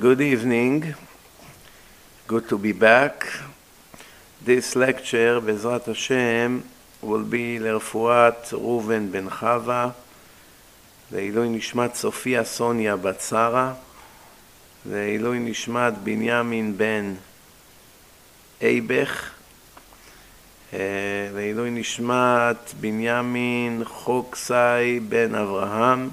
[0.00, 0.94] good evening.
[2.26, 3.26] Good to be back.
[4.42, 6.62] This lecture, Bezrat Hashem,
[7.02, 9.90] will be לרפואת ראובן בן חווה,
[11.12, 13.74] לעילוי נשמת סופיה סוניה בת שרה,
[14.86, 17.14] לעילוי נשמת בנימין בן
[18.62, 19.30] אייבך,
[21.34, 26.08] לעילוי נשמת בנימין חוקסאי בן אברהם,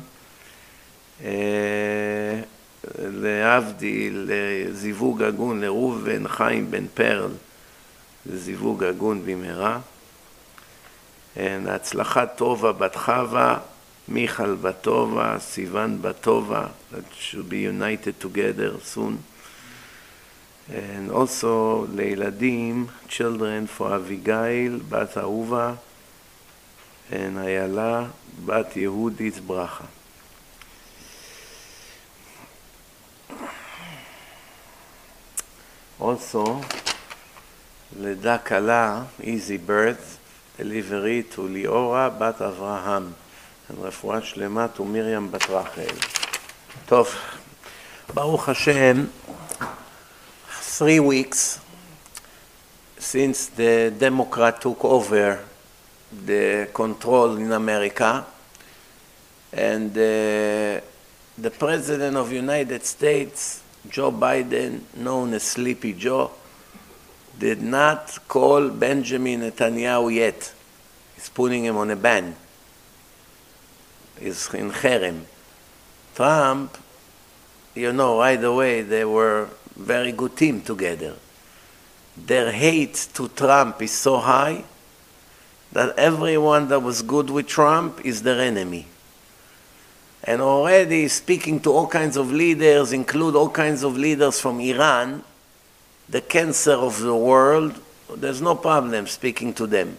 [3.00, 7.32] להבדיל, לזיווג הגון לראובן חיים בן פרל,
[8.26, 9.80] לזיווג הגון במהרה.
[11.38, 13.59] להצלחת טובה בת חווה,
[14.08, 19.17] מיכל בת טובה, סיוון בת טובה, that should be united together soon.
[20.70, 25.73] And also לילדים, children for אביגיל, בת אהובה,
[27.12, 28.06] and איילה,
[28.45, 29.86] בת יהודית ברכה.
[36.00, 36.62] Also,
[38.00, 40.17] לידה קלה, easy birth,
[40.59, 43.12] delivery to ליאורה בת אברהם,
[43.81, 45.95] רפואה שלמה to מרים בת רחל.
[46.86, 47.16] טוב,
[48.14, 49.06] ברוך השם,
[50.78, 51.59] three weeks
[53.00, 55.40] since the Democrat took over
[56.28, 58.23] the control in America
[59.52, 60.80] and uh,
[61.42, 66.32] the President of United States Joe Biden, known as Sleepy Joe,
[67.38, 70.54] did not call Benjamin Netanyahu yet.
[71.16, 72.36] He's putting him on a ban.
[74.20, 75.22] He's in Cherem.
[76.16, 76.78] Trump,
[77.76, 81.16] you know, right away, they were very good team together.
[82.18, 84.64] Their hate to Trump is so high
[85.72, 88.88] that everyone that was good with Trump is their enemy
[90.23, 95.23] and already speaking to all kinds of leaders, include all kinds of leaders from Iran,
[96.09, 97.79] the cancer of the world,
[98.16, 99.97] there's no problem speaking to them.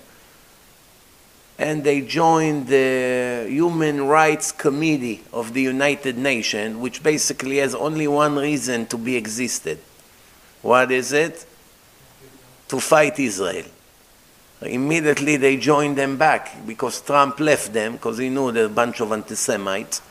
[1.59, 8.07] And they joined the Human Rights Committee of the United Nations, which basically has only
[8.07, 9.79] one reason to be existed.
[10.63, 11.45] What is it?
[12.69, 13.67] To fight Israel.
[14.63, 19.01] Immediately they joined them back because Trump left them because he knew they're a bunch
[19.01, 20.03] of anti-Semites.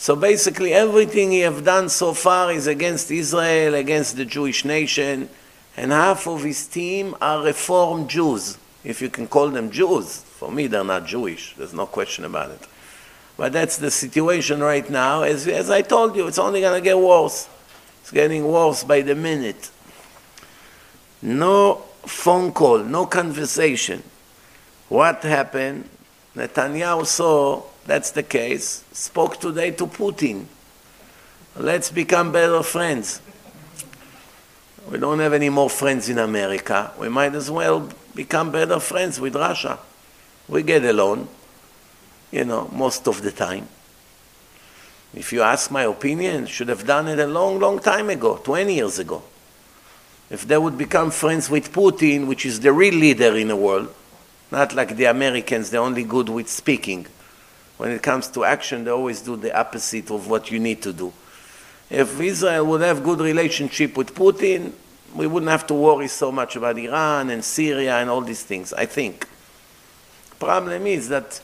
[0.00, 5.28] So basically, everything he have done so far is against Israel, against the Jewish nation,
[5.76, 10.22] and half of his team are Reformed Jews, if you can call them Jews.
[10.22, 11.54] For me, they're not Jewish.
[11.54, 12.66] There's no question about it.
[13.36, 15.20] But that's the situation right now.
[15.20, 17.46] As, as I told you, it's only going to get worse.
[18.00, 19.70] It's getting worse by the minute.
[21.20, 21.74] No
[22.06, 24.02] phone call, no conversation.
[24.88, 25.90] What happened?
[26.34, 30.44] Netanyahu saw that's the case, spoke today to Putin.
[31.56, 33.20] Let's become better friends.
[34.88, 36.92] We don't have any more friends in America.
[37.00, 39.80] We might as well become better friends with Russia.
[40.46, 41.26] We get along,
[42.30, 43.66] you know, most of the time.
[45.12, 48.72] If you ask my opinion, should have done it a long, long time ago, 20
[48.72, 49.20] years ago.
[50.30, 53.92] If they would become friends with Putin, which is the real leader in the world,
[54.52, 57.08] not like the Americans, they're only good with speaking.
[57.80, 60.92] When it comes to action, they always do the opposite of what you need to
[60.92, 61.14] do.
[61.88, 64.72] If Israel would have good relationship with Putin,
[65.14, 68.74] we wouldn't have to worry so much about Iran and Syria and all these things,
[68.74, 69.26] I think.
[70.38, 71.40] Problem is that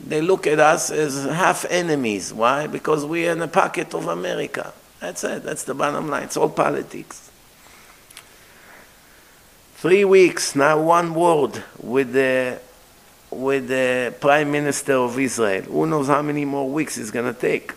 [0.00, 2.32] they look at us as half enemies.
[2.32, 2.66] Why?
[2.66, 4.72] Because we are in a pocket of America.
[5.00, 5.42] That's it.
[5.42, 6.22] That's the bottom line.
[6.22, 7.30] It's all politics.
[9.74, 12.58] Three weeks, now one word with the
[13.36, 15.62] with the Prime Minister of Israel.
[15.62, 17.72] Who knows how many more weeks it's going to take?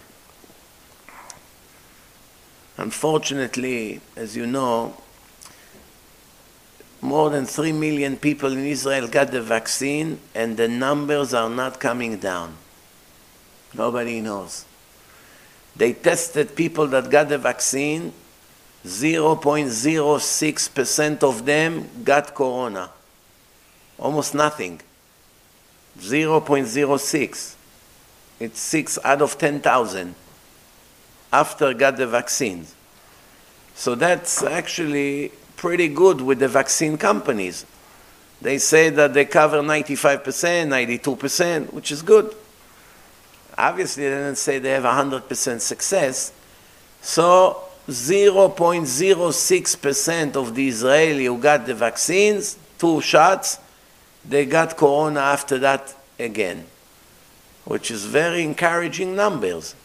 [2.77, 4.95] Unfortunately, as you know,
[7.01, 11.79] more than 3 million people in Israel got the vaccine, and the numbers are not
[11.79, 12.55] coming down.
[13.73, 14.65] Nobody knows.
[15.75, 18.13] They tested people that got the vaccine,
[18.85, 22.89] 0.06% of them got corona.
[23.97, 24.81] Almost nothing.
[25.99, 27.55] 0.06.
[28.39, 30.15] It's 6 out of 10,000
[31.31, 32.73] after got the vaccines.
[33.75, 37.65] So that's actually pretty good with the vaccine companies.
[38.41, 42.33] They say that they cover 95%, 92%, which is good.
[43.57, 46.31] Obviously, they didn't say they have 100% success.
[47.01, 53.57] So 0.06% of the Israeli who got the vaccines, two shots,
[54.25, 56.65] they got corona after that again,
[57.65, 59.75] which is very encouraging numbers.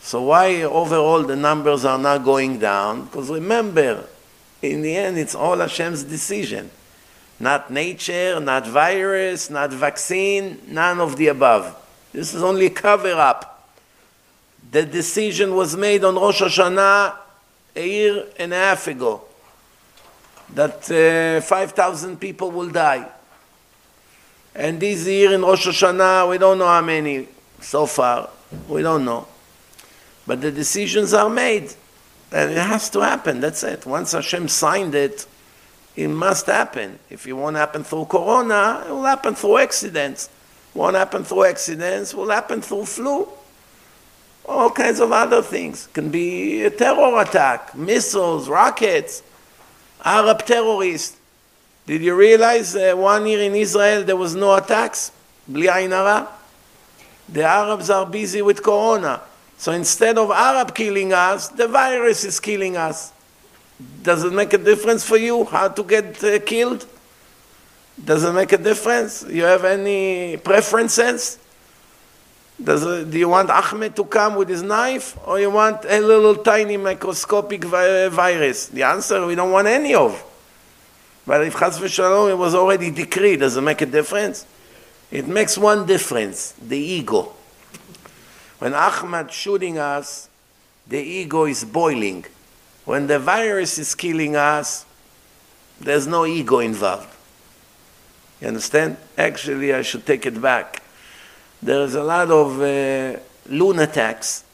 [0.00, 3.06] So why overall the numbers are not going down?
[3.06, 4.04] Because remember,
[4.60, 6.70] in the end, it's all Hashem's decision.
[7.40, 11.74] Not nature, not virus, not vaccine, none of the above.
[12.12, 13.68] This is only cover up.
[14.70, 17.16] The decision was made on Rosh Hashanah
[17.74, 19.22] a year and a half ago
[20.54, 23.08] that uh, 5,000 people will die.
[24.54, 27.28] And this year in Rosh Hashanah, we don't know how many
[27.60, 28.30] so far.
[28.68, 29.26] We don't know.
[30.26, 31.74] But the decisions are made.
[32.30, 33.40] And it has to happen.
[33.40, 33.84] That's it.
[33.86, 35.26] Once Hashem signed it,
[35.96, 36.98] it must happen.
[37.10, 40.28] If it won't happen through Corona, it will happen through accidents.
[40.74, 43.28] Won't happen through accidents, will happen through flu.
[44.44, 45.86] All kinds of other things.
[45.92, 49.22] Can be a terror attack, missiles, rockets,
[50.04, 51.16] Arab terrorists.
[51.86, 55.12] Did you realize uh, one year in Israel there was no attacks?
[55.46, 55.68] The
[57.42, 59.20] Arabs are busy with Corona.
[59.58, 63.12] So instead of Arab killing us, the virus is killing us.
[64.02, 66.86] Does it make a difference for you how to get uh, killed?
[68.02, 69.24] Does it make a difference?
[69.28, 71.38] You have any preferences?
[72.62, 76.00] Does it, do you want Ahmed to come with his knife or you want a
[76.00, 78.68] little tiny microscopic vi virus?
[78.68, 80.22] The answer, we don't want any of.
[81.26, 84.46] But if Chas v'shalom, it was already decreed, does it make a difference?
[85.10, 87.32] It makes one difference, the ego.
[88.58, 90.28] When Ahmad shooting us,
[90.86, 92.24] the ego is boiling.
[92.84, 94.84] When the virus is killing us,
[95.80, 97.08] there's no ego involved.
[98.40, 98.96] You understand?
[99.16, 100.82] Actually, I should take it back.
[101.62, 103.18] There's a lot of uh,
[103.48, 104.44] lunatics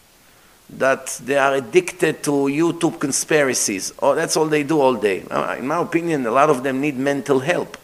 [0.79, 3.93] that they are addicted to YouTube conspiracies.
[4.01, 5.25] Oh, that's all they do all day.
[5.31, 7.77] Uh, in my opinion, a lot of them need mental help.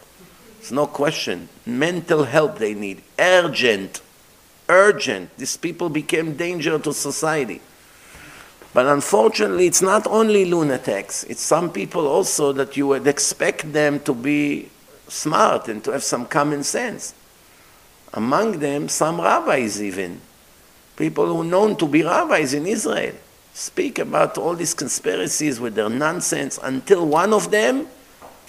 [0.60, 1.48] It's no question.
[1.64, 3.02] Mental help they need.
[3.18, 4.00] Urgent
[4.68, 5.36] urgent.
[5.36, 7.60] These people became danger to society.
[8.72, 11.24] But unfortunately, it's not only lunatics.
[11.24, 14.68] It's some people also that you would expect them to be
[15.08, 17.14] smart and to have some common sense.
[18.12, 20.20] Among them, some rabbis even.
[20.96, 23.14] People who are known to be rabbis in Israel
[23.52, 27.86] speak about all these conspiracies with their nonsense until one of them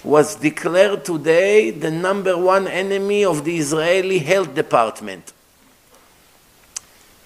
[0.04, 5.32] was declared today the number one enemy of the Israeli health department.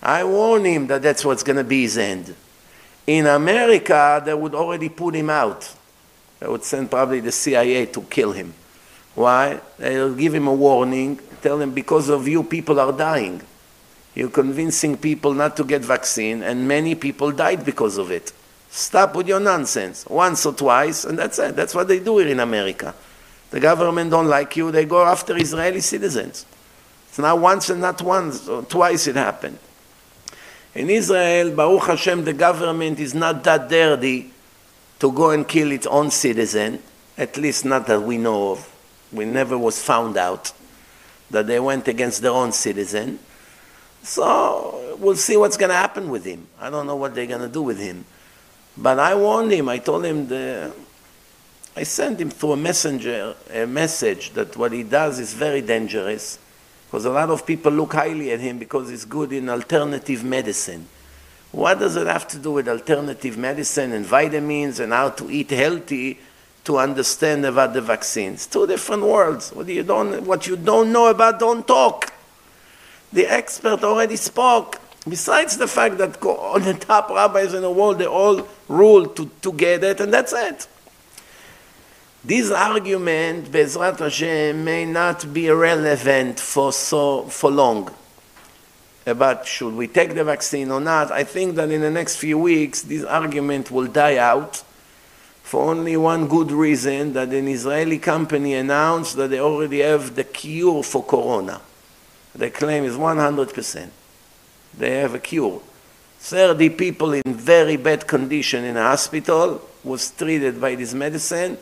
[0.03, 2.35] I warned him that that's what's going to be his end.
[3.07, 5.73] In America, they would already put him out.
[6.41, 8.53] They would send probably the CIA to kill him.
[9.15, 9.61] Why?
[9.79, 13.43] They'll give him a warning, tell him because of you, people are dying.
[14.15, 18.33] You're convincing people not to get vaccine, and many people died because of it.
[18.71, 20.07] Stop with your nonsense.
[20.07, 21.57] Once or twice, and that's it.
[21.57, 22.95] That's what they do here in America.
[23.51, 26.47] The government don't like you, they go after Israeli citizens.
[27.09, 29.59] It's not once and not once, or twice it happened.
[30.75, 34.33] In Israel, Baruch Hashem, the government is not that dirty
[35.01, 36.83] to go and kill its own citizen,
[37.19, 38.75] at least not that we know of.
[39.13, 40.53] We never was found out
[41.31, 43.19] that they went against their own citizen.
[44.03, 46.47] So we'll see what's going to happen with him.
[46.61, 48.05] I don't know what they're going to do with him.
[48.77, 49.69] But I warned him.
[49.69, 50.73] I told him the,
[51.77, 56.39] I sent him through a messenger a message that what he does is very dangerous
[56.87, 60.87] because a lot of people look highly at him because he's good in alternative medicine.
[61.51, 65.51] What does it have to do with alternative medicine and vitamins and how to eat
[65.51, 66.19] healthy
[66.65, 68.47] to understand about the vaccines?
[68.47, 69.51] Two different worlds.
[69.51, 72.13] What you don't, what you don't know about, don't talk.
[73.13, 74.81] The expert already spoke.
[75.09, 79.31] Besides the fact that all the top rabbis in the world, they all rule to,
[79.43, 80.69] to get it, and that's it.
[82.25, 87.89] This argument, Bezrat Hashem, may not be relevant for so for long.
[87.89, 91.11] Uh, About should we take the vaccine or not?
[91.11, 94.63] I think that in the next few weeks, this argument will die out
[95.43, 100.23] for only one good reason that an Israeli company announced that they already have the
[100.23, 101.61] cure for corona.
[102.35, 103.89] The claim is 100%.
[104.79, 105.61] They have a cure.
[106.19, 111.59] 30 people in very bad condition in a hospital was treated by this medicine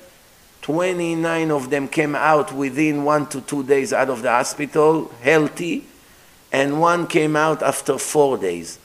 [0.62, 5.86] 29 of them came out within one to two days out of the hospital, healthy,
[6.52, 8.78] and one came out after four days.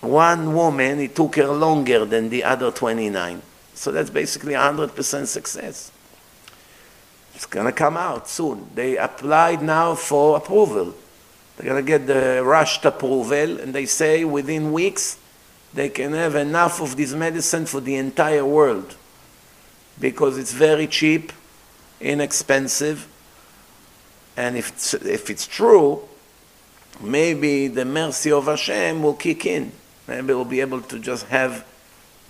[0.00, 3.42] One woman, it took her longer than the other 29.
[3.74, 5.90] So that's basically 100% success.
[7.36, 8.70] It's going to come out soon.
[8.74, 10.94] They applied now for approval.
[11.56, 15.18] They're going to get the rushed approval, and they say within weeks
[15.74, 18.96] they can have enough of this medicine for the entire world
[20.00, 21.30] because it's very cheap,
[22.00, 23.06] inexpensive,
[24.38, 26.08] and if it's, if it's true,
[27.02, 29.72] maybe the mercy of Hashem will kick in.
[30.08, 31.66] Maybe we'll be able to just have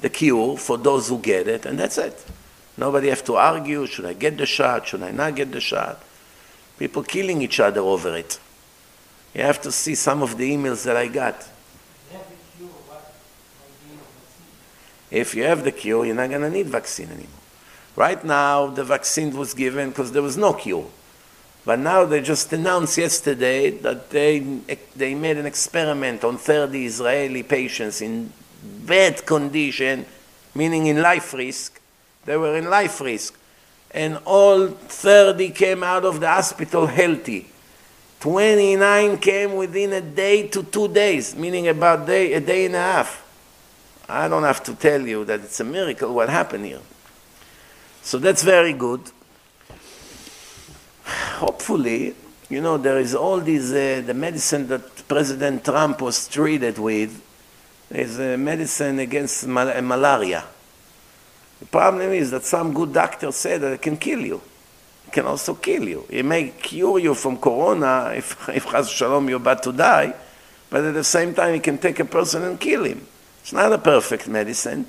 [0.00, 2.24] the cure for those who get it, and that's it.
[2.76, 6.02] Nobody have to argue, should I get the shot, should I not get the shot?
[6.78, 8.38] People killing each other over it.
[9.34, 11.46] You have to see some of the emails that I got.
[15.10, 17.28] If you have the cure, you're not going to need vaccine anymore.
[17.94, 20.86] Right now, the vaccine was given because there was no cure.
[21.64, 24.40] But now they just announced yesterday that they,
[24.94, 30.06] they made an experiment on 30 Israeli patients in bad condition,
[30.54, 31.80] meaning in life risk.
[32.26, 33.38] They were in life risk.
[33.92, 37.48] And all 30 came out of the hospital healthy.
[38.20, 42.80] 29 came within a day to two days, meaning about day, a day and a
[42.80, 43.22] half.
[44.08, 46.80] I don't have to tell you that it's a miracle what happened here.
[48.02, 49.00] So that's very good.
[51.04, 52.14] Hopefully,
[52.48, 57.20] you know, there is all these, uh, the medicine that President Trump was treated with
[57.90, 60.44] is a medicine against mal- uh, malaria.
[61.60, 64.40] The problem is that some good doctor said that it can kill you.
[65.06, 66.06] It can also kill you.
[66.08, 70.14] It may cure you from corona if, if Chas Shalom you're about to die,
[70.70, 73.06] but at the same time it can take a person and kill him.
[73.40, 74.86] It's not a perfect medicine.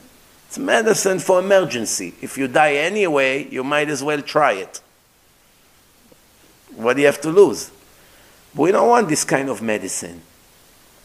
[0.48, 2.16] It's medicine for emergency.
[2.22, 4.82] If you die anyway, you might as well try it.
[6.76, 7.72] What do you have to lose?
[8.56, 10.22] We don't want this kind of medicine.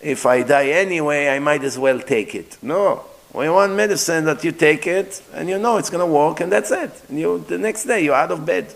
[0.00, 2.56] If I die anyway, I might as well take it.
[2.62, 3.04] No.
[3.32, 6.52] We want medicine that you take it and you know it's going to work and
[6.52, 6.90] that's it.
[7.08, 8.74] And you, the next day you're out of bed.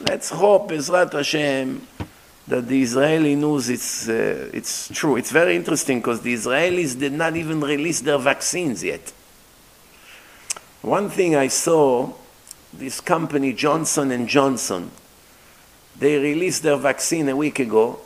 [0.00, 1.84] Let's hope, Bezrat Hashem,
[2.46, 5.16] that the Israeli news it's, uh, it's true.
[5.16, 9.12] It's very interesting because the Israelis did not even release their vaccines yet.
[10.82, 12.12] One thing I saw,
[12.72, 14.92] this company Johnson and Johnson,
[15.98, 17.98] they released their vaccine a week ago,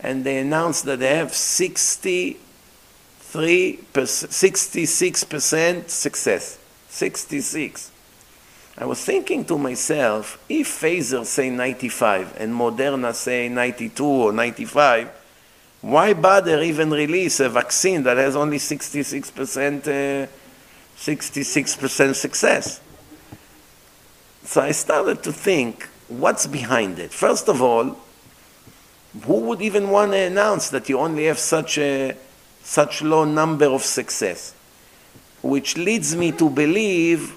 [0.00, 2.38] and they announced that they have 63
[3.34, 6.58] 66% success.
[6.88, 7.90] 66.
[8.76, 15.08] I was thinking to myself, if Pfizer say 95 and Moderna say 92 or 95,
[15.80, 20.26] why bother even release a vaccine that has only 66%, uh,
[20.96, 22.80] 66% success?
[24.44, 27.12] So I started to think, what's behind it?
[27.12, 27.96] First of all,
[29.22, 32.16] who would even want to announce that you only have such a
[32.64, 34.54] such low number of success?
[35.42, 37.34] Which leads me to believe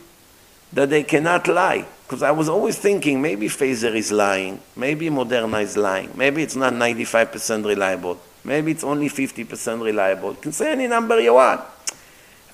[0.73, 1.85] that they cannot lie.
[2.03, 6.55] Because I was always thinking maybe Pfizer is lying, maybe Moderna is lying, maybe it's
[6.55, 10.31] not 95% reliable, maybe it's only 50% reliable.
[10.31, 11.61] You can say any number you want.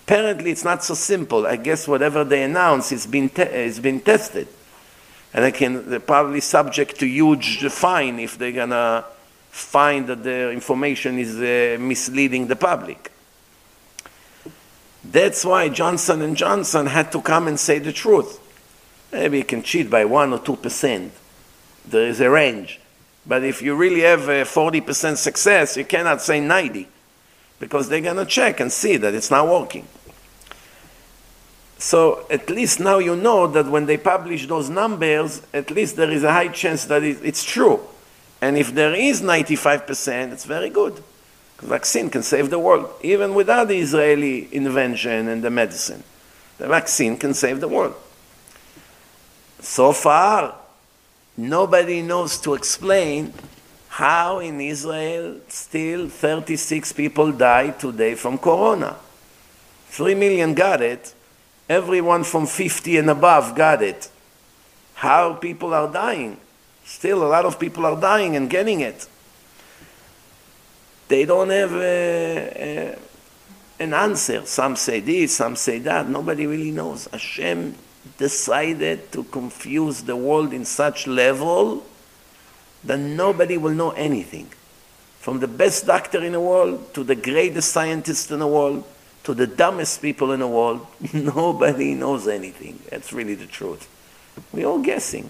[0.05, 1.45] Apparently, it's not so simple.
[1.45, 4.47] I guess whatever they announce is been, te- is been tested.
[5.33, 9.05] And they can, they're probably subject to huge fine if they're going to
[9.53, 13.11] find that their information is uh, misleading the public.
[15.03, 18.39] That's why Johnson and Johnson had to come and say the truth.
[19.11, 21.13] Maybe you can cheat by one or two percent.
[21.85, 22.79] There is a range.
[23.27, 26.87] But if you really have a 40% success, you cannot say 90
[27.59, 29.87] because they're going to check and see that it's not working.
[31.77, 36.09] So at least now you know that when they publish those numbers, at least there
[36.09, 37.87] is a high chance that it's true.
[38.43, 40.95] And if there is 95%, it's very good
[41.63, 46.03] vaccine can save the world, even without the Israeli invention and the medicine.
[46.57, 47.95] The vaccine can save the world.
[49.59, 50.55] So far,
[51.37, 53.33] nobody knows to explain
[53.87, 58.97] how in Israel still 36 people die today from corona.
[59.87, 61.13] 3 million got it,
[61.69, 64.09] everyone from 50 and above got it.
[64.95, 66.37] How people are dying.
[66.85, 69.07] Still, a lot of people are dying and getting it
[71.13, 72.97] they don't have a,
[73.79, 74.43] a, an answer.
[74.47, 76.09] Some say this, some say that.
[76.09, 77.07] Nobody really knows.
[77.11, 77.75] Hashem
[78.17, 81.85] decided to confuse the world in such level
[82.83, 84.47] that nobody will know anything.
[85.19, 88.83] From the best doctor in the world to the greatest scientist in the world
[89.23, 92.79] to the dumbest people in the world, nobody knows anything.
[92.89, 93.87] That's really the truth.
[94.51, 95.29] We're all guessing.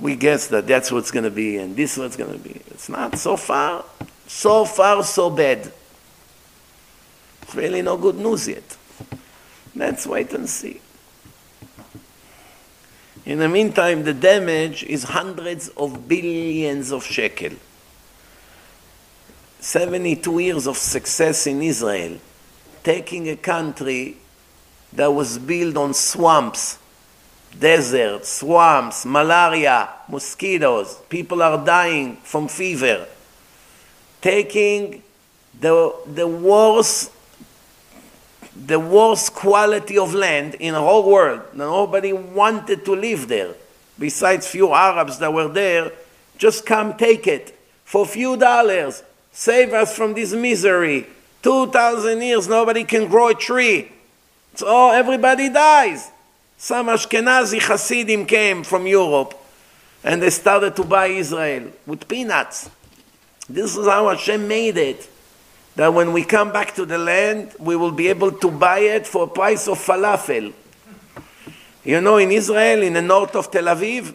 [0.00, 2.60] We guess that that's what's going to be and this is what's going to be.
[2.68, 3.84] It's not so far.
[4.26, 5.70] So far, so bad.
[7.42, 8.76] It's really no good news yet.
[9.74, 10.80] Let's wait and see.
[13.24, 17.52] In the meantime, the damage is hundreds of billions of shekel.
[19.60, 22.18] 72 years of success in Israel,
[22.82, 24.16] taking a country
[24.92, 26.78] that was built on swamps,
[27.58, 33.06] deserts, swamps, malaria, mosquitoes, people are dying from fever
[34.22, 35.02] taking
[35.60, 37.10] the, the worst
[38.54, 41.40] the worst quality of land in the whole world.
[41.54, 43.54] Nobody wanted to live there.
[43.98, 45.90] Besides few Arabs that were there,
[46.36, 49.02] just come take it for few dollars.
[49.32, 51.06] Save us from this misery.
[51.42, 53.90] 2,000 years, nobody can grow a tree.
[54.54, 56.10] So everybody dies.
[56.62, 59.34] Some Ashkenazi Hasidim came from Europe
[60.04, 62.70] and they started to buy Israel with peanuts.
[63.48, 65.10] This is how Hashem made it.
[65.74, 69.08] That when we come back to the land, we will be able to buy it
[69.08, 70.52] for a price of falafel.
[71.82, 74.14] You know, in Israel, in the north of Tel Aviv,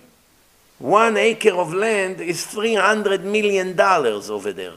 [0.79, 4.75] one acre of land is $300 million over there.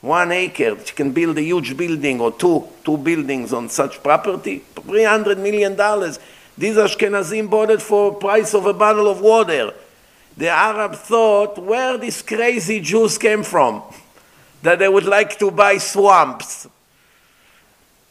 [0.00, 4.62] One acre, you can build a huge building or two, two buildings on such property,
[4.76, 5.76] $300 million.
[6.56, 9.72] These Ashkenazim bought it for price of a bottle of water.
[10.36, 13.82] The Arab thought where these crazy Jews came from,
[14.62, 16.68] that they would like to buy swamps.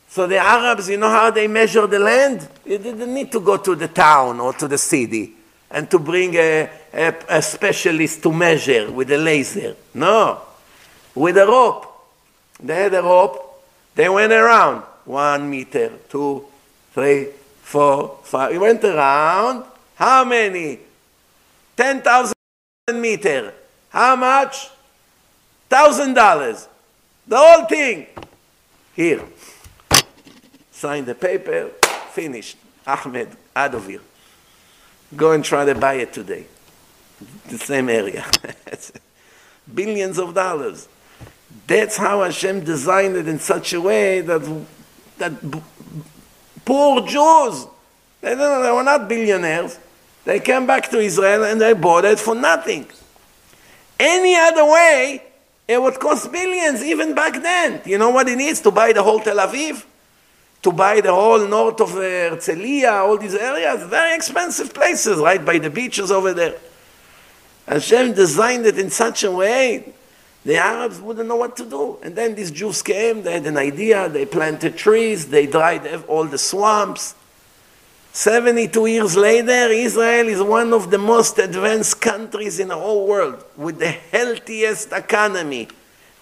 [0.10, 2.48] So the Arabs, you know how they measure the land?
[2.66, 5.34] You didn't need to go to the town or to the city
[5.70, 9.76] and to bring a, a, a specialist to measure with a laser.
[9.94, 10.42] No,
[11.14, 11.86] with a rope.
[12.60, 13.64] They had a rope.
[13.96, 16.46] They went around one meter, two,
[16.94, 17.28] three,
[17.70, 18.52] four, five.
[18.52, 19.64] He went around.
[19.96, 20.80] How many?
[21.78, 22.34] 10,000
[22.96, 23.54] meter.
[23.90, 24.70] How much?
[25.70, 26.68] Thousand dollars.
[27.28, 28.08] The whole thing.
[28.96, 29.24] Here.
[30.72, 31.70] Sign the paper.
[32.12, 32.58] Finished.
[32.88, 34.02] Ahmed out of Adovir.
[35.16, 36.46] Go and try to buy it today.
[37.50, 38.26] The same area.
[39.74, 40.88] Billions of dollars.
[41.68, 44.66] That's how Hashem designed it in such a way that,
[45.20, 45.34] that
[46.70, 47.66] poor Jews,
[48.22, 49.80] they, they were not billionaires,
[50.24, 52.86] they came back to Israel and they bought it for nothing.
[54.00, 55.24] Any other way,
[55.68, 57.82] it would cost billions even back then.
[57.86, 59.86] You know what it needs to buy the whole Tel Aviv?
[60.62, 65.44] to buy the whole north of uh, Herzliya, all these areas, very expensive places, right
[65.44, 66.56] by the beaches over there.
[67.66, 69.94] Hashem designed it in such a way,
[70.46, 71.98] the Arabs wouldn't know what to do.
[72.02, 76.26] And then these Jews came, they had an idea, they planted trees, they dried all
[76.26, 77.16] the swamps.
[78.12, 83.44] 72 years later, Israel is one of the most advanced countries in the whole world
[83.56, 85.68] with the healthiest economy.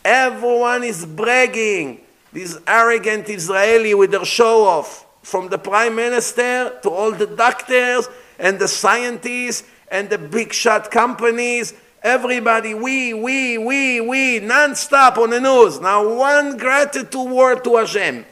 [0.04, 2.02] Everyone is bragging
[2.34, 8.08] these arrogant Israeli with their show off, from the prime minister to all the doctors
[8.40, 15.32] and the scientists and the big shot companies, everybody, we, we, we, we, non-stop on
[15.32, 15.80] the news.
[15.80, 18.26] Now one gratitude word to Hashem.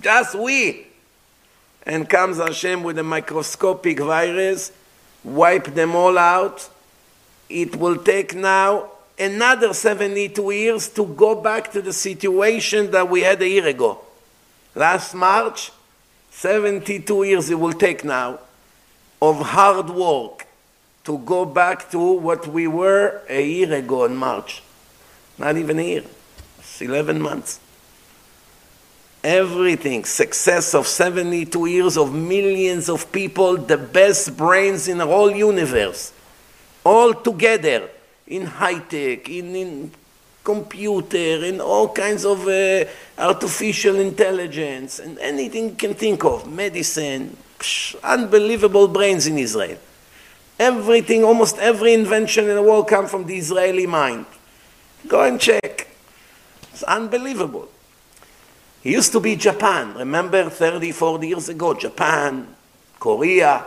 [0.00, 0.86] Just we.
[1.84, 4.72] And comes Hashem with a microscopic virus,
[5.22, 6.68] wipe them all out.
[7.48, 13.22] It will take now another 72 years to go back to the situation that we
[13.22, 14.00] had a year ago.
[14.74, 15.70] Last March,
[16.30, 18.40] 72 years it will take now
[19.22, 20.45] of hard work
[21.06, 24.60] to go back to what we were a year ago in March.
[25.38, 26.04] Not even a year.
[26.58, 27.60] It's 11 months.
[29.22, 35.30] Everything, success of 72 years of millions of people, the best brains in the whole
[35.30, 36.12] universe,
[36.84, 37.88] all together
[38.26, 39.90] in high tech, in, in
[40.42, 42.84] computer, in all kinds of uh,
[43.18, 49.78] artificial intelligence, and anything you can think of, medicine, psh, unbelievable brains in Israel.
[50.58, 54.26] Everything, almost every invention in the world come from the Israeli mind.
[55.06, 55.88] Go and check.
[56.72, 57.68] It's unbelievable.
[58.82, 59.94] It used to be Japan.
[59.94, 62.54] Remember 30, 40 years ago, Japan,
[62.98, 63.66] Korea,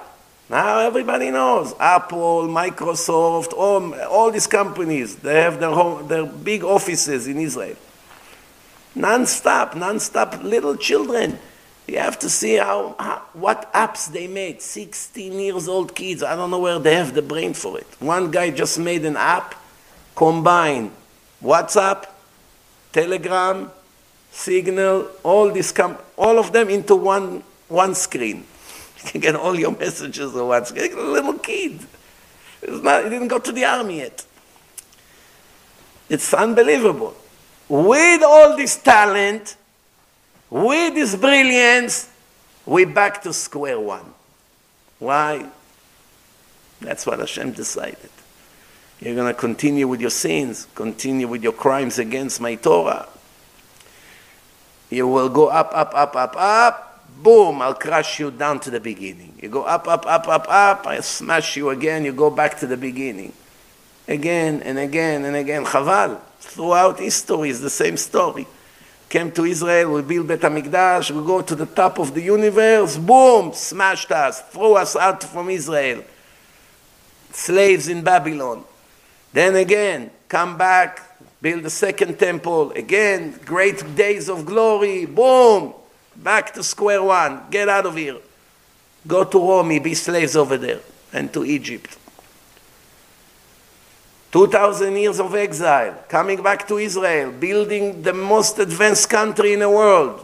[0.49, 6.63] now everybody knows Apple, Microsoft, all, all these companies, they have their, home, their big
[6.63, 7.77] offices in Israel.
[8.95, 11.37] Non-stop, non-stop little children.
[11.89, 14.61] You have to see how, how, what apps they made.
[14.61, 17.87] 16 years old kids, I don't know where they have the brain for it.
[17.99, 19.55] One guy just made an app,
[20.15, 20.91] combine
[21.43, 22.05] WhatsApp,
[22.91, 23.71] Telegram,
[24.31, 28.45] Signal, all these com- all of them into one, one screen.
[29.01, 31.79] You can get all your messages or what's a little kid.
[32.67, 34.25] Not, he didn't go to the army yet.
[36.09, 37.15] It's unbelievable.
[37.69, 39.55] With all this talent,
[40.49, 42.09] with this brilliance,
[42.65, 44.13] we're back to square one.
[44.99, 45.49] Why?
[46.81, 48.09] That's what Hashem decided.
[48.99, 53.07] You're going to continue with your sins, continue with your crimes against my Torah.
[54.89, 58.79] You will go up, up, up, up, up, boom, I'll crush you down to the
[58.79, 59.33] beginning.
[59.41, 62.67] You go up, up, up, up, up, I smash you again, you go back to
[62.67, 63.33] the beginning.
[64.07, 65.65] Again and again and again.
[65.65, 66.19] Chaval.
[66.39, 68.47] throughout history is the same story.
[69.09, 72.95] Came to Israel, we build Bet HaMikdash, we go to the top of the universe,
[72.95, 76.03] boom, smashed us, threw us out from Israel.
[77.31, 78.63] Slaves in Babylon.
[79.33, 81.01] Then again, come back,
[81.41, 85.73] build the second temple, again, great days of glory, boom,
[86.15, 88.17] back to square one, get out of here.
[89.07, 90.81] Go to Rome, be slaves over there,
[91.13, 91.97] and to Egypt.
[94.31, 99.69] 2,000 years of exile, coming back to Israel, building the most advanced country in the
[99.69, 100.23] world.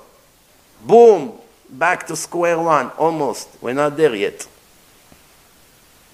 [0.86, 1.34] Boom,
[1.70, 3.50] back to square one, almost.
[3.62, 4.48] We're not there yet.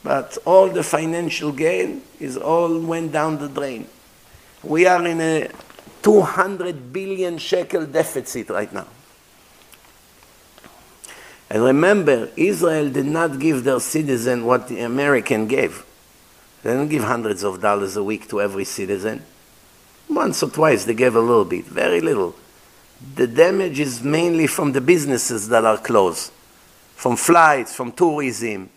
[0.04, 3.88] But all the financial gain is all went down the drain.
[4.64, 5.50] We are in a
[6.02, 8.88] 200 billion shekel deficit right now.
[11.50, 15.84] And remember, Israel did not give their citizen what the American gave.
[16.64, 19.24] They didn't give hundreds of dollars a week to every citizen.
[20.10, 22.36] Once or twice they gave a little bit, very little.
[23.16, 26.32] The damage is mainly from the businesses that are closed,
[26.96, 28.70] from flights, from tourism,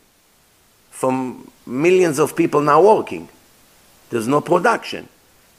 [0.90, 3.28] from millions of people now working.
[4.08, 5.08] There's no production.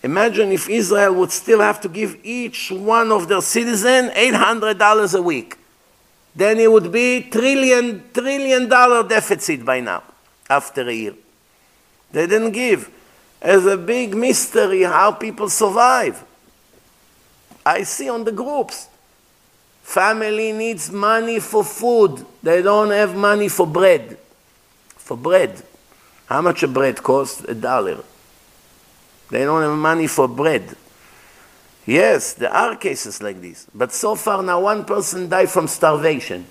[0.02, 5.22] Imagine if Israel would still have to give each one of their citizens $800 a
[5.22, 5.58] week.
[6.36, 10.04] Then it would be trillion, trillion dollar deficit by now,
[10.50, 11.14] after a year.
[12.12, 12.90] They didn't give.
[13.42, 16.24] As a big mystery how people survive.
[17.66, 18.88] I see on the groups.
[19.82, 22.26] Family needs money for food.
[22.42, 24.18] They don't have money for bread.
[24.98, 25.62] For bread.
[26.28, 27.44] How much a bread costs?
[27.44, 28.04] A dollar.
[29.30, 30.76] They don't have money for bread.
[31.86, 33.68] Yes, there are cases like this.
[33.74, 36.48] But so far now one person died from starvation.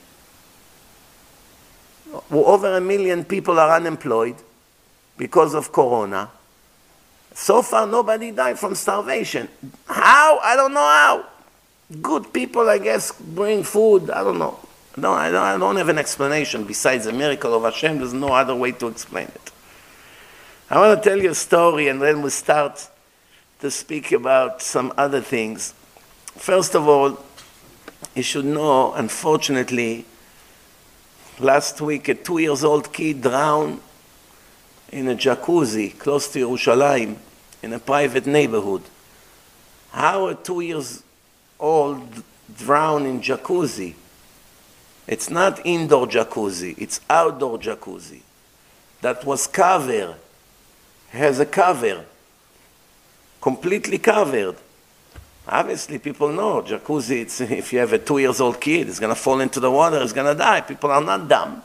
[2.30, 4.36] Over a million people are unemployed
[5.16, 6.30] because of corona.
[7.34, 9.48] So far, nobody died from starvation.
[9.86, 10.38] How?
[10.38, 11.26] I don't know how.
[12.00, 14.10] Good people, I guess, bring food.
[14.10, 14.58] I don't know.
[14.96, 17.98] No, I don't, I don't have an explanation besides the miracle of Hashem.
[17.98, 19.50] There's no other way to explain it.
[20.70, 22.88] I want to tell you a story and then we start
[23.60, 25.74] to speak about some other things.
[26.36, 27.24] First of all,
[28.14, 30.04] you should know, unfortunately,
[31.40, 33.80] last week a two years old kid drowned
[34.92, 37.16] in a jacuzzi close to Yerushalayim
[37.62, 38.82] in a private neighborhood.
[39.90, 41.02] How a two years
[41.58, 42.22] old
[42.56, 43.94] drown in jacuzzi?
[45.06, 48.20] It's not indoor jacuzzi, it's outdoor jacuzzi.
[49.02, 50.16] That was covered,
[51.10, 52.04] has a cover,
[53.40, 54.56] completely covered.
[55.46, 59.14] Obviously, people know jacuzzi, it's, if you have a two years old kid, it's going
[59.14, 60.62] to fall into the water, it's going to die.
[60.62, 61.62] People are not dumb.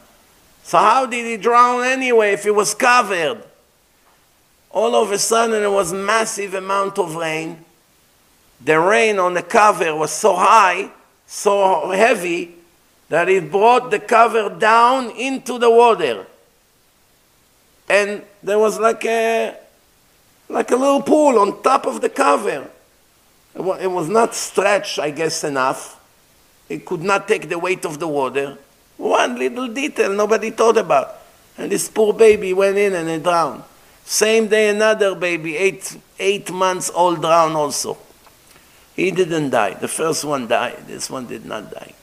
[0.70, 3.44] So how did he drown anyway if he was covered?
[4.70, 7.66] All of a sudden there was massive amount of rain.
[8.64, 10.92] The rain on the cover was so high,
[11.26, 12.54] so heavy,
[13.08, 16.28] that it brought the cover down into the water.
[17.90, 19.56] And there was like a,
[20.50, 22.70] like a little pool on top of the cover.
[23.56, 26.00] It was not stretched, I guess, enough.
[26.70, 28.60] It could not take the weight of the water.
[29.00, 31.16] One little detail nobody thought about.
[31.58, 33.64] And this poor baby went in and he drowned.
[34.04, 37.98] Same day, another baby, eight, eight months old, drowned also.
[38.96, 39.76] He didn't die.
[39.76, 40.86] The first one died.
[40.86, 41.94] This one did not die.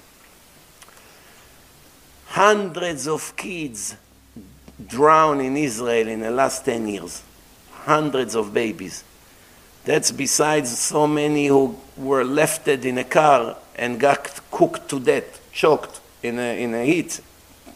[2.28, 3.94] Hundreds of kids
[4.88, 7.22] drowned in Israel in the last 10 years.
[7.72, 9.04] Hundreds of babies.
[9.84, 15.46] That's besides so many who were lefted in a car and got cooked to death,
[15.52, 17.20] choked in a, in a heat.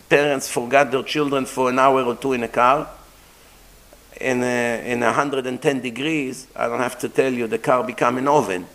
[0.08, 2.88] Parents forgot their children for an hour or two in a car.
[4.20, 8.28] In, a, in 110 degrees, I don't have to tell you, the car became an
[8.28, 8.66] oven.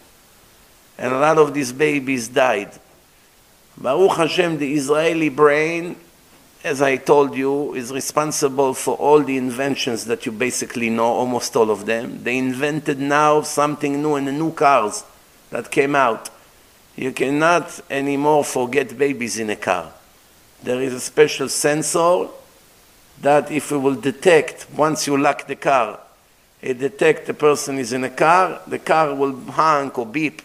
[0.98, 2.72] And a lot of these babies died.
[3.78, 5.98] Baruch Hashem, the Israeli brain,
[6.64, 11.56] as I told you, is responsible for all the inventions that you basically know, almost
[11.56, 12.24] all of them.
[12.24, 15.04] They invented now something new in the new cars
[15.52, 16.30] that came out.
[16.96, 19.92] You cannot anymore forget babies in a car.
[20.64, 22.28] There is a special sensor
[23.22, 26.00] that if it will detect, once you lock the car,
[26.62, 30.42] it detect the person is in a car, the car will honk or beep,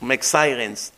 [0.00, 0.92] make sirens.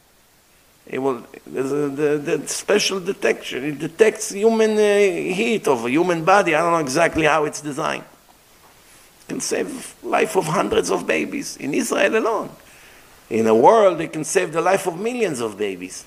[0.86, 6.24] It will, the, the, the special detection, it detects human uh, heat of a human
[6.24, 6.54] body.
[6.54, 8.04] I don't know exactly how it's designed.
[9.22, 12.50] It can save life of hundreds of babies in Israel alone
[13.30, 16.04] in a world it can save the life of millions of babies.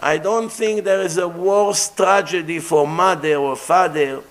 [0.00, 4.22] I don't think there is a worse tragedy for mother or father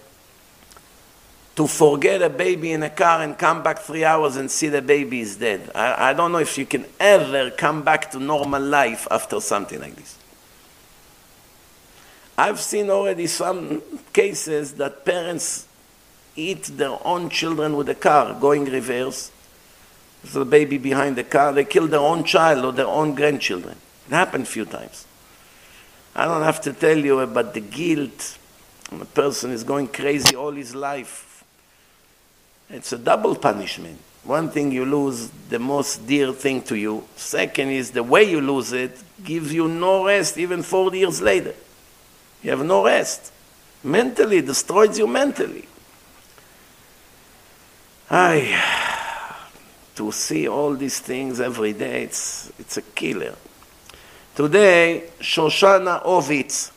[1.55, 4.81] to forget a baby in a car and come back three hours and see the
[4.81, 5.69] baby is dead.
[5.75, 9.79] I, I don't know if you can ever come back to normal life after something
[9.79, 10.17] like this.
[12.37, 13.81] I've seen already some
[14.13, 15.67] cases that parents
[16.35, 19.31] eat their own children with a car going reverse.
[20.21, 21.51] There's the baby behind the car.
[21.51, 23.77] They kill their own child or their own grandchildren.
[24.07, 25.05] It happened a few times.
[26.15, 28.37] I don't have to tell you about the guilt.
[28.91, 31.43] A person is going crazy all his life.
[32.69, 33.99] It's a double punishment.
[34.23, 37.05] One thing you lose the most dear thing to you.
[37.15, 41.55] Second is the way you lose it gives you no rest even 40 years later.
[42.43, 43.31] You have no rest.
[43.83, 45.67] Mentally, destroys you mentally.
[48.09, 49.10] I
[49.95, 53.35] to see all these things every day, it's, it's a killer.
[54.35, 56.71] Today, Shoshana Ovitz,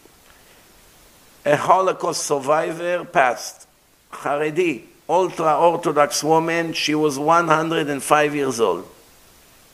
[1.44, 3.68] a Holocaust survivor, passed.
[4.11, 8.88] Haredi, ultra-Orthodox woman, she was 105 years old.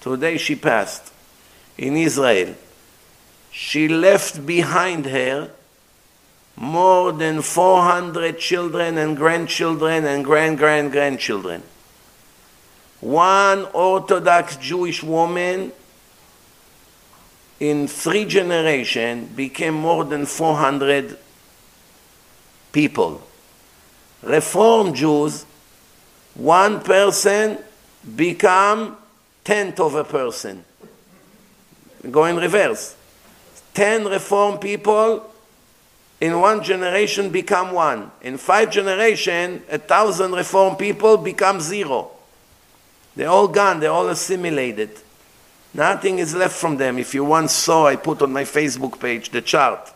[0.00, 1.12] Today she passed
[1.76, 2.54] in Israel.
[3.50, 5.50] She left behind her
[6.56, 11.62] more than 400 children and grandchildren and grand grand grandchildren.
[13.00, 15.72] One Orthodox Jewish woman
[17.58, 21.18] in three generations became more than 400
[22.72, 23.22] people.
[24.22, 25.44] Reform Jews,
[26.34, 27.58] one person
[28.16, 28.96] become
[29.44, 30.64] tenth of a person.
[32.10, 32.96] Go in reverse.
[33.74, 35.30] Ten Reform people
[36.20, 38.10] in one generation become one.
[38.22, 42.10] In five generations, a thousand reform people become zero.
[43.20, 44.92] They're all gone, they're all assimilated.
[45.74, 46.96] Nothing is left from them.
[46.96, 49.92] If you once saw, I put on my Facebook page the chart.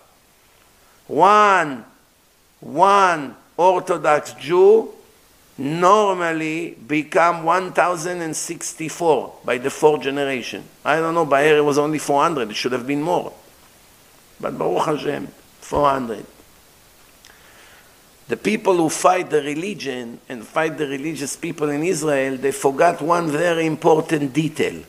[1.07, 1.87] One,
[2.61, 4.93] one Orthodox Jew
[5.57, 10.63] normally become 1064 by the fourth generation.
[10.85, 13.33] I don't know, by here it was only 400, it should have been more.
[14.39, 15.29] But Baruch Hashem,
[15.63, 16.27] 400.
[18.29, 23.03] The people who fight the religion and fight the religious people in Israel, they forgot
[23.03, 24.83] one very important detail.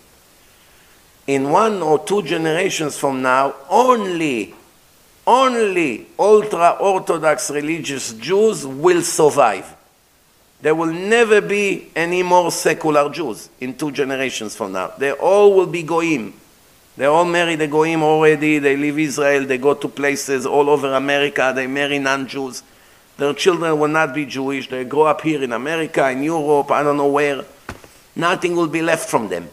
[1.27, 4.55] In one or two generations from now, only,
[5.27, 9.75] only ultra-Orthodox religious Jews will survive.
[10.61, 14.93] There will never be any more secular Jews in two generations from now.
[14.97, 16.33] They all will be goyim.
[16.97, 18.59] They all marry the Goyim already.
[18.59, 19.45] They leave Israel.
[19.45, 21.51] They go to places all over America.
[21.53, 22.63] They marry non-Jews.
[23.17, 24.69] Their children will not be Jewish.
[24.69, 27.45] They grow up here in America, in Europe, I don't know where.
[28.15, 29.49] Nothing will be left from them.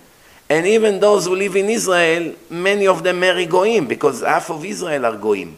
[0.48, 4.64] And even those who live in Israel, many of them marry Goim because half of
[4.64, 5.56] Israel are Goyim.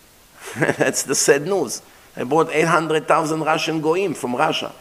[0.56, 1.82] That's the sad news.
[2.14, 4.72] They brought 800,000 Russian Goim from Russia.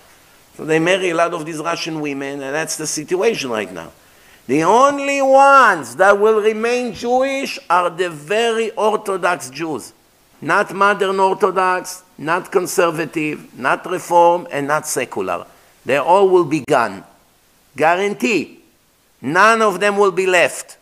[0.57, 3.91] So they marry a lot of these Russian women, and that's the situation right now.
[4.47, 9.93] The only ones that will remain Jewish are the very Orthodox Jews.
[10.41, 15.45] Not modern Orthodox, not conservative, not reform, and not secular.
[15.85, 17.03] They all will be gone.
[17.75, 18.59] Guarantee.
[19.21, 20.77] None of them will be left.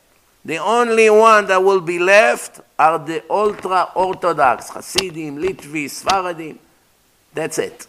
[0.45, 6.57] The only one that will be left are the ultra Orthodox, Hasidim, Litvi, Sfaradim.
[7.33, 7.87] That's it.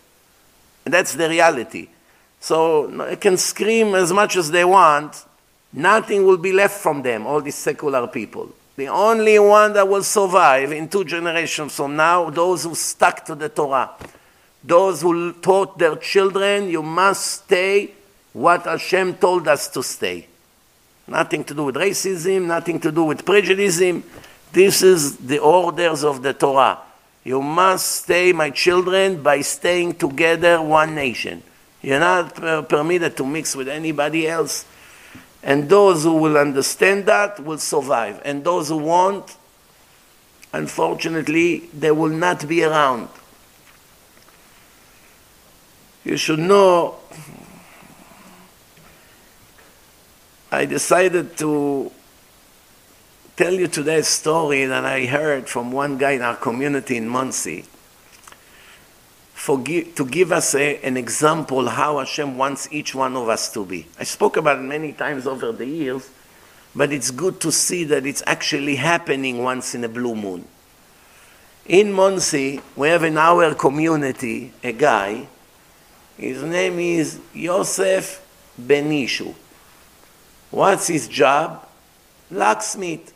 [0.84, 1.88] And that's the reality.
[2.40, 5.24] So they can scream as much as they want,
[5.72, 8.50] Nothing will be left from them, all these secular people.
[8.78, 13.34] The only one that will survive in two generations from now, those who stuck to
[13.34, 13.90] the Torah.
[14.62, 17.90] Those who taught their children, you must stay
[18.32, 20.28] what Hashem told us to stay.
[21.08, 23.82] Nothing to do with racism, nothing to do with prejudice.
[24.52, 26.78] This is the orders of the Torah.
[27.24, 31.42] You must stay, my children, by staying together one nation.
[31.82, 34.64] You're not permitted to mix with anybody else.
[35.42, 38.20] And those who will understand that will survive.
[38.24, 39.36] And those who won't,
[40.52, 43.08] unfortunately, they will not be around.
[46.04, 46.96] You should know,
[50.50, 51.92] I decided to
[53.36, 57.08] tell you today a story that I heard from one guy in our community in
[59.46, 63.86] To give us a, an example how Hashem wants each one of us to be.
[63.98, 66.10] I spoke about it many times over the years,
[66.74, 70.44] but it's good to see that it's actually happening once in a blue moon.
[71.66, 75.26] In Monsey, we have in our community a guy,
[76.18, 78.26] his name is Yosef
[78.60, 79.34] Benishu.
[80.50, 81.66] What's his job?
[82.30, 83.14] Locksmith,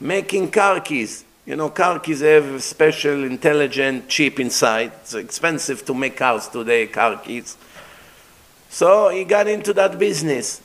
[0.00, 1.24] making car keys.
[1.48, 4.92] You know, car keys have special intelligent chip inside.
[5.00, 7.56] It's expensive to make cars today, car keys.
[8.68, 10.60] So he got into that business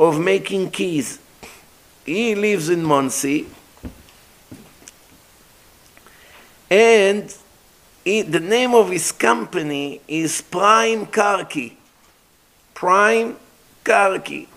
[0.00, 1.18] of making keys.
[2.06, 3.48] He lives in Monsey.
[6.70, 7.36] And
[8.02, 11.76] he, the name of his company is Prime Car Key.
[12.72, 13.36] Prime
[13.84, 14.48] Car Key.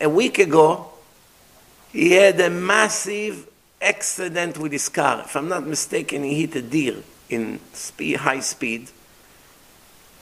[0.00, 0.89] A week ago,
[1.92, 3.48] he had a massive
[3.80, 5.22] accident with his car.
[5.24, 6.96] If I'm not mistaken, he hit a deer
[7.28, 8.90] in speed, high speed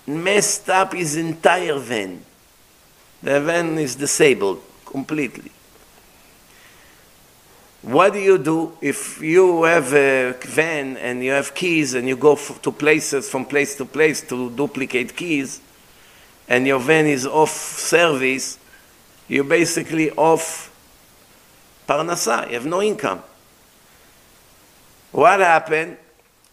[0.08, 2.24] messed up his entire van.
[3.22, 5.52] The van is disabled completely.
[7.82, 12.16] What do you do if you have a van and you have keys and you
[12.16, 15.60] go to places from place to place to duplicate keys
[16.48, 18.58] and your van is off service?
[19.28, 20.74] You're basically off
[21.88, 23.22] parnasa, you have no income.
[25.10, 25.96] What happened?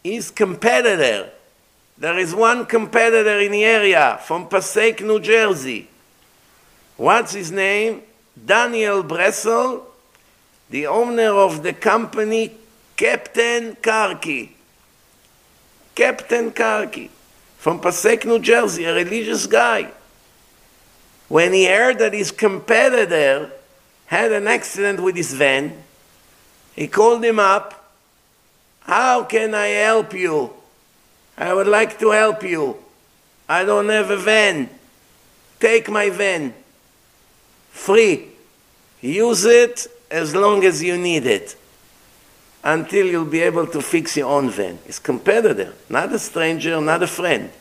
[0.04, 1.32] His competitor
[1.98, 5.88] there is one competitor in the area from Passaic, New Jersey.
[6.98, 8.02] What's his name?
[8.46, 9.84] Daniel Bressel,
[10.70, 12.52] the owner of the company
[12.98, 14.52] Captain Car Key.
[15.94, 17.10] Captain Car Key
[17.58, 19.90] from Passaic, New Jersey, a religious guy.
[21.30, 23.52] When he heard that his competitor
[24.08, 25.84] had an accident with his van,
[26.76, 27.94] he called him up.
[28.82, 30.52] How can I help you?
[31.38, 32.78] I would like to help you.
[33.48, 34.70] I don't have a van.
[35.60, 36.54] Take my van.
[37.72, 38.28] Free.
[39.02, 41.56] Use it as long as you need it.
[42.64, 44.80] Until you'll be able to fix your own van.
[44.86, 47.52] It's competitor, not a stranger, not a friend.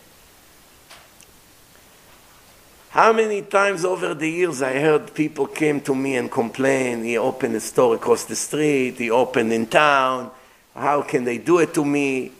[2.95, 7.19] How many times over the years I heard people came to me and complain, he
[7.19, 10.31] opened a store across the street, he opened in town,
[10.77, 12.31] how can they do it to me?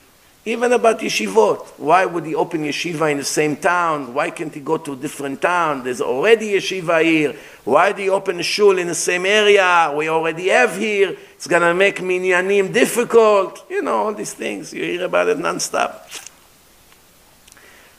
[0.45, 1.67] Even about yeshivot.
[1.77, 4.14] Why would he open yeshiva in the same town?
[4.14, 5.83] Why can't he go to a different town?
[5.83, 7.35] There's already yeshiva here.
[7.64, 9.93] Why do you open a shul in the same area?
[9.97, 11.17] We already have here.
[11.35, 13.67] It's going to make minyanim difficult.
[13.69, 14.73] You know, all these things.
[14.73, 16.31] You hear about it nonstop.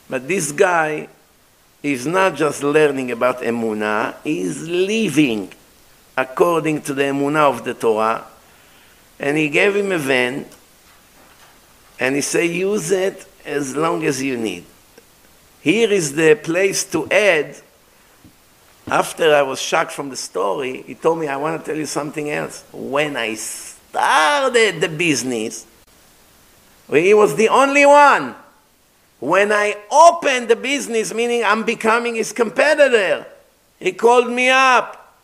[0.09, 1.09] But this guy
[1.93, 5.53] is not just learning about emunah, he's living
[6.17, 8.25] according to the emunah of the Torah.
[9.19, 10.45] And he gave him a van
[11.99, 14.65] and he said, use it as long as you need.
[15.61, 17.55] Here is the place to add.
[18.87, 21.85] After I was shocked from the story, he told me, I want to tell you
[21.85, 22.63] something else.
[22.71, 25.65] When I started the business,
[26.89, 28.35] he was the only one.
[29.19, 33.25] When I opened the business, meaning I'm becoming his competitor,
[33.79, 35.17] he called me up.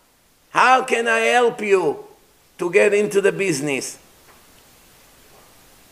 [0.49, 2.04] How can I help you
[2.58, 3.99] to get into the business?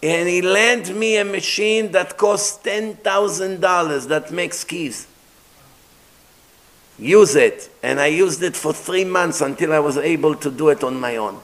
[0.02, 5.08] and he lent me a machine that costs $10,000 that makes keys.
[6.98, 7.70] Use it.
[7.84, 11.00] And I used it for three months until I was able to do it on
[11.00, 11.40] my own.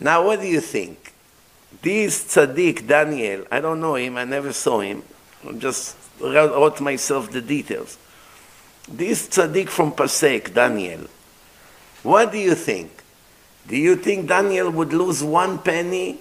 [0.00, 1.13] Now, what do you think?
[1.82, 5.02] This tzaddik, Daniel, I don't know him, I never saw him.
[5.46, 7.98] I just wrote myself the details.
[8.88, 11.06] This tzaddik from Passaic, Daniel,
[12.02, 12.90] what do you think?
[13.66, 16.18] Do you think Daniel would lose one penny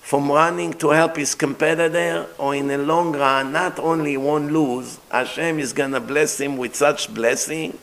[0.00, 4.98] from running to help his competitor, or in the long run, not only won't lose,
[5.10, 7.78] Hashem is going to bless him with such blessing.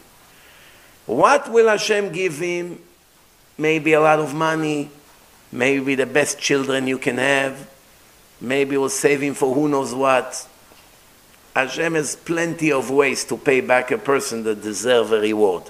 [1.08, 2.80] What will Hashem give him?
[3.58, 4.90] Maybe a lot of money,
[5.52, 7.70] maybe the best children you can have,
[8.40, 10.48] maybe we'll save him for who knows what.
[11.56, 15.64] Hashem has plenty of ways to pay back a person that deserves a reward.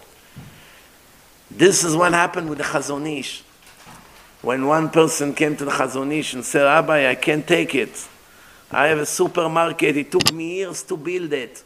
[1.50, 3.44] This is what happened with the Chazon Ish
[4.42, 8.08] when one person came to the Chazon Ish and said, Rabbi, I can't take it.
[8.72, 9.98] I have a supermarket.
[9.98, 11.64] It took me years to build it.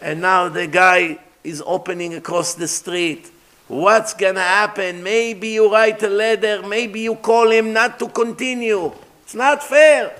[0.00, 3.30] And now the guy is opening across the street.
[3.72, 5.02] What's going to happen?
[5.02, 6.60] Maybe you write a letter.
[6.60, 8.92] Maybe you call him not to continue.
[9.22, 10.12] It's not fair.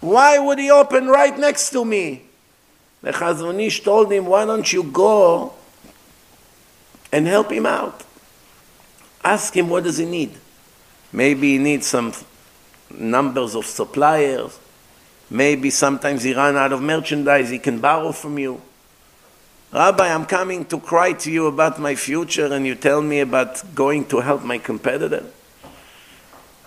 [0.00, 2.22] Why would he open right next to me?
[3.02, 5.54] The Chazon Ish told him, why don't you go
[7.10, 8.04] and help him out?
[9.24, 10.30] Ask him what does he need.
[11.12, 12.12] Maybe he needs some
[12.96, 14.56] numbers of suppliers.
[15.28, 18.62] Maybe sometimes he ran out of merchandise he can borrow from you.
[19.72, 23.62] Rabbi, I'm coming to cry to you about my future and you tell me about
[23.72, 25.24] going to help my competitor.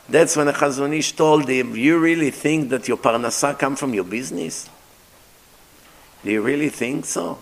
[0.08, 3.94] That's when the Chazon Ish told him, you really think that your parnasa come from
[3.94, 4.70] your business?
[6.24, 7.40] Do you really think so?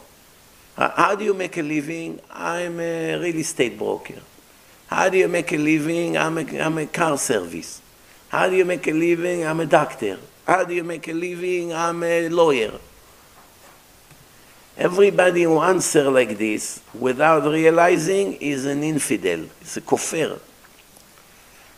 [0.76, 2.20] How do you make a living?
[2.32, 4.20] I'm a real estate broker.
[4.88, 6.18] How do you make a living?
[6.18, 7.82] I'm a, I'm a car service.
[8.30, 9.46] How do you make a living?
[9.46, 10.18] I'm a doctor.
[10.48, 11.72] How do you make a living?
[11.72, 12.80] I'm a lawyer.
[14.78, 20.40] Everybody who answers like this without realizing is an infidel, is a kofir.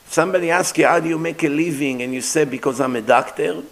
[0.07, 2.03] Somebody asks you, how do you make a living?
[2.03, 3.63] And you say, because I'm a doctor,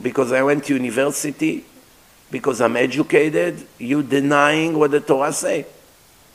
[0.00, 1.64] because I went to university,
[2.30, 5.66] because I'm educated, you denying what the Torah say.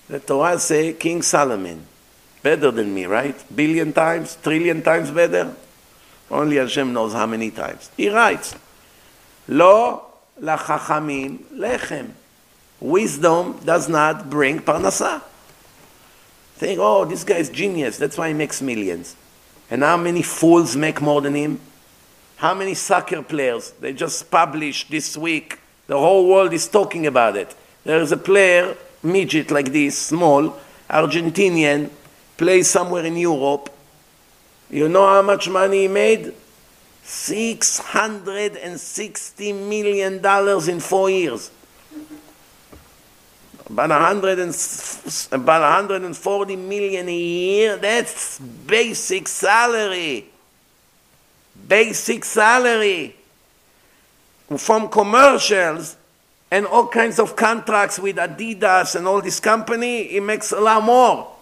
[0.08, 1.84] The Torah say King Solomon,
[2.44, 3.36] better than me, right?
[3.54, 5.56] Billion times, trillion times better?
[6.30, 7.90] Only Hashem knows how many times.
[7.98, 8.56] He writes,
[9.48, 10.07] Lo
[10.41, 12.07] לחכמים lechem.
[12.81, 15.23] Wisdom does not bring parnasa.
[16.57, 17.97] Think, oh, this guy is genius.
[17.97, 19.15] That's why he makes millions.
[19.71, 21.61] And how many fools make more than him?
[22.37, 23.71] How many soccer players?
[23.81, 25.61] They just published this week.
[25.87, 27.55] The whole world is talking about it.
[27.85, 30.59] There is a player, midget like this, small,
[30.91, 31.91] Argentinian,
[32.37, 33.71] plays somewhere in Europe.
[34.71, 36.35] You know how much money he made?
[37.08, 40.16] $660 million
[40.70, 41.50] in four years.
[43.70, 44.54] About, 100 and,
[45.32, 50.26] about 140 million a year, that's basic salary.
[51.68, 53.16] Basic salary.
[54.58, 55.96] From commercials
[56.52, 60.84] and all kinds of contracts with Adidas and all this company, he makes a lot
[60.84, 61.34] more.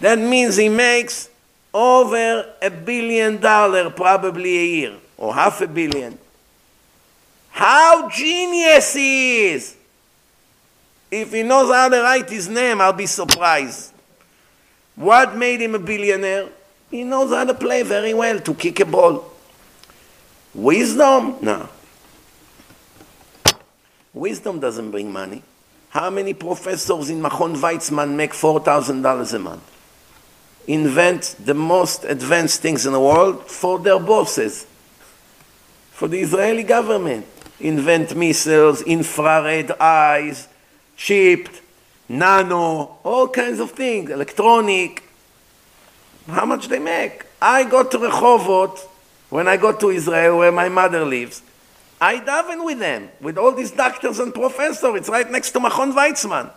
[0.00, 1.28] That means he makes
[1.72, 6.18] over a billion dollar probably a year or half a billion.
[7.50, 9.76] How genius he is!
[11.10, 13.92] If he knows how to write his name, I'll be surprised.
[14.94, 16.48] What made him a billionaire?
[16.90, 19.24] He knows how to play very well, to kick a ball.
[20.54, 21.36] Wisdom?
[21.40, 21.68] No.
[24.12, 25.42] Wisdom doesn't bring money.
[25.90, 29.79] How many professors in Machon Weizmann make $4,000 a month?
[30.72, 34.66] Invent the most advanced things in the world for their bosses,
[35.90, 37.26] for the Israeli government.
[37.58, 40.48] Invent missiles, infrared eyes,
[40.96, 41.60] chipped,
[42.08, 45.02] nano, all kinds of things, electronic.
[46.28, 47.26] How much they make?
[47.42, 48.78] I go to Rehovot
[49.28, 51.42] when I go to Israel where my mother lives.
[52.00, 54.94] I daven with them, with all these doctors and professors.
[54.94, 56.50] It's right next to Machon Weizmann.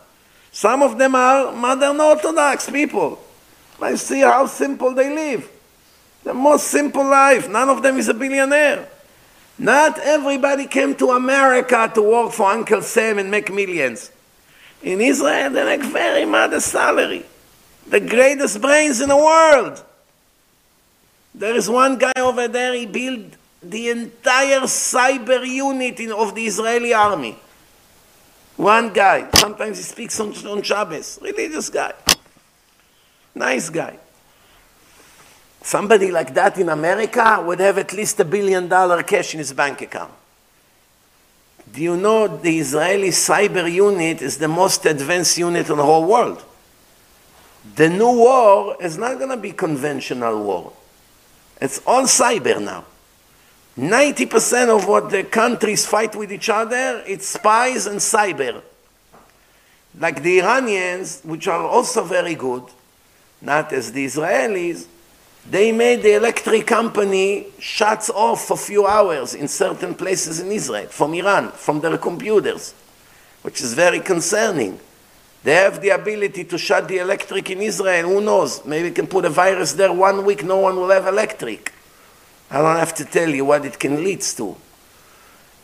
[0.51, 3.22] Some of them are modern Orthodox people.
[3.83, 5.49] I see how simple they live.
[6.23, 7.49] The most simple life.
[7.49, 8.87] None of them is a billionaire.
[9.59, 14.11] Not everybody came to America to work for Uncle Sam and make millions.
[14.81, 17.25] In Israel, they make very modest salary.
[17.87, 19.83] The greatest brains in the world.
[21.35, 26.45] There is one guy over there, he built the entire cyber unit in, of the
[26.45, 27.37] Israeli army.
[28.57, 29.29] One guy.
[29.35, 31.19] Sometimes he speaks on, on Shabbos.
[31.21, 31.93] Religious guy.
[33.35, 33.97] Nice guy.
[35.61, 39.53] Somebody like that in America would have at least a billion dollar cash in his
[39.53, 40.11] bank account.
[41.71, 46.05] Do you know the Israeli cyber unit is the most advanced unit in the whole
[46.05, 46.43] world?
[47.75, 50.73] The new war is not going to be conventional war.
[51.61, 52.85] It's all cyber now.
[53.77, 58.61] 90% of what the countries fight with each other, it's spies and cyber.
[59.97, 62.63] Like the Iranians, which are also very good,
[63.43, 64.87] not as the Israelis,
[65.49, 70.49] they made the electric company shuts off for a few hours in certain places in
[70.51, 72.73] Israel from Iran, from their computers,
[73.41, 74.79] which is very concerning.
[75.43, 78.07] They have the ability to shut the electric in Israel.
[78.07, 78.63] Who knows?
[78.63, 81.73] Maybe we can put a virus there one week, no one will have electric.
[82.49, 84.55] I don't have to tell you what it can lead to.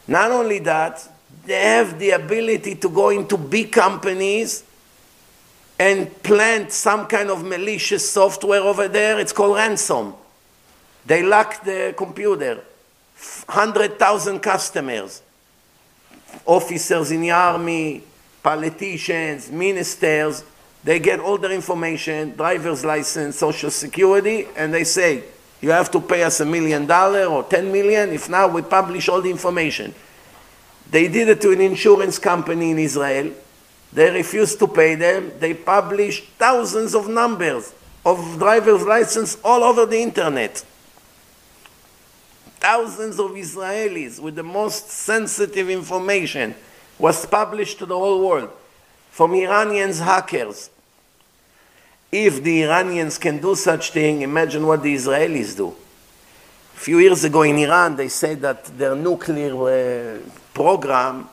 [0.09, 1.07] Not only that,
[1.45, 4.65] they have the ability to go into big companies
[5.79, 9.17] and plant some kind of malicious software over there.
[9.17, 10.13] It's called ransom.
[11.05, 12.63] They lock the computer.
[13.47, 15.21] 100,000 customers,
[16.45, 18.03] officers in the army,
[18.43, 20.43] politicians, ministers,
[20.83, 25.23] they get all their information, driver's license, social security, and they say,
[25.61, 28.09] you have to pay us a million dollar or 10 million.
[28.11, 29.93] If not, we publish all the information.
[30.89, 33.33] They did it to an insurance company in Israel.
[33.91, 35.31] They refused to pay them.
[35.39, 37.73] They published thousands of numbers
[38.05, 40.63] of driver's license all over the internet.
[42.59, 46.55] Thousands of Israelis with the most sensitive information
[46.97, 48.49] was published to the whole world
[49.09, 50.69] from Iranians hackers.
[52.11, 55.69] If the Iranians can do such thing, imagine what the Israelis do.
[55.69, 60.19] A few years ago in Iran, they said that their nuclear uh,
[60.53, 61.29] program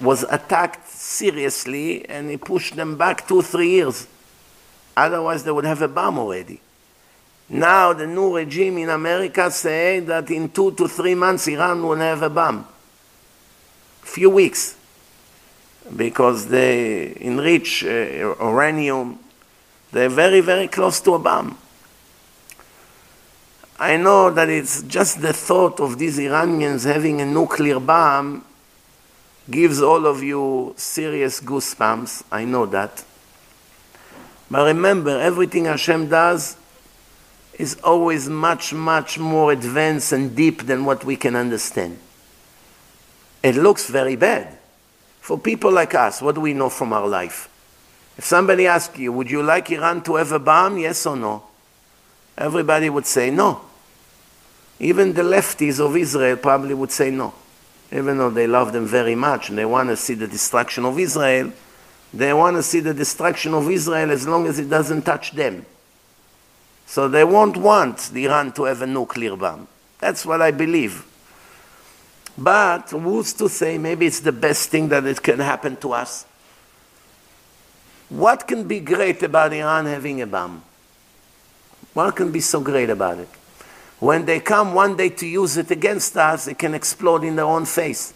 [0.00, 0.83] was attacked
[1.14, 4.06] seriously and he pushed them back two, three years.
[4.96, 6.60] Otherwise, they would have a bomb already.
[7.48, 11.96] Now, the new regime in America say that in two to three months, Iran will
[11.96, 12.66] have a bomb.
[14.02, 14.76] Few weeks.
[15.94, 19.18] Because they enrich uh, uranium.
[19.92, 21.58] They're very, very close to a bomb.
[23.78, 28.44] I know that it's just the thought of these Iranians having a nuclear bomb
[29.50, 32.24] gives all of you serious goosebumps.
[32.32, 33.04] I know that.
[34.50, 36.56] But remember, everything Hashem does
[37.58, 41.98] is always much, much more advanced and deep than what we can understand.
[43.42, 44.58] It looks very bad.
[45.20, 47.48] For people like us, what do we know from our life?
[48.16, 50.78] If somebody asks you, would you like Iran to have a bomb?
[50.78, 51.42] Yes or no?
[52.36, 53.60] Everybody would say no.
[54.80, 57.32] Even the lefties of Israel probably would say no.
[57.92, 60.98] Even though they love them very much and they want to see the destruction of
[60.98, 61.52] Israel,
[62.12, 65.66] they want to see the destruction of Israel as long as it doesn't touch them.
[66.86, 69.68] So they won't want Iran to have a nuclear bomb.
[69.98, 71.04] That's what I believe.
[72.36, 76.26] But who's to say maybe it's the best thing that it can happen to us?
[78.08, 80.62] What can be great about Iran having a bomb?
[81.94, 83.28] What can be so great about it?
[84.03, 87.45] When they come one day to use it against us, it can explode in their
[87.45, 88.13] own face.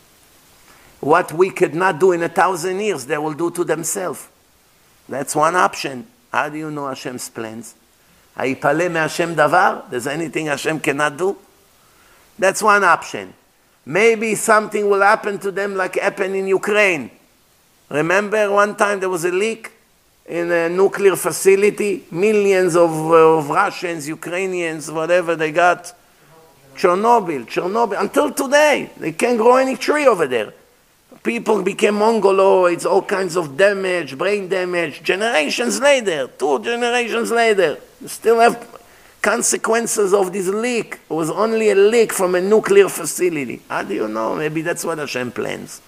[1.01, 4.29] What we could not do in a thousand years, they will do to themselves.
[5.09, 6.07] That's one option.
[6.31, 7.75] How do you know Hashem's plans?
[8.37, 9.89] היפלא מהשם דבר?
[9.89, 11.37] There's anything Hashem cannot do?
[12.39, 13.33] That's one option.
[13.85, 17.11] Maybe something will happen to them like happened in Ukraine.
[17.89, 19.71] Remember one time there was a leak
[20.28, 22.04] In a nuclear facility?
[22.10, 25.94] Millions of, uh, of Russians, Ukrainians, whatever they got.
[26.76, 28.00] Chernobyl, Chernobyl.
[28.00, 30.52] Until today, they can't grow any tree over there.
[31.24, 35.02] People became mongoloids, all kinds of damage, brain damage.
[35.02, 38.80] Generations later, two generations later, still have
[39.20, 41.00] consequences of this leak.
[41.10, 43.60] It was only a leak from a nuclear facility.
[43.68, 44.36] How do you know?
[44.36, 45.82] Maybe that's what Hashem plans.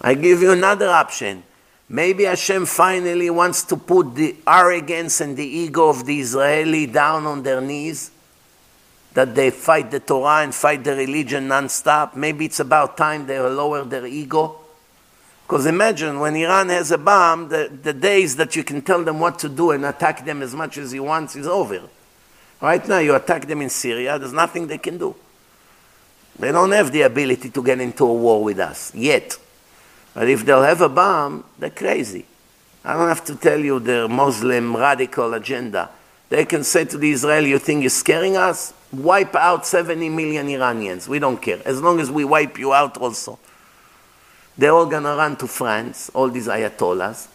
[0.00, 1.42] I give you another option.
[1.90, 7.26] Maybe Hashem finally wants to put the arrogance and the ego of the Israeli down
[7.26, 8.10] on their knees,
[9.12, 12.16] that they fight the Torah and fight the religion non-stop.
[12.16, 14.60] Maybe it's about time they lower their ego
[15.50, 19.18] because imagine when Iran has a bomb, the, the days that you can tell them
[19.18, 21.82] what to do and attack them as much as you want is over.
[22.60, 25.16] Right now, you attack them in Syria, there's nothing they can do.
[26.38, 29.36] They don't have the ability to get into a war with us yet.
[30.14, 32.26] But if they'll have a bomb, they're crazy.
[32.84, 35.90] I don't have to tell you their Muslim radical agenda.
[36.28, 38.72] They can say to the Israeli, You think you're scaring us?
[38.92, 41.08] Wipe out 70 million Iranians.
[41.08, 41.60] We don't care.
[41.64, 43.38] As long as we wipe you out also.
[44.56, 47.28] They're all going to run to France, all these ayatollahs,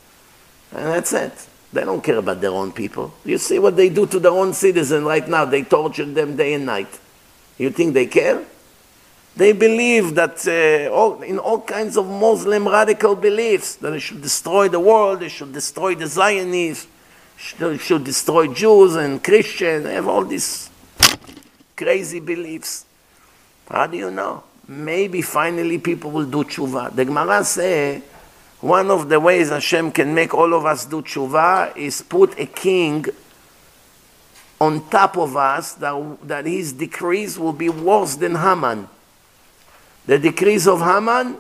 [0.72, 1.48] and that's it.
[1.74, 3.14] They don't care about their own people.
[3.26, 5.46] You see what they do to their own citizens right now.
[5.46, 7.00] They torture them day and night.
[7.58, 8.46] You think they care?
[9.36, 14.22] They believe that uh, all, in all kinds of Muslim radical beliefs that they should
[14.22, 16.88] destroy the world, they should destroy the Zionists,
[17.60, 19.84] they should destroy Jews and Christians.
[19.84, 20.70] They have all these
[21.76, 22.86] crazy beliefs.
[23.68, 24.44] How do you know?
[24.68, 26.96] maybe finally people will do tshuva.
[26.96, 28.02] The Gemara say
[28.62, 32.46] one of the ways Hashem can make all of us do tshuva is put a
[32.46, 33.06] king
[34.60, 38.88] on top of us that, that his decrees will be worse than Haman.
[40.06, 41.38] The decrees of Haman,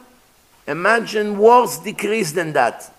[0.67, 2.91] imagine worse decrees than that.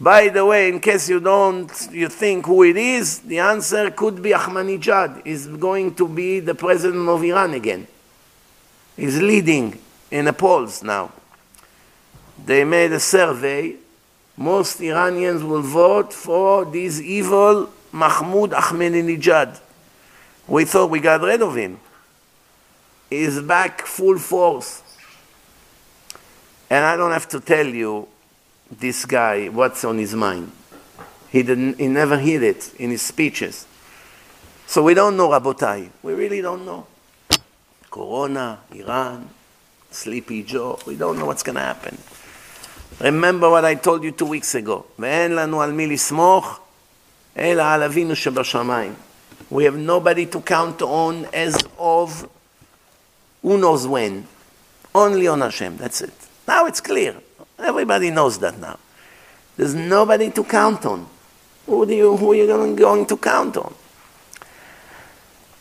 [0.00, 4.20] By the way, in case you don't, you think who it is, the answer could
[4.20, 5.22] be Ahmadinejad.
[5.24, 7.86] Is going to be the president of Iran again
[8.96, 9.78] He's leading
[10.10, 11.12] in the polls now.
[12.44, 13.76] They made a survey.
[14.36, 19.60] Most Iranians will vote for this evil Mahmoud Ahmadinejad.
[20.46, 21.80] We thought we got rid of him
[23.09, 24.83] He's back full force.
[26.69, 28.07] And I don't have to tell you
[28.71, 30.51] this guy what's on his mind.
[31.31, 33.65] He didn't he never hid it in his speeches.
[34.67, 35.89] So we don't know Rabotai.
[36.03, 36.85] We really don't know.
[37.89, 39.27] Corona, Iran,
[39.89, 41.97] Sleepy Joe, we don't know what's going to happen.
[42.99, 44.85] Remember what I told you two weeks ago.
[44.99, 46.59] ואין לנו על מי לסמוך,
[47.37, 48.93] אלא על אבינו שבשמיים.
[49.51, 52.29] We have nobody to count on as of
[53.44, 54.26] who knows when.
[54.94, 56.14] Only on Hashem, that's it.
[56.48, 57.14] Now it's clear.
[57.58, 58.78] Everybody knows that now.
[59.56, 61.06] There's nobody to count on.
[61.66, 63.74] Who, do you, who are you going to count on?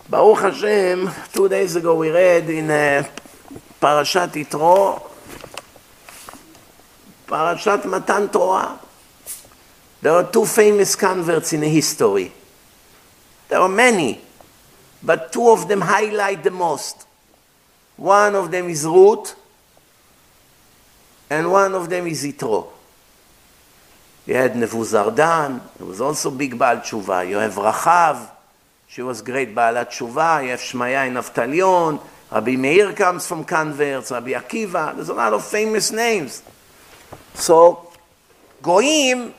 [0.09, 3.05] Baruch Hashem, two days ago we read in uh,
[3.81, 5.01] Parashat Yitro,
[7.27, 8.79] Parashat Matan Torah.
[10.01, 12.31] There are two famous converts in history.
[13.49, 14.21] There are many,
[15.01, 17.07] but two of them highlight the most.
[17.97, 19.35] One of them is Ruth,
[21.29, 22.67] and one of them is Yitro.
[24.25, 27.27] You had Nebuzardan, who was also big Baal Tshuva.
[27.27, 28.29] You have Rachav,
[28.93, 30.43] she was great Baalat Tshuva.
[30.43, 31.99] You have Shmaya and Avtalion.
[32.31, 34.93] Rabbi Meir comes from converts, Rabbi Akiva.
[34.93, 36.43] There's a lot of famous names.
[37.33, 37.91] So,
[38.61, 39.33] Goim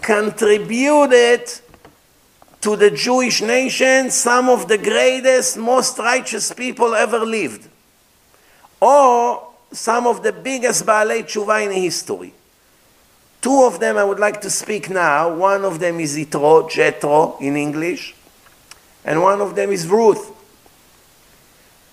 [0.00, 1.52] contributed
[2.62, 7.67] to the Jewish nation some of the greatest, most righteous people ever lived.
[8.80, 12.32] Or some of the biggest Baalei Tshuva in history.
[13.40, 15.32] Two of them I would like to speak now.
[15.34, 18.14] One of them is Itro, Jethro in English,
[19.04, 20.32] and one of them is Ruth.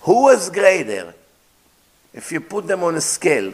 [0.02, 1.14] Who was greater?
[2.12, 3.52] If you put them on a scale,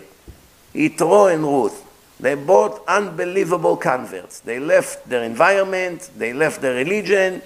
[0.74, 1.84] Itro and Ruth.
[2.20, 4.38] They both unbelievable converts.
[4.40, 7.42] They left their environment, they left their religion,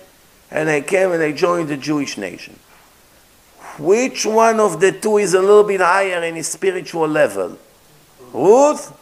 [0.50, 2.58] and they came and they joined the Jewish nation.
[3.78, 7.58] Which one of the two is a little bit higher in his spiritual level?
[8.32, 8.92] Ruth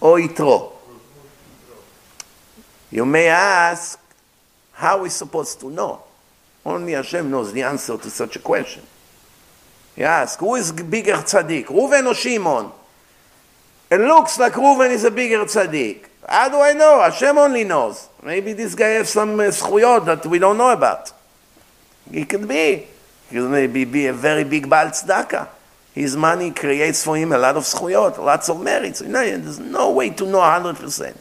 [0.00, 0.72] or Yitro?
[2.90, 3.98] You may ask,
[4.72, 6.02] how are we supposed to know?
[6.64, 8.82] Only Hashem knows the answer to such a question.
[9.96, 12.70] You ask, who is bigger tzaddik, Reuven or Shimon?
[13.90, 16.06] It looks like Reuven is a bigger tzaddik.
[16.28, 17.00] How do I know?
[17.00, 18.08] Hashem only knows.
[18.22, 19.50] Maybe this guy has some uh,
[20.00, 21.12] that we don't know about.
[22.10, 22.86] He could be.
[23.28, 25.48] He could maybe be a very big Baal tzedakah.
[25.94, 29.00] His money creates for him a lot of zchuyot, lots of merits.
[29.00, 31.16] You know, there's no way to know 100%.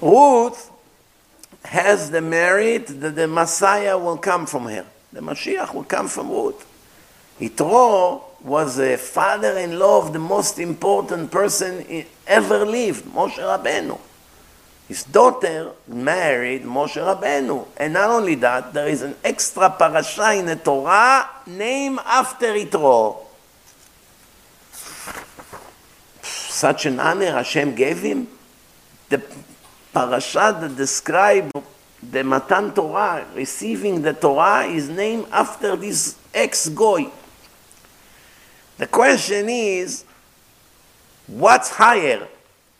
[0.00, 0.70] Ruth
[1.64, 4.86] has the merit that the Messiah will come from her.
[5.12, 6.66] The Mashiach will come from Ruth.
[7.38, 13.98] Yitro was a father-in-law of the most important person ever lived, Moshe Rabbeinu.
[14.88, 17.68] His daughter married Moshe Rabbeinu.
[17.76, 23.18] And not only that, there is an extra parasha in the Torah named after Yitro.
[26.22, 28.28] Such an honor Hashem gave him.
[29.10, 29.22] The
[29.92, 31.52] parasha that describes
[32.02, 37.10] the Matan Torah, receiving the Torah, is named after this ex-goy.
[38.78, 40.04] The question is,
[41.26, 42.26] what's higher?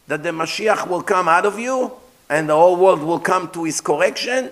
[0.06, 1.97] That the Mashiach will come out of you
[2.28, 4.50] and the whole world will come to his correction?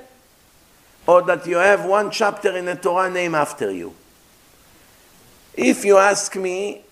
[1.06, 3.94] Or that you have one chapter in the Torah named after you?
[5.54, 6.82] If you ask me,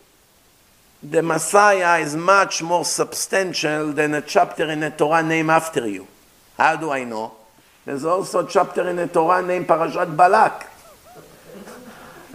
[1.03, 6.07] the Messiah is much more substantial than a chapter in the Torah named after you.
[6.57, 7.32] How do I know?
[7.85, 10.70] There's also a chapter in the Torah named Parashat Balak.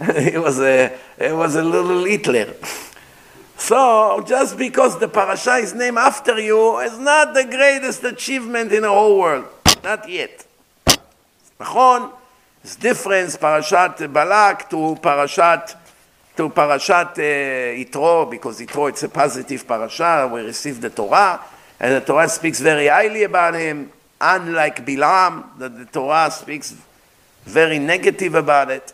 [0.00, 2.54] it was a it was a little Hitler.
[3.59, 8.81] So just because the parasha is named after you is not the greatest achievement in
[8.83, 9.45] the whole world.
[9.83, 10.45] Not yet.
[11.59, 12.11] נכון?
[12.63, 15.75] It's different parashat Balak to parashat
[16.35, 20.29] to parashat uh, Yitro because Yitro it's a positive parasha.
[20.31, 21.41] We receive the Torah
[21.79, 23.91] and the Torah speaks very highly about him.
[24.19, 26.75] Unlike Bilam, that the Torah speaks
[27.43, 28.93] very negative about it.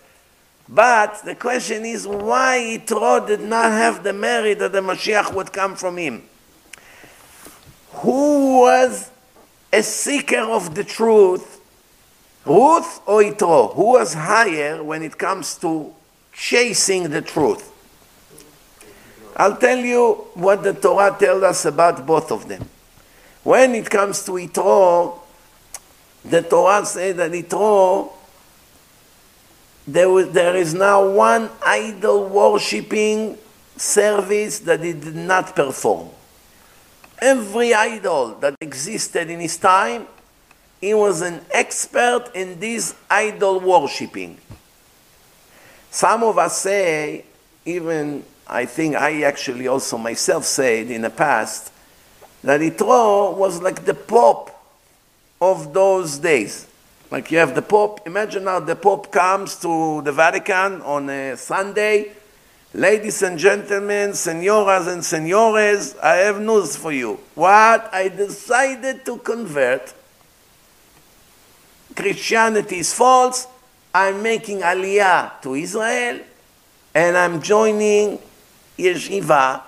[0.68, 5.52] But the question is why Yitro did not have the merit that the Mashiach would
[5.52, 6.24] come from him?
[7.92, 9.10] Who was
[9.72, 11.60] a seeker of the truth,
[12.44, 13.74] Ruth or Yitro?
[13.74, 15.92] Who was higher when it comes to
[16.32, 17.72] chasing the truth?
[19.36, 22.68] I'll tell you what the Torah tells us about both of them.
[23.44, 25.20] When it comes to Yitro,
[26.24, 28.15] the Torah says that Yitro
[29.86, 33.38] there, was, there is now one idol worshipping
[33.76, 36.08] service that he did not perform.
[37.20, 40.06] Every idol that existed in his time,
[40.80, 44.38] he was an expert in this idol worshipping.
[45.90, 47.24] Some of us say,
[47.64, 51.72] even I think I actually also myself said in the past,
[52.42, 54.50] that Yitro was like the Pope
[55.40, 56.66] of those days.
[57.10, 58.00] Like you have the Pope.
[58.06, 62.12] Imagine now the Pope comes to the Vatican on a Sunday.
[62.74, 67.20] Ladies and gentlemen, senoras and senores, I have news for you.
[67.34, 67.88] What?
[67.92, 69.94] I decided to convert.
[71.94, 73.46] Christianity is false.
[73.94, 76.20] I'm making aliyah to Israel
[76.92, 78.18] and I'm joining
[78.76, 79.62] yeshiva.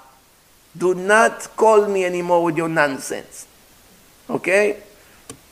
[0.76, 3.46] Do not call me anymore with your nonsense.
[4.28, 4.82] Okay?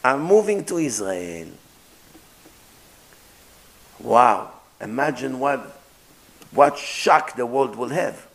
[0.04, 1.48] I'm moving to Israel.
[3.98, 5.80] Wow, imagine what,
[6.50, 8.26] what shock the world will have.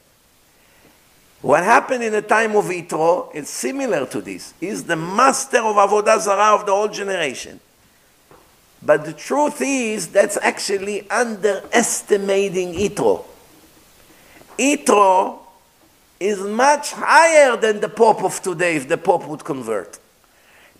[1.42, 4.54] What happened in the time of Yitro is similar to this.
[4.60, 7.60] He's the master of Avodah Zarah of the whole generation.
[8.84, 13.26] But the truth is, that's actually underestimating Yitro.
[14.58, 15.40] Yitro
[16.20, 19.98] is much higher than the Pope of today if the Pope would convert.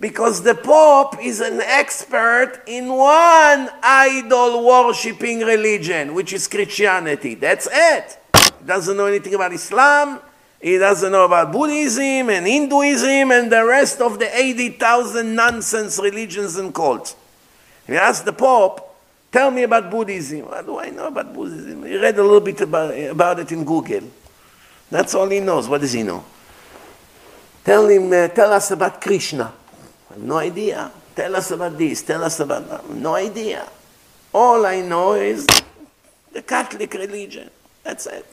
[0.02, 7.36] Because the Pope is an expert in one idol worshipping religion, which is Christianity.
[7.36, 8.18] That's it.
[8.34, 10.20] He doesn't know anything about Islam,
[10.60, 16.56] he doesn't know about Buddhism and Hinduism and the rest of the 80,000 nonsense religions
[16.56, 17.16] and cults.
[17.86, 18.88] He asked the Pope,
[19.32, 20.42] Tell me about Buddhism.
[20.42, 21.86] What do I know about Buddhism?
[21.86, 24.10] He read a little bit about, about it in Google.
[24.90, 25.70] That's all he knows.
[25.70, 26.26] What does he know?
[27.64, 29.54] Tell him, uh, tell us about Krishna.
[30.12, 30.92] Have no idea.
[31.16, 32.02] Tell us about this.
[32.02, 32.90] Tell us about that.
[32.90, 33.68] No idea.
[34.34, 35.48] All I know is
[36.34, 37.50] the Catholic religion.
[37.84, 38.26] That's it.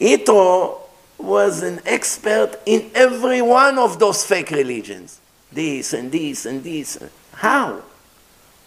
[0.00, 0.78] Yitro
[1.18, 5.20] was an expert in every one of those fake religions.
[5.50, 6.98] This and this and this.
[7.32, 7.82] How?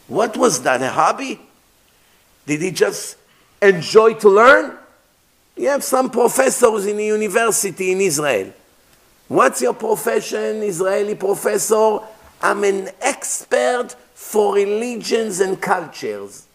[0.07, 1.39] What was that, a hobby?
[2.45, 3.15] Did he just
[3.61, 4.77] enjoy to learn?
[5.55, 8.51] You have some professors in the university in Israel.
[9.31, 11.99] What's your profession, Israeli professor?
[12.41, 16.47] I'm an expert for religions and cultures.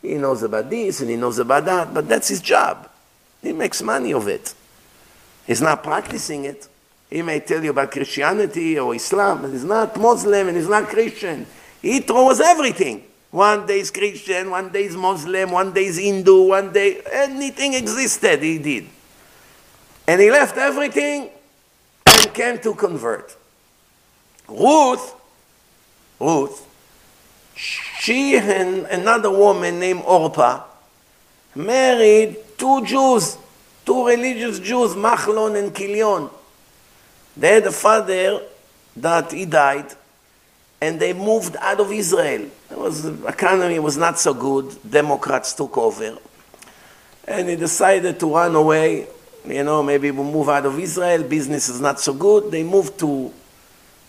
[0.00, 2.88] He knows about this and he knows about that, but that's his job.
[3.42, 4.54] He makes money of it.
[5.44, 6.68] He's not practicing it.
[7.10, 10.84] He may tell you about Christianity or Islam, but he's not Muslim and he's not
[10.84, 11.46] Christian.
[11.82, 13.02] He throws everything.
[13.32, 17.74] One day is Christian, one day is Muslim, one day is Hindu, one day anything
[17.74, 18.86] existed, he did.
[20.06, 21.30] And he left everything
[22.08, 23.36] and came to convert.
[24.48, 25.14] Ruth,
[26.20, 26.66] Ruth,
[27.54, 30.62] she and another woman named Orpah
[31.54, 33.36] married two Jews,
[33.84, 36.30] two religious Jews, Machlon and Kilion.
[37.36, 38.42] They had a father
[38.96, 39.92] that he died,
[40.80, 42.48] and they moved out of Israel.
[42.70, 44.76] Was, the economy was not so good.
[44.88, 46.18] Democrats took over.
[47.26, 49.06] And he decided to run away.
[49.48, 51.22] You know, maybe we'll move out of Israel.
[51.22, 52.50] Business is not so good.
[52.50, 53.32] They moved to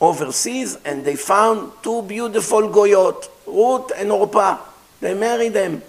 [0.02, 4.60] overseas and they found two beautiful goyot, Ruth and Orpah.
[5.00, 5.82] They married them.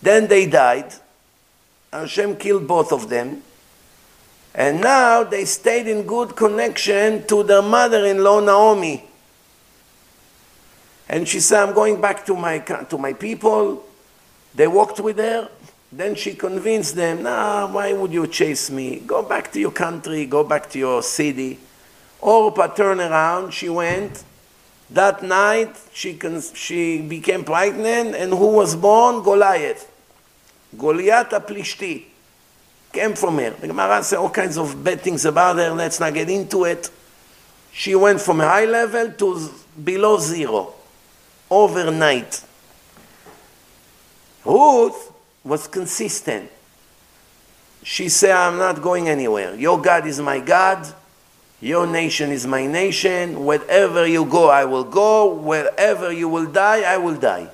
[0.00, 0.92] Then they died.
[1.92, 3.42] Hashem killed both of them.
[4.54, 9.04] And now they stayed in good connection to their mother-in-law, Naomi.
[11.08, 13.84] And she said, I'm going back to my, to my people.
[14.54, 15.50] They walked with her.
[15.96, 19.00] Then she convinced them, nah, why would you chase me?
[19.06, 21.58] Go back to your country, go back to your city.
[22.20, 24.22] Orpa turned around, she went.
[24.90, 26.18] That night, she,
[26.52, 29.22] she became pregnant, and who was born?
[29.22, 29.90] Goliath.
[30.76, 32.04] Goliath Aplishti
[32.92, 33.50] came from her.
[33.52, 35.70] The Gemara says all kinds of bad things about her.
[35.70, 36.90] Let's not get into it.
[37.72, 39.50] She went from high level to
[39.82, 40.74] below zero
[41.50, 42.44] overnight.
[44.44, 45.14] Ruth
[45.46, 46.50] was consistent.
[47.82, 49.54] She said, I'm not going anywhere.
[49.54, 50.92] Your God is my God.
[51.60, 53.44] Your nation is my nation.
[53.44, 55.32] Wherever you go, I will go.
[55.32, 57.48] Wherever you will die, I will die.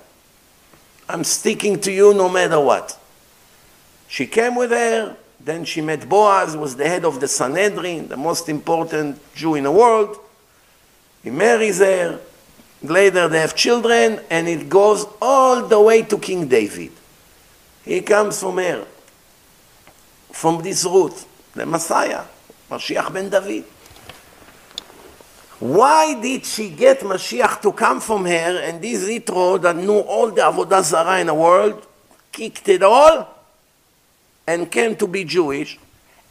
[1.09, 2.99] I'm sticking to you no matter what.
[4.09, 8.09] She came with her, then she met Boaz, who was the head of the Sanhedrin,
[8.09, 10.19] the most important Jew in the world.
[11.23, 12.21] He marries her.
[12.83, 16.93] Later they have children, and it goes all the way to King David.
[17.85, 18.87] He comes from her,
[20.31, 21.25] from this root,
[21.55, 22.23] the Messiah,
[22.71, 23.65] Mashiach ben David.
[25.59, 30.31] Why did she get Mashiach to come from her, and this Yitro that knew all
[30.31, 31.87] the Avodah Zarah in the world,
[32.31, 33.29] kicked it all,
[34.47, 35.79] and came to be Jewish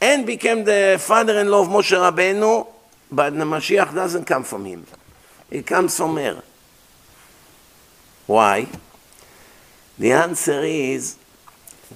[0.02, 2.68] and became the father-in-law of Moshe Rabbeinu,
[3.12, 4.86] but the Mashiach doesn't come from him.
[5.50, 6.42] It comes from her.
[8.26, 8.68] Why?
[10.00, 11.18] The answer is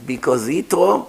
[0.05, 1.07] because Yitro,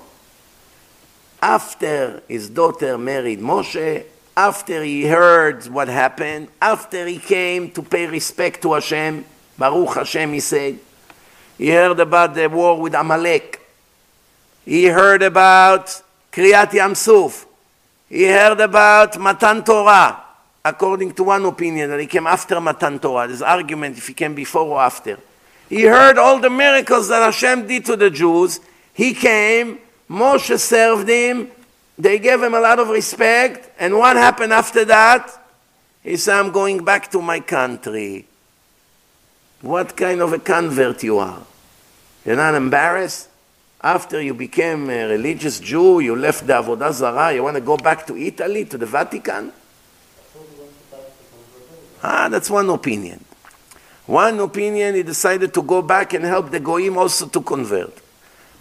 [1.40, 4.04] after his daughter married Moshe,
[4.36, 9.24] after he heard what happened, after he came to pay respect to Hashem,
[9.58, 10.78] Baruch Hashem, he said,
[11.58, 13.60] he heard about the war with Amalek.
[14.64, 17.46] He heard about Kriyat Yamsuf.
[18.08, 20.22] He heard about Matan Torah.
[20.64, 23.26] According to one opinion, that he came after Matan Torah.
[23.26, 25.18] There's argument if he came before or after.
[25.68, 28.60] He heard all the miracles that Hashem did to the Jews.
[28.96, 29.78] He came,
[30.08, 31.50] Moshe served him,
[31.98, 35.30] they gave him a lot of respect, and what happened after that?
[36.02, 38.24] He said, I'm going back to my country.
[39.60, 41.42] What kind of a convert you are?
[42.24, 43.28] You're not embarrassed?
[43.82, 47.76] After you became a religious Jew, you left the Avodah Zarah, you want to go
[47.76, 49.52] back to Italy, to the Vatican?
[52.02, 53.22] Ah, that's one opinion.
[54.06, 58.05] One opinion, he decided to go back and help the Goyim also to convert.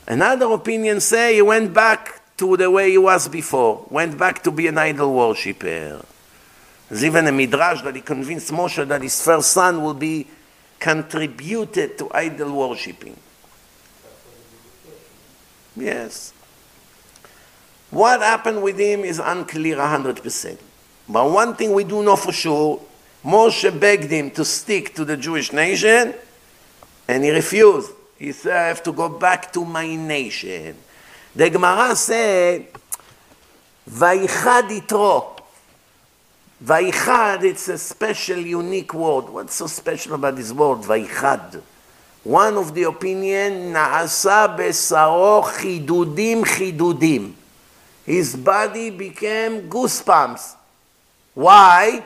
[0.07, 4.51] Another opinion say he went back to the way he was before, went back to
[4.51, 6.03] be an idol worshipper.
[6.89, 10.27] There's even a midrash that he convinced Moshe that his first son will be
[10.79, 13.17] contributed to idol worshipping.
[15.75, 16.33] Yes.
[17.89, 20.57] What happened with him is unclear 100%.
[21.07, 22.81] But one thing we do know for sure
[23.23, 26.13] Moshe begged him to stick to the Jewish nation,
[27.07, 27.91] and he refused.
[28.17, 30.75] He said, I have to go back to my nation.
[31.35, 32.67] The Gemara said,
[33.89, 35.31] itro.
[36.63, 39.29] Vaichad, it's a special, unique word.
[39.29, 41.61] What's so special about this word, Vaichad?
[42.23, 47.33] One of the opinion, Naasa besaro chidudim chidudim.
[48.05, 50.55] His body became goosebumps.
[51.33, 52.03] Why?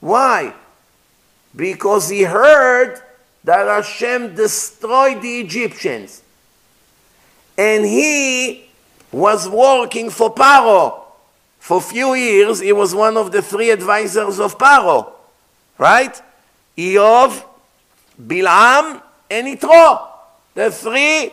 [0.00, 0.54] Why?
[1.54, 3.02] Because he heard
[3.46, 6.20] that Hashem destroyed the Egyptians.
[7.56, 8.68] And he
[9.12, 11.04] was working for Paro.
[11.60, 15.12] For a few years, he was one of the three advisors of Paro.
[15.78, 16.20] Right?
[16.76, 17.44] Iyov,
[18.20, 20.08] Bilam, and Yitro.
[20.54, 21.32] The three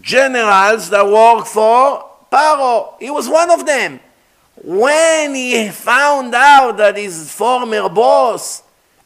[0.00, 2.98] generals that worked for Paro.
[2.98, 4.00] He was one of them.
[4.56, 8.64] When he found out that his former boss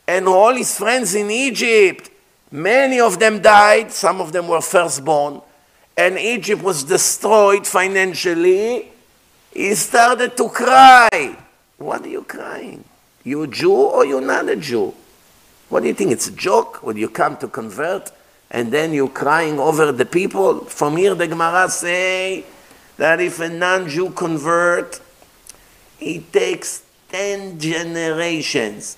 [0.09, 2.13] and all his friends in Egypt,
[2.55, 5.43] many of them died, some of them were firstborn,
[5.97, 8.93] and Egypt was destroyed financially,
[9.53, 11.37] he started to cry.
[11.79, 12.85] What are you crying?
[13.25, 14.95] You a Jew or you not a Jew?
[15.69, 16.13] What do you think?
[16.13, 18.13] It's a joke when you come to convert
[18.51, 20.65] and then you're crying over the people?
[20.67, 22.45] From here the Gemara say
[22.99, 25.01] that if a non-Jew convert,
[26.01, 28.97] it takes 10 generations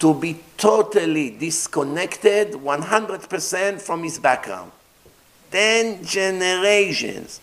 [0.00, 4.72] to be totally disconnected 100% from his background.
[5.50, 7.40] 10 generations.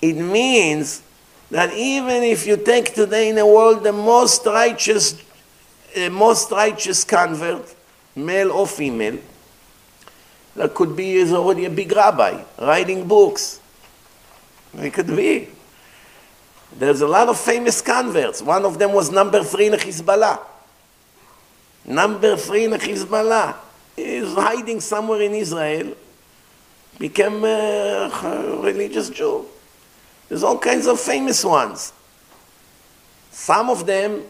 [0.00, 1.02] It means
[1.50, 5.20] that even if you take today in the world the most righteous,
[5.96, 7.74] uh, most righteous convert,
[8.14, 9.18] male or female,
[10.54, 13.60] that could be is already a big rabbi writing books.
[14.74, 15.48] It could be.
[16.78, 18.42] There's a lot of famous converts.
[18.42, 20.38] One of them was number three in Hezbollah.
[21.90, 23.56] Number three in Hezbollah.
[23.96, 25.96] He's hiding somewhere in Israel,
[26.98, 29.44] became a religious Jew.
[30.28, 31.92] There's all kinds of famous ones.
[33.32, 34.22] Some of them,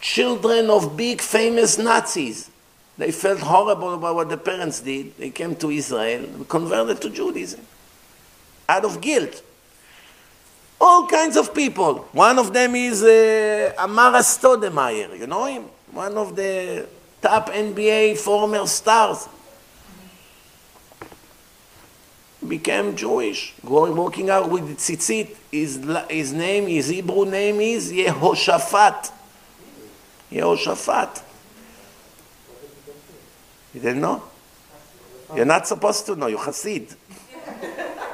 [0.00, 2.50] children of big famous Nazis.
[2.96, 5.16] They felt horrible about what the parents did.
[5.16, 7.60] They came to Israel and converted to Judaism
[8.68, 9.44] out of guilt.
[10.80, 12.08] All kinds of people.
[12.12, 15.16] One of them is uh, Amar'e Stoudemire.
[15.16, 15.64] You know him?
[15.92, 16.86] One of the
[17.20, 19.28] top NBA former stars.
[22.46, 25.36] Became Jewish, going walking out with tzitzit.
[25.50, 29.12] His, his name, his Hebrew name is Yehoshaphat.
[30.30, 31.22] Yehoshaphat.
[33.74, 34.22] You didn't know?
[35.34, 36.26] You're not supposed to know.
[36.26, 36.94] You're Hasid.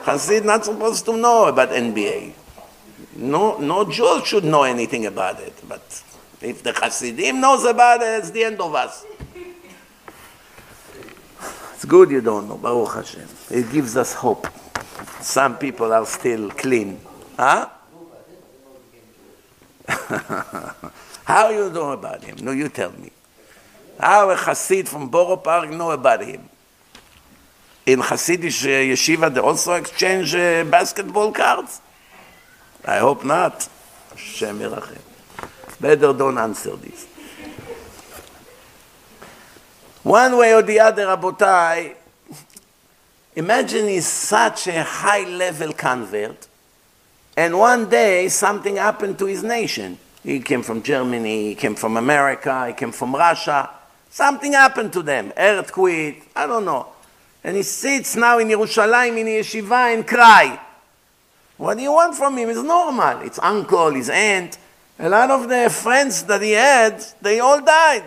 [0.05, 2.33] Hasid not supposed to know about NBA.
[3.17, 5.55] No, no Jew should know anything about it.
[5.69, 6.03] But
[6.45, 9.05] if the Hasidim knows about it, it's the end of us.
[11.75, 13.29] It's good you don't know, Baruch Hashem.
[13.51, 14.47] It gives us hope.
[15.21, 17.01] Some people are still clean.
[17.37, 17.69] Huh?
[21.25, 22.37] How you know about him?
[22.43, 23.11] No, you tell me.
[23.99, 26.49] How a Hasid from Borough Park know about him?
[27.87, 31.81] In Hasidic yeshiva, they also exchange uh, basketball cards?
[32.85, 33.69] I hope not.
[34.11, 34.61] Hashem.
[35.81, 37.07] Better don't answer this.
[40.03, 41.95] One way or the other, Rabotai,
[43.37, 46.47] imagine he's such a high level convert,
[47.37, 49.99] and one day something happened to his nation.
[50.23, 53.71] He came from Germany, he came from America, he came from Russia.
[54.11, 56.89] Something happened to them, earthquake, I don't know.
[57.43, 60.61] And he sits now in Yerushalayim in yeshiva and cry.
[61.57, 62.51] What do you want from him?
[62.51, 63.21] It's normal.
[63.21, 64.59] It's uncle, his aunt.
[64.99, 68.05] A lot of the friends that he had, they all died.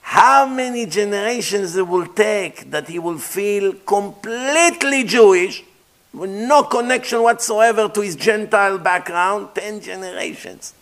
[0.00, 5.64] How many generations it will take that he will feel completely Jewish,
[6.12, 9.48] with no connection whatsoever to his Gentile background?
[9.54, 10.74] Ten generations.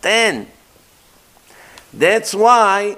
[0.00, 0.46] Ten.
[1.92, 2.96] That's why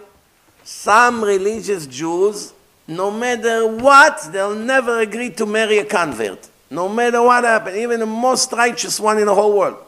[0.63, 2.55] some religious Jews
[2.87, 6.49] no matter what, they'll never agree to marry a convert.
[6.71, 9.79] No matter what happens, even the most righteous one in the whole world.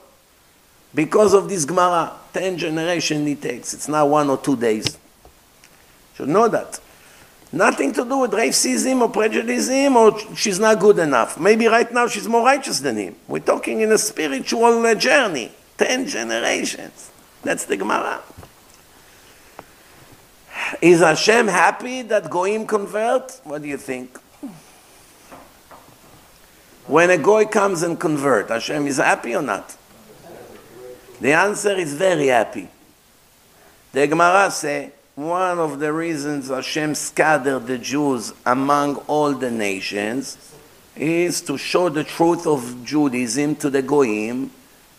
[0.96, 3.74] Because of this Gemara, 10 generations it takes.
[3.74, 4.86] It's not one or two days.
[4.86, 6.80] You should know that.
[7.52, 11.38] Nothing to do with racism or prejudice him or she's not good enough.
[11.38, 13.14] Maybe right now she's more righteous than him.
[13.28, 15.52] We're talking in a spiritual journey.
[15.76, 17.10] 10 generations.
[17.42, 18.22] That's the Gemara.
[20.80, 23.38] Is Hashem happy that Goyim convert?
[23.44, 24.18] What do you think?
[26.86, 29.76] When a Goy comes and convert, Hashem is happy or not?
[31.20, 32.68] The answer is very happy.
[33.92, 40.36] The Gemara says, one of the reasons Hashem scattered the Jews among all the nations
[40.94, 44.50] is to show the truth of Judaism to the Goyim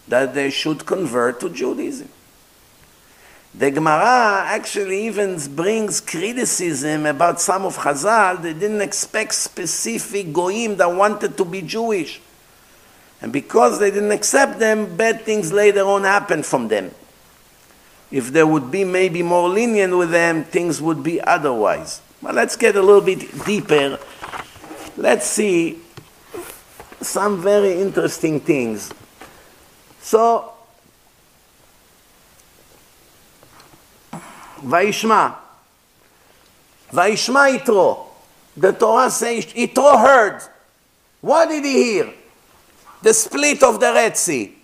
[0.08, 2.10] that they should convert to Judaism.
[3.54, 8.42] The Gemara actually even brings criticism about some of Chazal.
[8.42, 12.22] They didn't expect specific goyim that wanted to be Jewish.
[13.22, 16.92] And because they didn't accept them, bad things later on happened from them.
[18.12, 22.02] If there would be maybe more lenient with them, things would be otherwise.
[22.22, 24.00] But let's get a little bit deeper.
[24.96, 25.80] Let's see
[27.02, 28.94] some very interesting things.
[30.02, 30.54] So,
[34.62, 35.36] Vaishma.
[36.92, 38.06] Vaishma Yitro.
[38.56, 40.42] The Torah says Yitro heard.
[41.22, 42.14] What did he hear?
[43.02, 44.56] The split of the Red Sea.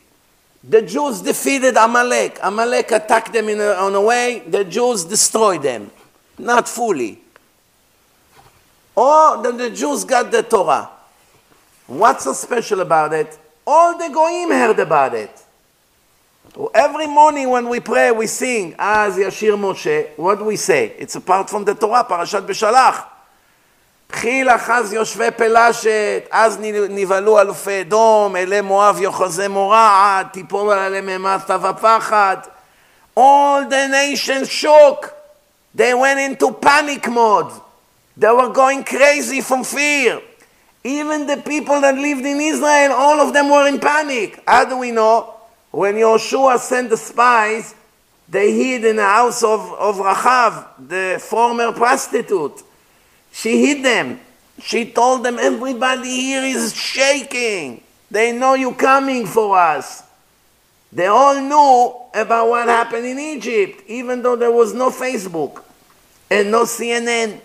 [0.64, 2.40] The Jews defeated Amalek.
[2.42, 4.44] Amalek attacked them in a, on a way.
[4.48, 5.92] The Jews destroyed them.
[6.38, 7.20] Not fully.
[8.96, 10.90] Or then the Jews got the Torah.
[11.88, 13.38] What's so special about it?
[13.68, 15.44] All the Goyim heard about it.
[16.74, 20.10] Every morning when we pray, we sing, Az Yashir Moshe.
[20.18, 20.94] What do we say?
[21.00, 23.08] It's apart from the Torah, Parashat Beshalach.
[24.13, 31.57] חיל אחז יושבי פלשת, אז נבהלו אלופי אדום, אלי מואב יוחזי מורעד, תיפול עליהם אימתה
[31.63, 32.37] ופחד.
[33.17, 35.13] All the nations shook.
[35.75, 37.53] They went into panic mode.
[38.17, 40.21] They were going crazy from fear.
[40.85, 44.43] Even the people that lived in Israel, all of them were in panic.
[44.47, 45.35] How do we know?
[45.71, 47.75] When Yoshua sent the spies,
[48.29, 50.53] they hid in the house of, of Rachav,
[50.89, 52.63] the former prostitute.
[53.34, 54.20] She hid them.
[54.62, 57.84] She told them, everybody here is shaking.
[58.10, 60.04] They know you're coming for us.
[60.92, 65.64] They all knew about what happened in Egypt, even though there was no Facebook
[66.30, 67.42] and no CNN.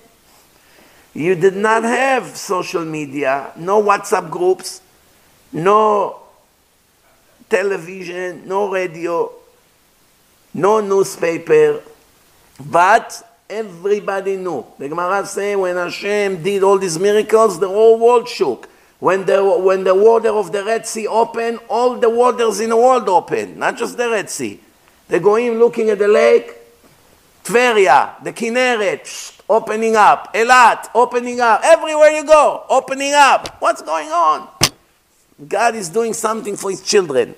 [1.15, 4.83] You did not have social media, no WhatsApp groups,
[5.51, 6.21] no
[7.49, 9.33] television, no radio,
[10.53, 11.83] no newspaper,
[12.61, 14.65] but everybody knew.
[14.79, 18.69] The Gemara say when Hashem did all these miracles, the whole world shook.
[19.01, 22.77] When the, when the water of the Red Sea opened, all the waters in the
[22.77, 24.61] world opened, not just the Red Sea.
[25.07, 26.53] They go in looking at the lake,
[27.45, 33.57] Tveria, the Kinneret, opening up, Elat, opening up, everywhere you go, opening up.
[33.61, 34.49] What's going on?
[35.47, 37.37] God is doing something for his children.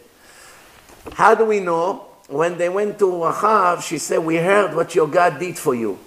[1.12, 2.06] How do we know?
[2.31, 5.99] When they went to Rachav, she said, We heard what your God did for you.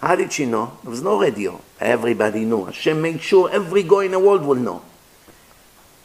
[0.00, 0.76] How did she know?
[0.82, 1.60] There was no radio.
[1.78, 2.64] Everybody knew.
[2.64, 4.82] Hashem made sure every guy in the world will know.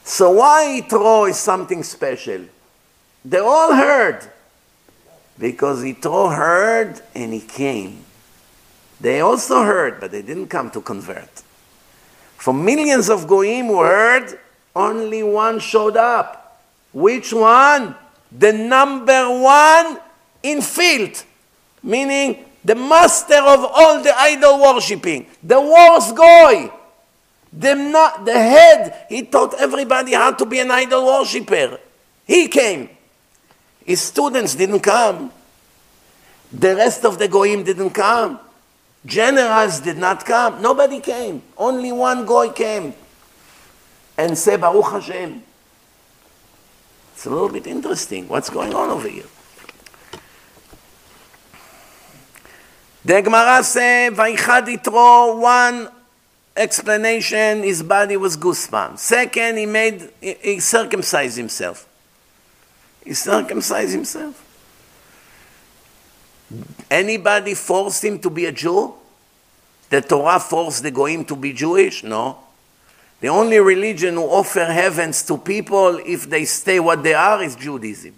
[0.04, 2.42] So why Yitro is something special?
[3.24, 4.20] They all heard.
[5.36, 8.04] Because Yitro heard and he came.
[9.00, 11.42] They also heard, but they didn't come to convert.
[12.36, 14.38] For millions of goyim who heard,
[14.76, 16.62] only one showed up.
[16.92, 17.96] Which one?
[18.30, 19.98] The number one
[20.42, 21.24] in field,
[21.82, 26.70] meaning the master of all the idol worshipping, the worst guy,
[27.52, 29.06] the, not, the head.
[29.08, 31.78] He taught everybody how to be an idol worshipper.
[32.26, 32.90] He came.
[33.84, 35.32] His students didn't come.
[36.52, 38.38] The rest of the goyim didn't come.
[39.06, 40.60] Generals did not come.
[40.60, 41.42] Nobody came.
[41.56, 42.92] Only one goy came
[44.18, 45.42] and said, Baruch Hashem.
[47.18, 48.28] It's a little bit interesting.
[48.28, 49.24] What's going on over here?
[53.04, 55.88] The Gemara says, Vaichad Yitro, one
[56.56, 59.00] explanation, his body was goosebumps.
[59.00, 61.88] Second, he made, he circumcised himself.
[63.04, 64.40] He circumcised himself.
[66.88, 68.94] Anybody forced him to be a Jew?
[69.90, 72.04] The Torah forced the Goim to be Jewish?
[72.04, 72.38] No.
[73.20, 77.56] The only religion who offer heavens to people if they stay what they are is
[77.56, 78.14] Judaism.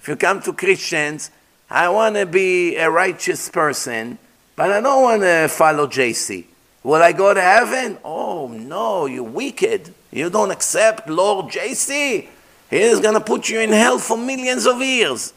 [0.00, 1.30] If you come to Christians,
[1.70, 4.18] I want to be a righteous person.
[4.54, 6.44] but I don't want to follow JC.
[6.82, 7.98] Will I go to heaven?
[8.04, 9.94] Oh, no, you're wicked.
[10.10, 12.28] You don't accept Lord JC.
[12.70, 15.32] He is going to put you in hell for millions of years.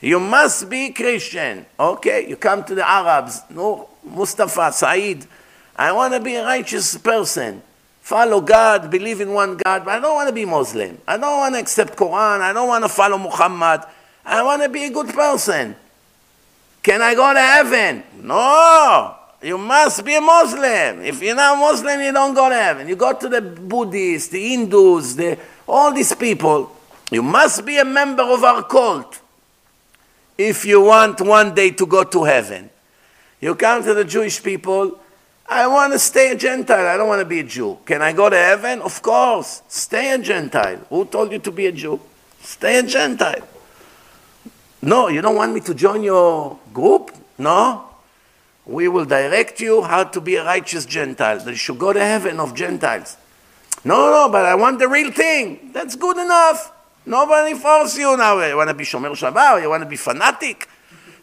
[0.00, 1.66] You must be Christian.
[1.78, 3.40] Okay, you come to the Arabs.
[3.50, 5.26] No, Mustafa, Said.
[5.76, 7.62] I want to be a righteous person.
[8.10, 10.98] Follow God, believe in one God, but I don't want to be Muslim.
[11.06, 12.40] I don't want to accept Quran.
[12.40, 13.82] I don't want to follow Muhammad.
[14.24, 15.76] I want to be a good person.
[16.82, 18.02] Can I go to heaven?
[18.20, 19.14] No.
[19.40, 21.04] You must be a Muslim.
[21.04, 22.88] If you're not Muslim, you don't go to heaven.
[22.88, 25.38] You go to the Buddhists, the Hindus, the,
[25.68, 26.76] all these people.
[27.12, 29.20] You must be a member of our cult
[30.36, 32.70] if you want one day to go to heaven.
[33.40, 34.98] You come to the Jewish people,
[35.50, 36.86] I want to stay a Gentile.
[36.86, 37.78] I don't want to be a Jew.
[37.84, 38.80] Can I go to heaven?
[38.82, 39.62] Of course.
[39.66, 40.78] Stay a Gentile.
[40.88, 41.98] Who told you to be a Jew?
[42.40, 43.42] Stay a Gentile.
[44.80, 47.10] No, you don't want me to join your group?
[47.36, 47.84] No.
[48.64, 51.40] We will direct you how to be a righteous Gentile.
[51.40, 53.16] That you should go to heaven of Gentiles.
[53.84, 55.70] No, no, but I want the real thing.
[55.72, 56.72] That's good enough.
[57.04, 58.38] Nobody force you now.
[58.46, 59.62] You want to be Shomer Shabbat?
[59.62, 60.68] You want to be fanatic?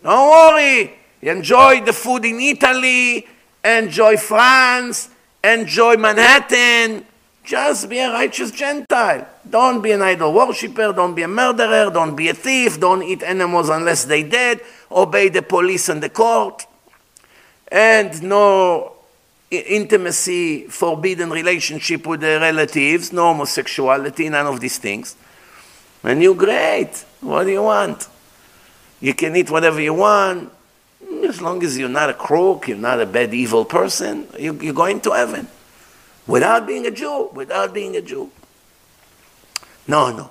[0.04, 0.94] Don't worry.
[1.22, 3.26] Enjoy the food in Italy,
[3.68, 5.10] enjoy France,
[5.44, 7.06] enjoy Manhattan.
[7.44, 9.26] Just be a righteous Gentile.
[9.50, 10.92] Don't be an idol worshiper.
[10.92, 11.90] Don't be a murderer.
[11.90, 12.80] Don't be a thief.
[12.80, 14.60] Don't eat animals unless they dead.
[14.92, 16.66] Obey the police and the court.
[17.72, 18.94] And no
[19.50, 25.16] intimacy, forbidden relationship with the relatives, no homosexuality, none of these things.
[26.04, 27.06] And you're great.
[27.22, 28.08] What do you want?
[29.00, 30.52] You can eat whatever you want.
[31.28, 34.74] As long as you're not a crook, you're not a bad, evil person, you, you're
[34.74, 35.48] going to heaven
[36.26, 38.32] without being a Jew, without being a Jew.
[39.88, 40.30] No, no.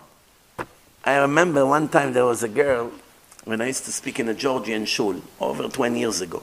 [1.05, 2.93] I remember one time there was a girl
[3.45, 6.43] when I used to speak in a Georgian shul over 20 years ago.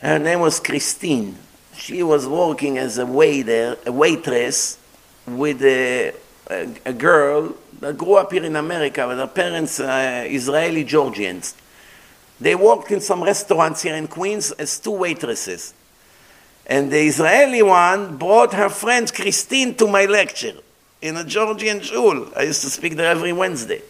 [0.00, 1.36] Her name was Christine.
[1.76, 4.78] She was working as a waiter, a waitress
[5.26, 6.12] with a,
[6.48, 11.54] a, a girl that grew up here in America with her parents, uh, Israeli Georgians.
[12.40, 15.74] They worked in some restaurants here in Queens as two waitresses.
[16.66, 20.54] And the Israeli one brought her friend Christine to my lecture
[21.02, 22.28] in a Georgian shul.
[22.36, 23.82] I used to speak there every Wednesday.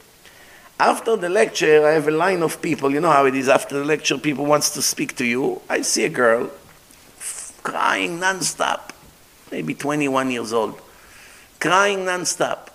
[0.78, 2.90] After the lecture, I have a line of people.
[2.90, 3.48] You know how it is.
[3.48, 5.62] After the lecture, people wants to speak to you.
[5.68, 6.50] I see a girl
[7.62, 8.90] crying nonstop,
[9.50, 10.80] maybe 21 years old,
[11.60, 12.68] crying nonstop.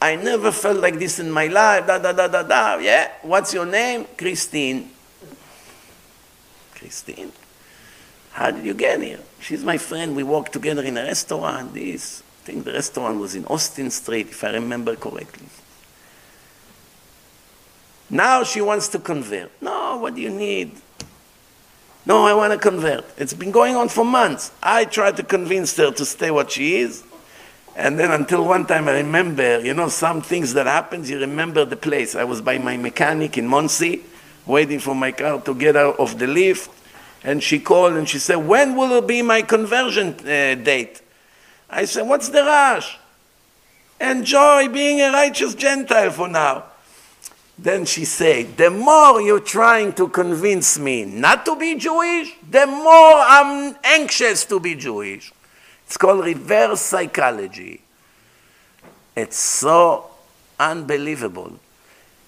[0.00, 1.86] I never felt like this in my life.
[1.86, 2.76] Da da da da da.
[2.76, 3.10] Yeah.
[3.22, 4.06] What's your name?
[4.18, 4.90] Christine.
[6.82, 7.32] Christine.
[8.32, 9.20] How did you get here?
[9.40, 10.16] She's my friend.
[10.16, 11.74] We worked together in a restaurant.
[11.74, 15.46] This, I think the restaurant was in Austin Street, if I remember correctly.
[18.10, 19.50] Now she wants to convert.
[19.62, 20.72] No, what do you need?
[22.04, 23.04] No, I want to convert.
[23.16, 24.50] It's been going on for months.
[24.60, 27.04] I tried to convince her to stay what she is.
[27.76, 31.64] And then until one time I remember, you know, some things that happens, you remember
[31.64, 32.16] the place.
[32.16, 34.02] I was by my mechanic in Monsey,
[34.46, 36.70] waiting for my car to get out of the lift.
[37.24, 41.00] And she called and she said, When will it be my conversion uh, date?
[41.70, 42.98] I said, What's the rush?
[44.00, 46.64] Enjoy being a righteous Gentile for now.
[47.56, 52.66] Then she said, The more you're trying to convince me not to be Jewish, the
[52.66, 55.32] more I'm anxious to be Jewish.
[55.86, 57.82] It's called reverse psychology.
[59.14, 60.10] It's so
[60.58, 61.60] unbelievable.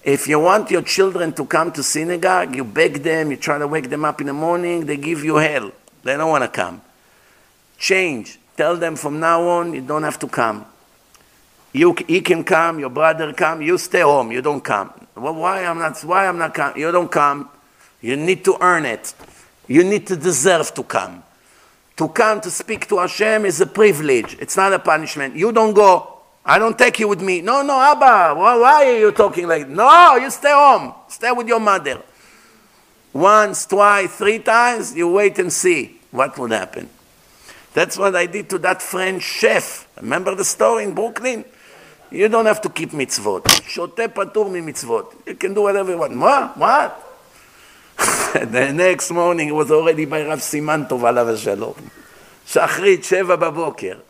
[0.05, 3.67] If you want your children to come to synagogue, you beg them, you try to
[3.67, 5.71] wake them up in the morning, they give you hell.
[6.03, 6.79] They don't want to come.
[7.79, 8.37] Change.
[8.55, 10.67] Tell them from now on, you don't have to come.
[11.73, 14.93] You, he can come, your brother come, you stay home, you don't come.
[15.15, 16.77] Well, why I'm not, why I'm not come?
[16.77, 17.49] You don't come.
[17.99, 19.15] You need to earn it.
[19.67, 21.23] You need to deserve to come.
[21.97, 24.37] To come to speak to Hashem is a privilege.
[24.39, 25.35] It's not a punishment.
[25.35, 26.14] You don't go.
[26.45, 27.41] I don't take you with me.
[27.41, 30.93] No, no, Abba, why are you talking like No, you stay home.
[31.07, 32.03] Stay with your mother.
[33.11, 36.87] Once, twice, three times, you wait and see what would happen.
[37.73, 39.87] That's what I did to that French chef.
[39.99, 41.45] Remember the story in Brooklyn?
[42.11, 43.63] You don't have to keep mitzvot.
[43.63, 45.13] Shote patur mi mitzvot.
[45.25, 46.15] You can do whatever you want.
[46.17, 46.57] What?
[46.57, 47.01] What?
[48.51, 51.91] the next morning it was already by Rav Simantov alav shalom.
[52.45, 54.01] Shachrit, sheva baboker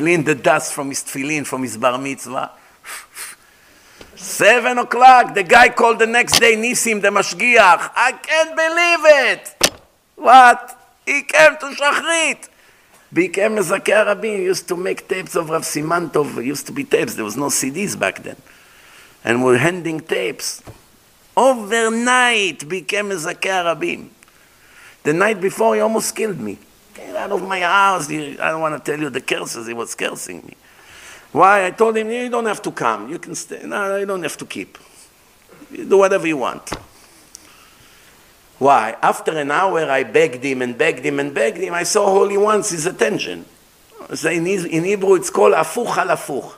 [0.00, 2.50] cleaned the dust from his tefillin, from his bar mitzvah.
[4.16, 7.90] Seven o'clock, the guy called the next day, Nisim, the Mashgiach.
[7.94, 9.42] I can't believe it.
[10.16, 10.60] What?
[11.04, 12.48] He came to Shachrit.
[13.12, 16.38] Became a Rabin, used to make tapes of Rav Simantov.
[16.38, 18.36] It used to be tapes, there was no CDs back then.
[19.22, 20.62] And we're handing tapes.
[21.36, 24.08] Overnight became a Rabim.
[25.02, 26.56] The night before, he almost killed me.
[26.94, 28.10] Get out of my house.
[28.10, 29.66] I don't want to tell you the curses.
[29.66, 30.56] He was cursing me.
[31.32, 31.66] Why?
[31.66, 33.08] I told him, you don't have to come.
[33.08, 33.62] You can stay.
[33.64, 34.78] No, you don't have to keep.
[35.70, 36.70] You do whatever you want.
[38.58, 38.96] Why?
[39.00, 41.72] After an hour, I begged him and begged him and begged him.
[41.72, 43.44] I saw Holy Once his attention.
[44.14, 46.54] So in, in Hebrew, it's called afuch al afuch.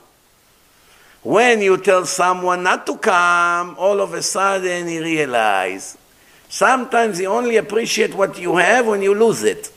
[1.21, 5.97] When you tell someone not to come, all of a sudden he realizes.
[6.49, 9.71] Sometimes you only appreciate what you have when you lose it.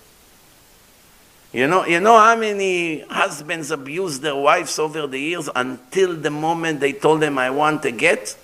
[1.56, 6.28] You know, you know how many husbands abuse their wives over the years until the
[6.28, 8.36] moment they told them, I want to get,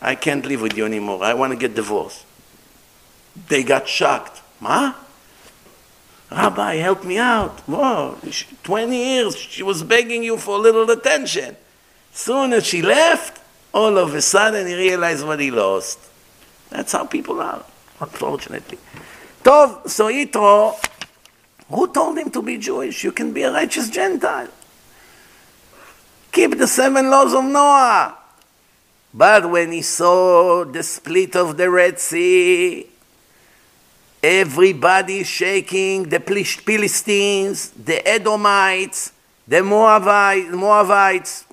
[0.00, 1.24] I can't live with you anymore.
[1.24, 2.24] I want to get divorced.
[3.48, 4.42] They got shocked.
[4.60, 4.94] Ma?
[6.30, 7.58] Rabbi, help me out.
[7.66, 8.16] Whoa,
[8.62, 11.56] 20 years she was begging you for a little attention.
[12.12, 13.42] Soon as she left,
[13.74, 15.98] all of a sudden he realized what he lost.
[16.70, 17.64] That's how people are,
[18.00, 18.78] unfortunately.
[19.42, 20.76] Tov, so Yitro,
[21.72, 23.02] who told him to be Jewish?
[23.04, 24.48] You can be a righteous Gentile.
[26.30, 28.16] Keep the seven laws of Noah.
[29.14, 32.86] But when he saw the split of the Red Sea,
[34.22, 39.12] everybody shaking, the Philistines, the Edomites,
[39.46, 41.44] the Moabites,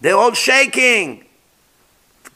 [0.00, 1.24] they're all shaking.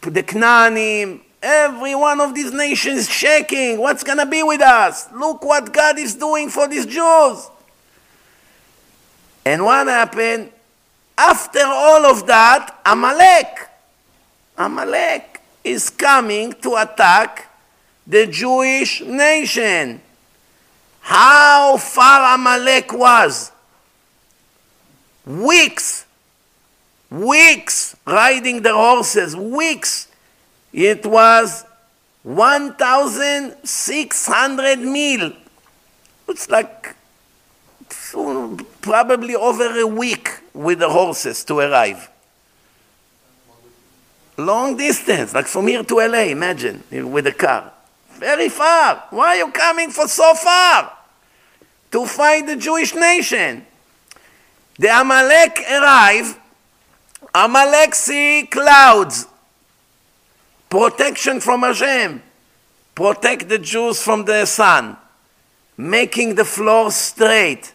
[0.03, 3.79] The Knaanim, every one of these nations shaking.
[3.79, 5.11] What's going to be with us?
[5.13, 7.49] Look what God is doing for these Jews.
[9.45, 10.51] And what happened?
[11.17, 13.69] After all of that, Amalek,
[14.57, 17.51] Amalek is coming to attack
[18.07, 20.01] the Jewish nation.
[21.01, 23.51] How far Amalek was?
[25.27, 26.07] Weeks
[27.11, 30.08] weeks riding their horses, weeks.
[30.79, 31.67] It was
[32.23, 35.33] 1,600 mil.
[36.29, 36.95] It's like
[38.81, 42.09] probably over a week with the horses to arrive.
[44.37, 47.73] Long distance, like from here to LA, imagine, with a car.
[48.13, 49.03] Very far.
[49.11, 50.93] Why are you coming for so far?
[51.91, 53.67] To fight the Jewish nation.
[54.79, 56.39] The Amalek arrive.
[57.35, 59.27] Amalek see clouds.
[60.69, 62.23] Protection from Hashem.
[62.95, 64.97] Protect the Jews from the sun.
[65.77, 67.73] Making the floor straight.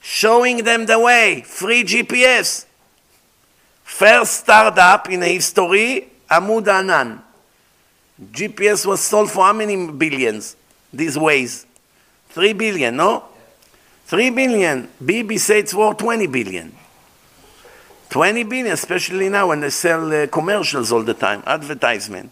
[0.00, 1.42] Showing them the way.
[1.46, 2.66] Free GPS.
[3.84, 7.22] First startup in history, Amud Anan.
[8.32, 10.56] GPS was sold for how many billions?
[10.92, 11.66] These ways.
[12.28, 13.24] Three billion, no?
[14.06, 14.88] Three billion.
[15.04, 16.72] Bibi says it's worth 20 billion.
[18.09, 22.31] 20 billion, especially now when they sell uh, commercials all the time, advertisement.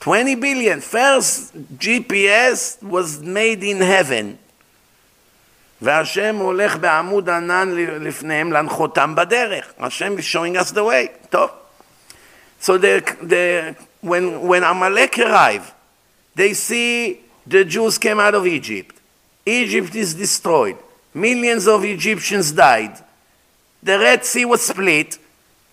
[0.00, 0.80] 20 billion.
[0.80, 4.38] First GPS was made in heaven.
[5.82, 7.68] והשם הולך בעמוד ענן
[8.00, 9.72] לפניהם להנחותם בדרך.
[9.78, 11.08] השם is showing us the way.
[11.30, 11.50] טוב.
[12.60, 15.72] So the, the, when, when Amalek arrived,
[16.34, 18.96] they see the Jews came out of Egypt.
[19.46, 20.76] Egypt is destroyed.
[21.14, 22.96] Millions of Egyptians died
[23.85, 25.19] the Red Sea was split,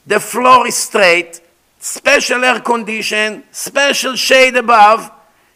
[0.06, 1.40] the floor is straight,
[1.80, 5.10] special air condition, special shade above,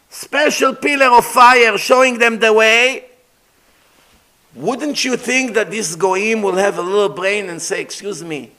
[0.09, 3.05] special pillar of fire showing them the way.
[4.55, 8.51] Wouldn't you think that this Goim will have a little brain and say, Excuse me,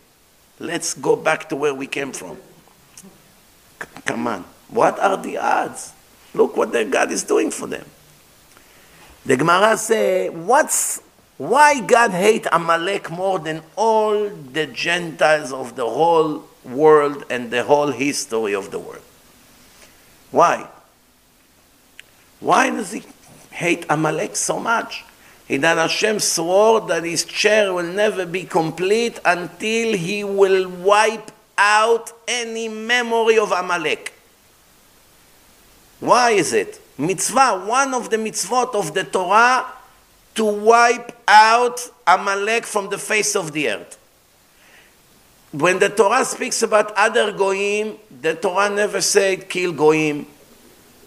[0.61, 2.39] let's go back to where we came from?
[4.05, 4.45] Come on.
[4.69, 5.93] What are the odds?
[6.35, 7.85] Look what their God is doing for them.
[9.27, 11.03] The Gemara say, what's
[11.39, 17.63] why God hate Amalek more than all the Gentiles of the whole world and the
[17.63, 19.05] whole history of the world?
[20.33, 20.69] Why?
[22.41, 23.05] Why does he
[23.51, 25.05] hate Amalek so much?
[25.47, 31.31] He that Hashem swore that his chair will never be complete until he will wipe
[31.57, 34.13] out any memory of Amalek.
[36.01, 36.81] Why is it?
[36.99, 39.67] Mitzvah, one of the mitzvot of the Torah
[40.39, 43.99] to wipe out Amalek from the face of the earth.
[45.51, 50.27] When the Torah speaks about other goyim, the Torah never said kill goyim.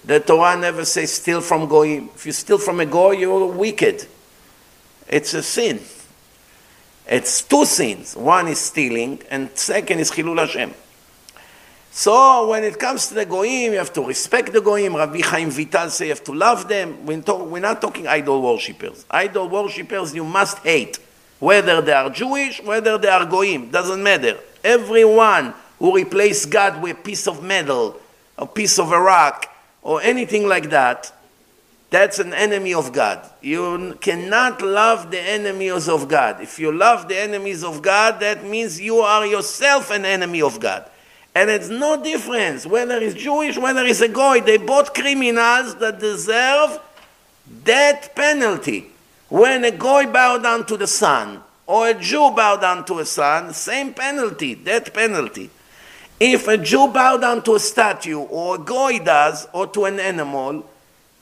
[0.03, 2.09] The Torah never says steal from goyim.
[2.13, 4.05] If you steal from a goy, you're wicked.
[5.07, 5.79] It's a sin.
[7.07, 8.17] It's two sins.
[8.17, 10.73] One is stealing, and second is chilul Hashem.
[11.93, 14.95] So when it comes to the goyim, you have to respect the goyim.
[14.95, 17.05] Rabbi Chaim Vital say you have to love them.
[17.05, 19.05] We're, we're not talking idol worshippers.
[19.11, 20.99] Idol worshippers you must hate,
[21.39, 24.37] whether they are Jewish, whether they are goyim, doesn't matter.
[24.63, 27.99] Everyone who replaces God with a piece of metal,
[28.37, 29.47] a piece of a rock,
[29.81, 31.11] or anything like that,
[31.89, 33.29] that's an enemy of God.
[33.41, 36.39] You cannot love the enemies of God.
[36.39, 40.61] If you love the enemies of God, that means you are yourself an enemy of
[40.61, 40.85] God.
[41.33, 44.41] And it's no difference whether it's Jewish, whether it's a Goy.
[44.41, 46.79] They both criminals that deserve
[47.63, 48.87] death penalty.
[49.29, 53.05] When a Goy bow down to the sun, or a Jew bow down to a
[53.05, 55.49] sun, same penalty, death penalty.
[56.19, 59.99] If a Jew bow down to a statue, or a Goy does, or to an
[59.99, 60.69] animal,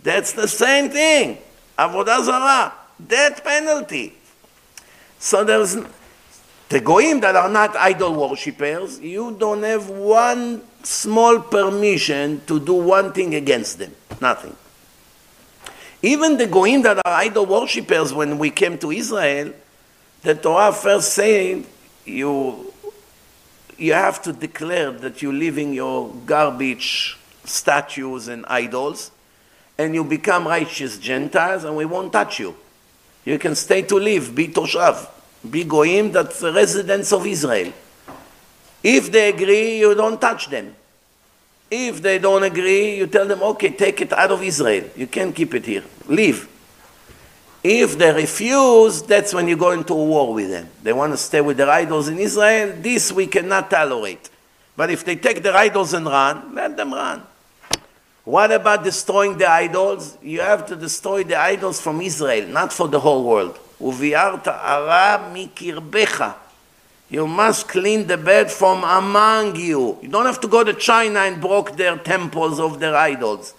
[0.02, 1.38] that's the same thing.
[1.78, 2.74] Avodah Zarah,
[3.06, 4.14] death penalty.
[5.20, 5.78] So there's
[6.70, 12.74] the goyim that are not idol worshippers, you don't have one small permission to do
[12.74, 13.94] one thing against them.
[14.22, 14.56] Nothing.
[16.02, 19.52] Even the goyim that are idol worshippers, when we came to Israel,
[20.22, 21.66] the Torah first said
[22.06, 22.74] you
[23.78, 29.10] you have to declare that you live in your garbage statues and idols,
[29.78, 32.56] and you become righteous Gentiles, and we won't touch you.
[33.24, 35.08] You can stay to live, be toshav,
[35.48, 37.72] be goyim, that's the residents of Israel.
[38.84, 40.76] If they agree, you don't touch them.
[41.70, 44.90] If they don't agree, you tell them, okay, take it out of Israel.
[44.96, 45.84] You can't keep it here.
[46.08, 46.48] Leave.
[47.64, 50.70] If they refuse, that's when you go into a war with them.
[50.82, 52.76] They want to stay with their idols in Israel.
[52.82, 54.30] This we cannot tolerate.
[54.76, 57.22] But if they take their idols and run, let them run.
[58.24, 60.18] What about destroying the idols?
[60.22, 63.60] You have to destroy the idols from Israel, not for the whole world.
[67.12, 69.98] You must clean the bed from among you.
[70.02, 73.54] You don't have to go to China and broke their temples of their idols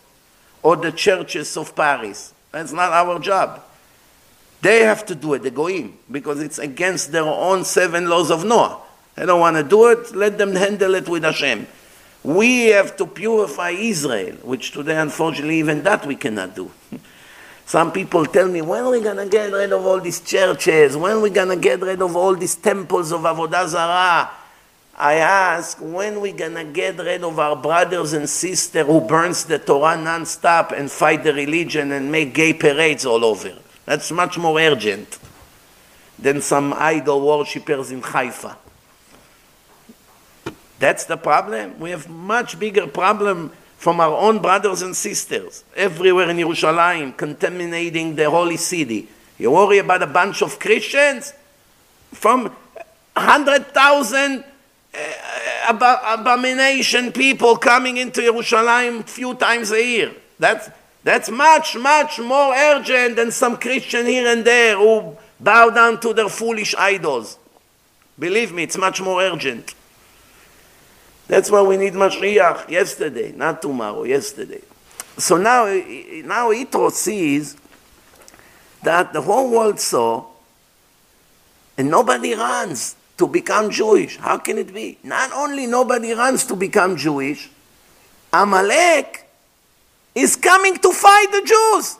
[0.62, 2.32] or the churches of Paris.
[2.52, 3.62] That's not our job.
[4.62, 8.44] They have to do it, the Goyim, because it's against their own seven laws of
[8.44, 8.78] Noah.
[9.16, 11.66] They don't want to do it, let them handle it with Hashem.
[12.22, 16.70] We have to purify Israel, which today, unfortunately, even that we cannot do.
[17.70, 20.96] Some people tell me, when are we going to get rid of all these churches?
[20.96, 24.28] When are we going to get rid of all these temples of Avodah Zarah?
[24.98, 29.00] I ask, when are we going to get rid of our brothers and sisters who
[29.00, 33.56] burns the Torah non-stop and fight the religion and make gay parades all over?
[33.84, 35.20] That's much more urgent
[36.18, 38.56] than some idol worshippers in Haifa.
[40.80, 41.78] That's the problem.
[41.78, 48.14] We have much bigger problem from our own brothers and sisters everywhere in Jerusalem, contaminating
[48.14, 49.08] the holy city.
[49.38, 51.32] You worry about a bunch of Christians
[52.12, 52.54] from
[53.14, 54.44] 100,000
[54.92, 60.12] uh, abomination people coming into Jerusalem a few times a year.
[60.38, 60.68] That's,
[61.02, 66.12] that's much, much more urgent than some Christian here and there who bow down to
[66.12, 67.38] their foolish idols.
[68.18, 69.74] Believe me, it's much more urgent.
[71.30, 74.62] That's why we need Mashiach yesterday, not tomorrow, yesterday.
[75.16, 77.56] So now, now Yitro sees
[78.82, 80.26] that the whole world saw,
[81.78, 84.16] and nobody runs to become Jewish.
[84.16, 84.98] How can it be?
[85.04, 87.48] Not only nobody runs to become Jewish,
[88.32, 89.30] Amalek
[90.16, 91.96] is coming to fight the Jews.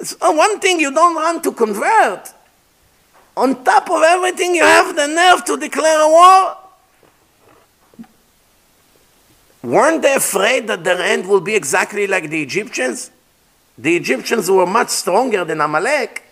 [0.00, 2.32] So uh, one thing you don't run to convert.
[3.36, 6.61] On top of everything, you have the nerve to declare a war
[9.62, 13.10] Weren't they afraid that their end will be exactly like the Egyptians?
[13.78, 16.22] The Egyptians were much stronger than Amalek.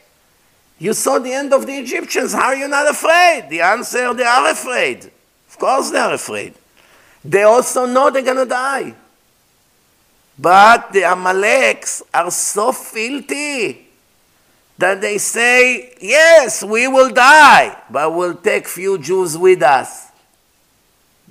[0.78, 2.32] You saw the end of the Egyptians.
[2.32, 3.46] How are you not afraid?
[3.50, 5.10] The answer, they are afraid.
[5.48, 6.54] Of course they are afraid.
[7.24, 8.94] They also know they're going to die.
[10.38, 13.88] But the Amaleks are so filthy
[14.78, 20.09] that they say, yes, we will die, but we'll take few Jews with us.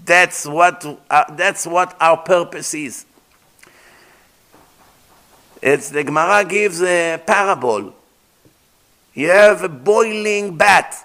[0.05, 3.05] That's what, uh, that's what our purpose is.
[5.61, 7.93] It's the Gemara gives a parable.
[9.13, 10.95] You have a boiling bat,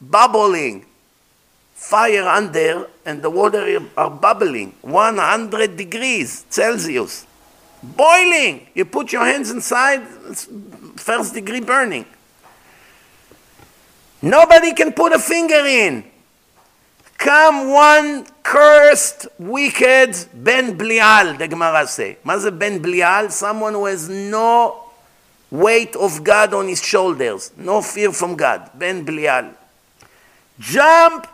[0.00, 0.84] bubbling,
[1.74, 7.26] fire under, and the water are bubbling, 100 degrees Celsius.
[7.82, 8.66] Boiling!
[8.74, 10.06] You put your hands inside,
[10.96, 12.04] first degree burning.
[14.20, 16.04] Nobody can put a finger in
[17.17, 22.17] come one cursed, wicked Ben Blial, the Gemara say.
[22.25, 23.31] מה זה Ben Blial?
[23.31, 24.85] Someone who has no
[25.51, 28.69] weight of God on his shoulders, no fear from God.
[28.75, 29.53] Ben Blial.
[30.59, 31.27] Jump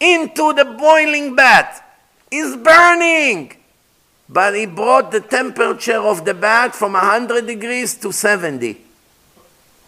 [0.00, 1.82] into the boiling bath.
[2.30, 3.52] It's burning.
[4.28, 8.80] But he brought the temperature of the bath from 100 degrees to 70.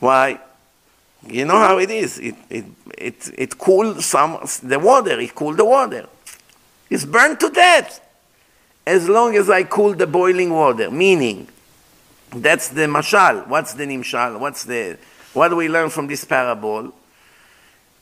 [0.00, 0.38] Why?
[1.27, 2.17] You know how it is.
[2.19, 2.65] It, it,
[2.97, 6.07] it, it cooled some, the water, it cooled the water.
[6.89, 8.05] It's burned to death
[8.85, 10.89] as long as I cool the boiling water.
[10.89, 11.47] Meaning,
[12.31, 13.47] that's the mashal.
[13.47, 14.39] What's the nimshal?
[14.39, 14.97] What's the
[15.33, 16.91] what do we learn from this parable?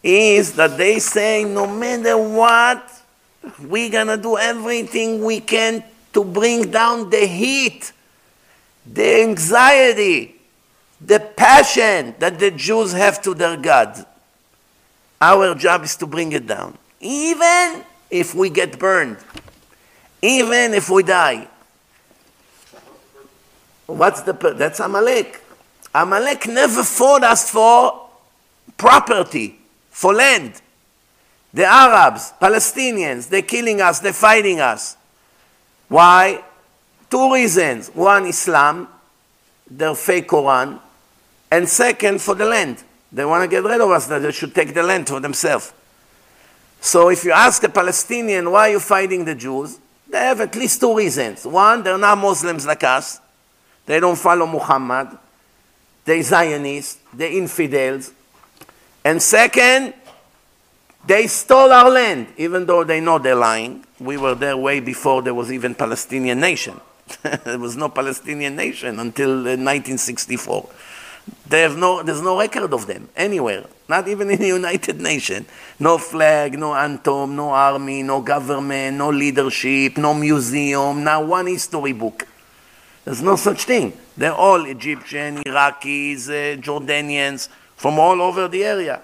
[0.01, 2.89] Is that they say no matter what,
[3.59, 5.83] we're gonna do everything we can
[6.13, 7.91] to bring down the heat,
[8.85, 10.36] the anxiety,
[10.99, 14.05] the passion that the Jews have to their God.
[15.21, 16.77] Our job is to bring it down.
[16.99, 19.17] Even if we get burned,
[20.21, 21.47] even if we die.
[23.85, 25.41] What's the that's Amalek.
[25.93, 28.09] Amalek never fought us for
[28.75, 29.59] property,
[29.89, 30.61] for land.
[31.53, 34.97] The Arabs, Palestinians, they're killing us, they're fighting us.
[35.87, 36.43] Why?
[37.09, 37.87] Two reasons.
[37.89, 38.89] One, Islam,
[39.69, 40.79] their fake Quran,
[41.51, 42.83] and second, for the land.
[43.11, 45.73] They want to get rid of us, that they should take the land for themselves.
[46.79, 49.79] So if you ask a Palestinian, why are you fighting the Jews?
[50.09, 51.45] They have at least two reasons.
[51.45, 53.19] One, they're not Muslims like us.
[53.85, 55.17] They don't follow Muhammad.
[56.05, 56.99] They're Zionists.
[57.13, 58.11] They're infidels.
[59.03, 59.93] And second,
[61.05, 63.85] they stole our land, even though they know they're lying.
[63.99, 66.79] We were there way before there was even Palestinian nation.
[67.43, 70.69] there was no Palestinian nation until uh, 1964.
[71.47, 75.47] They have no, there's no record of them anywhere, not even in the United Nations.
[75.79, 81.93] No flag, no anthem, no army, no government, no leadership, no museum, not one history
[81.93, 82.27] book.
[83.05, 83.93] There's no such thing.
[84.17, 87.47] They're all Egyptian, Iraqis, uh, Jordanians,
[87.77, 89.01] from all over the area.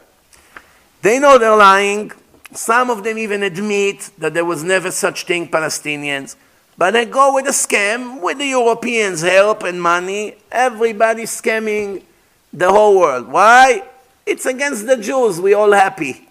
[1.01, 2.11] They know they're lying.
[2.51, 6.35] Some of them even admit that there was never such thing, Palestinians.
[6.77, 10.35] But they go with a scam, with the Europeans' help and money.
[10.51, 12.03] Everybody's scamming
[12.53, 13.27] the whole world.
[13.27, 13.83] Why?
[14.25, 15.41] It's against the Jews.
[15.41, 16.27] we all happy.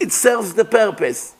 [0.00, 1.34] It serves the purpose.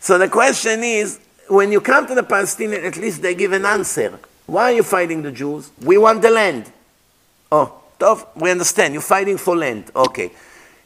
[0.00, 3.64] So the question is, when you come to the Palestinians, at least they give an
[3.64, 4.18] answer.
[4.46, 5.70] Why are you fighting the Jews?
[5.82, 6.70] We want the land.
[7.52, 8.26] Oh, tough.
[8.36, 8.94] We understand.
[8.94, 9.90] You're fighting for land.
[9.94, 10.32] Okay.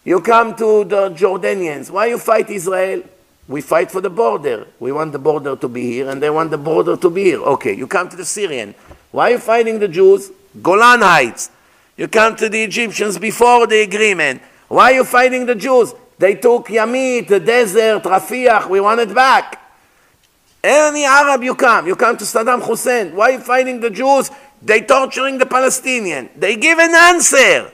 [0.04, 1.90] You come to the Jordanians.
[1.90, 3.02] Why you fight Israel?
[3.48, 4.66] We fight for the border.
[4.80, 7.42] We want the border to be here, and they want the border to be here.
[7.42, 7.74] Okay.
[7.74, 8.74] You come to the Syrian.
[9.10, 10.30] Why are you fighting the Jews?
[10.62, 11.50] Golan Heights.
[11.96, 14.42] You come to the Egyptians before the agreement.
[14.68, 15.94] Why are you fighting the Jews?
[16.18, 18.68] They took Yamit, the desert, Rafiah.
[18.68, 19.60] We want it back.
[20.62, 23.14] Any Arab you come, you come to Saddam Hussein.
[23.14, 24.30] Why are you fighting the Jews?
[24.62, 26.30] They torturing the Palestinian.
[26.36, 27.70] They give an answer,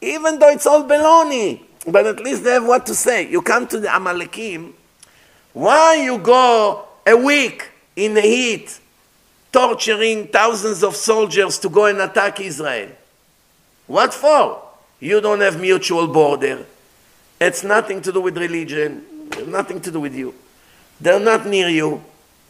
[0.00, 1.60] even though it's all baloney.
[1.86, 3.30] But at least they have what to say.
[3.30, 4.72] You come to the Amalekim.
[5.52, 8.80] Why you go a week in the heat,
[9.52, 12.90] torturing thousands of soldiers to go and attack Israel?
[13.86, 14.62] What for?
[15.00, 16.64] You don't have mutual border.
[17.40, 19.04] It's nothing to do with religion.
[19.46, 20.34] Nothing to do with you.
[21.00, 22.04] They're not near you.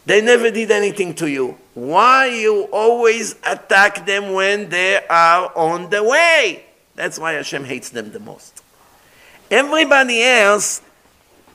[0.05, 1.57] They never did anything to you.
[1.73, 6.65] Why you always attack them when they are on the way?
[6.95, 8.61] That's why Hashem hates them the most.
[9.49, 10.81] Everybody else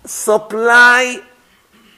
[0.04, 1.20] supply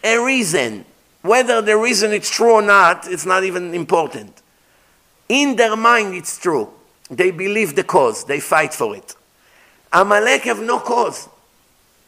[0.03, 0.85] a reason.
[1.23, 4.41] Whether the reason is true or not, it's not even important.
[5.29, 6.71] In their mind, it's true.
[7.11, 9.17] They believe the cause, they fight for it.
[9.93, 11.29] Amalek have no cause.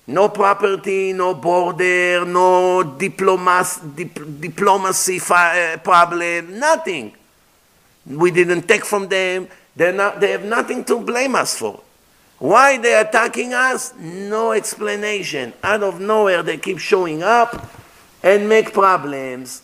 [0.06, 7.12] No property, no border, no diplomas, dip, diplomacy uh, problem, nothing.
[8.06, 9.48] We didn't take from them.
[9.76, 11.80] Not, they have nothing to blame us for.
[12.38, 13.94] Why they're attacking us?
[13.96, 15.52] No explanation.
[15.62, 17.70] Out of nowhere, they keep showing up
[18.23, 19.61] and make problems.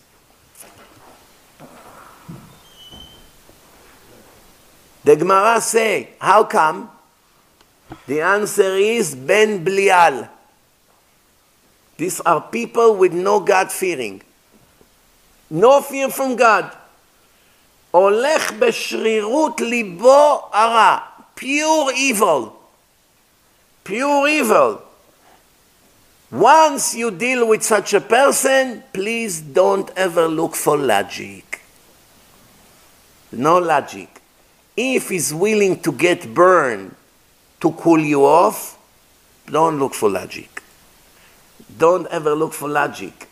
[5.04, 6.90] The Gemara say, how come?
[8.06, 10.28] The answer is Ben Blial.
[11.96, 14.22] These are people with no God fearing.
[15.50, 16.70] No fear from God.
[17.90, 20.98] הולך בשרירות ליבו הרע.
[21.34, 22.52] Pure evil.
[23.84, 24.85] Pure evil.
[26.29, 31.61] Once you deal with such a person, please don't ever look for logic.
[33.31, 34.17] No logic
[34.77, 36.95] if he's willing to get burned
[37.59, 38.77] to cool you off,
[39.47, 40.61] don't look for logic.
[41.75, 43.27] Don't ever look for logic.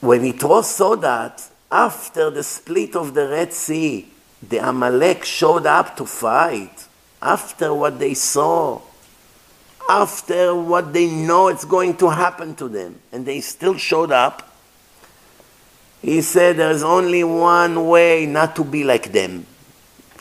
[0.00, 4.08] When Yitro saw that, after the split of the Red Sea,
[4.40, 6.86] the Amalek showed up to fight.
[7.20, 8.80] After what they saw,
[9.88, 14.50] after what they know it's going to happen to them, and they still showed up,
[16.00, 19.46] he said, There's only one way not to be like them.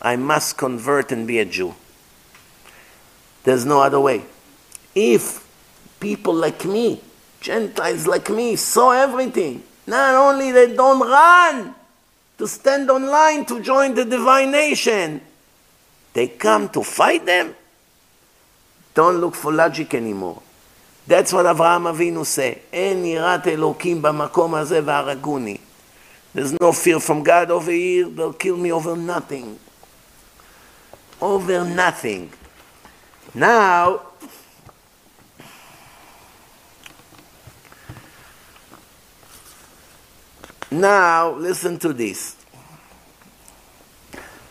[0.01, 1.75] I must convert and be a Jew.
[3.43, 4.23] There's no other way.
[4.95, 5.45] If
[5.99, 7.01] people like me,
[7.41, 9.63] Gentiles like me, saw everything.
[9.85, 11.75] Not only they don't run
[12.37, 15.21] to stand online to join the divine nation,
[16.13, 17.55] they come to fight them.
[18.94, 20.42] Don't look for logic anymore.
[21.06, 22.58] That's what אברהם אבינו say.
[22.72, 25.56] אין יראת אלוקים במקום הזה והרגוני.
[26.34, 28.04] There's no fear from God over here.
[28.08, 29.58] They'll kill me over nothing.
[31.20, 32.30] Over nothing.
[33.34, 34.00] Now,
[40.70, 42.36] now listen to this.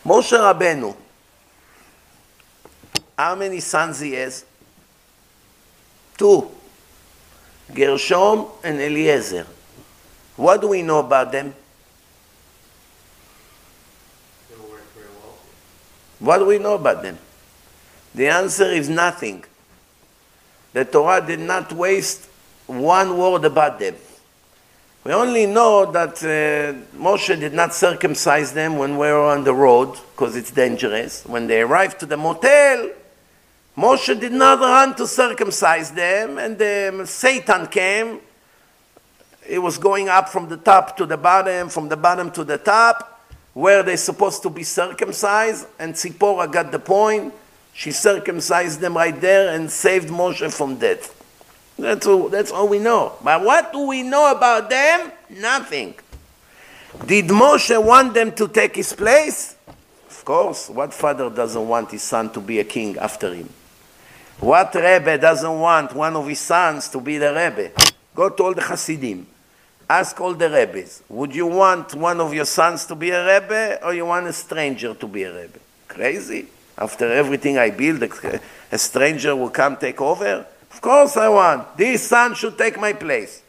[0.04, 0.94] Moshe Rabbeinu,
[3.17, 4.45] how many sons he has?
[6.17, 6.49] Two.
[7.73, 9.47] Gershom and Eliezer.
[10.35, 11.53] What do we know about them?
[14.49, 15.37] They work very well.
[16.19, 17.17] What do we know about them?
[18.15, 19.43] The answer is nothing.
[20.73, 22.27] The Torah did not waste
[22.67, 23.95] one word about them.
[25.03, 29.53] We only know that uh, Moshe did not circumcise them when we were on the
[29.53, 31.25] road because it's dangerous.
[31.25, 32.89] When they arrived to the motel,
[33.75, 38.19] Moshe did not run to circumcise them, and Satan came.
[39.47, 42.57] It was going up from the top to the bottom, from the bottom to the
[42.57, 43.09] top
[43.53, 47.33] where they're supposed to be circumcised, and Zipporah got the point.
[47.73, 51.19] She circumcised them right there and saved Moshe from death.
[51.77, 53.13] That's all, that's all we know.
[53.23, 55.11] But what do we know about them?
[55.29, 55.95] Nothing.
[57.05, 59.55] Did Moshe want them to take his place?
[60.09, 60.69] Of course.
[60.69, 63.49] What father doesn't want his son to be a king after him?
[64.39, 67.71] What Rebbe doesn't want one of his sons to be the Rebbe?
[68.15, 69.27] Go to all the Hasidim.
[69.89, 73.79] Ask all the Rebbes, would you want one of your sons to be a Rebbe
[73.83, 75.59] or you want a stranger to be a Rebbe?
[75.87, 76.47] Crazy?
[76.77, 78.01] After everything I build,
[78.71, 80.45] a stranger will come take over?
[80.71, 81.77] Of course I want.
[81.77, 83.43] This son should take my place.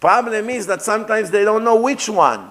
[0.00, 2.50] Problem is that sometimes they don't know which one.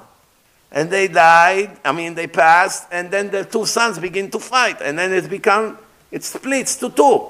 [0.71, 4.81] And they died, I mean they passed, and then the two sons begin to fight,
[4.81, 5.77] and then it become
[6.11, 7.29] it splits to two.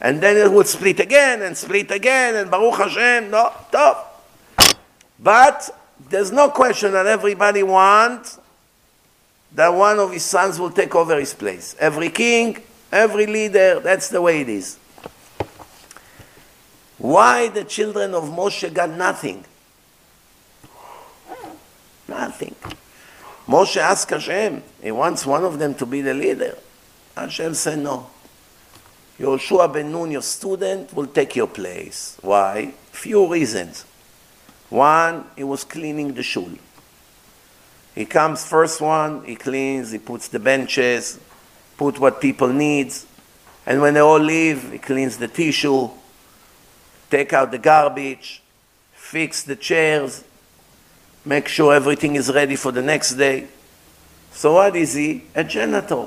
[0.00, 4.24] And then it would split again and split again, and Baruch Hashem, no, top.
[5.18, 5.70] But
[6.08, 8.38] there's no question that everybody wants
[9.54, 11.74] that one of his sons will take over his place.
[11.78, 12.62] Every king,
[12.92, 14.78] every leader, that's the way it is.
[16.98, 19.44] Why the children of Moshe got nothing?
[22.06, 22.54] Nothing.
[23.48, 26.58] Moshe asked Hashem, he wants one of them to be the leader.
[27.16, 28.10] Hashem said no.
[29.18, 32.18] Yoshua ben Nun, your student, will take your place.
[32.20, 32.74] Why?
[32.92, 33.86] Few reasons.
[34.68, 36.50] One, he was cleaning the shul.
[37.94, 41.18] He comes first one, he cleans, he puts the benches,
[41.78, 43.06] put what people needs,
[43.64, 45.88] and when they all leave, he cleans the tissue,
[47.10, 48.42] take out the garbage,
[48.92, 50.24] fix the chairs,
[51.24, 53.48] make sure everything is ready for the next day.
[54.32, 55.24] So what is he?
[55.34, 56.06] A janitor.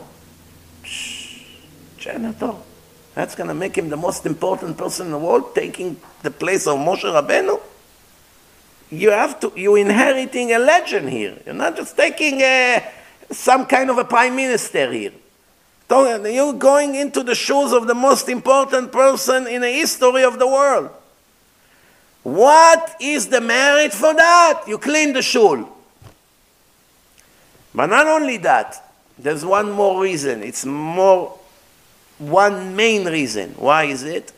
[2.00, 2.54] Janitor.
[3.16, 6.68] That's going to make him the most important person in the world, taking the place
[6.68, 7.60] of Moshe Rabbeinu
[8.92, 11.38] you have to, you're inheriting a legend here.
[11.46, 12.84] You're not just taking a,
[13.32, 15.12] some kind of a prime minister here.
[15.90, 20.48] You're going into the shoes of the most important person in the history of the
[20.48, 20.92] world.
[22.24, 24.64] What is the merit for that?
[24.68, 25.68] You clean the shul.
[27.74, 30.44] But not only that, there's one more reason.
[30.44, 31.39] It's more,
[32.20, 33.56] one main reason.
[33.58, 34.32] Why is it?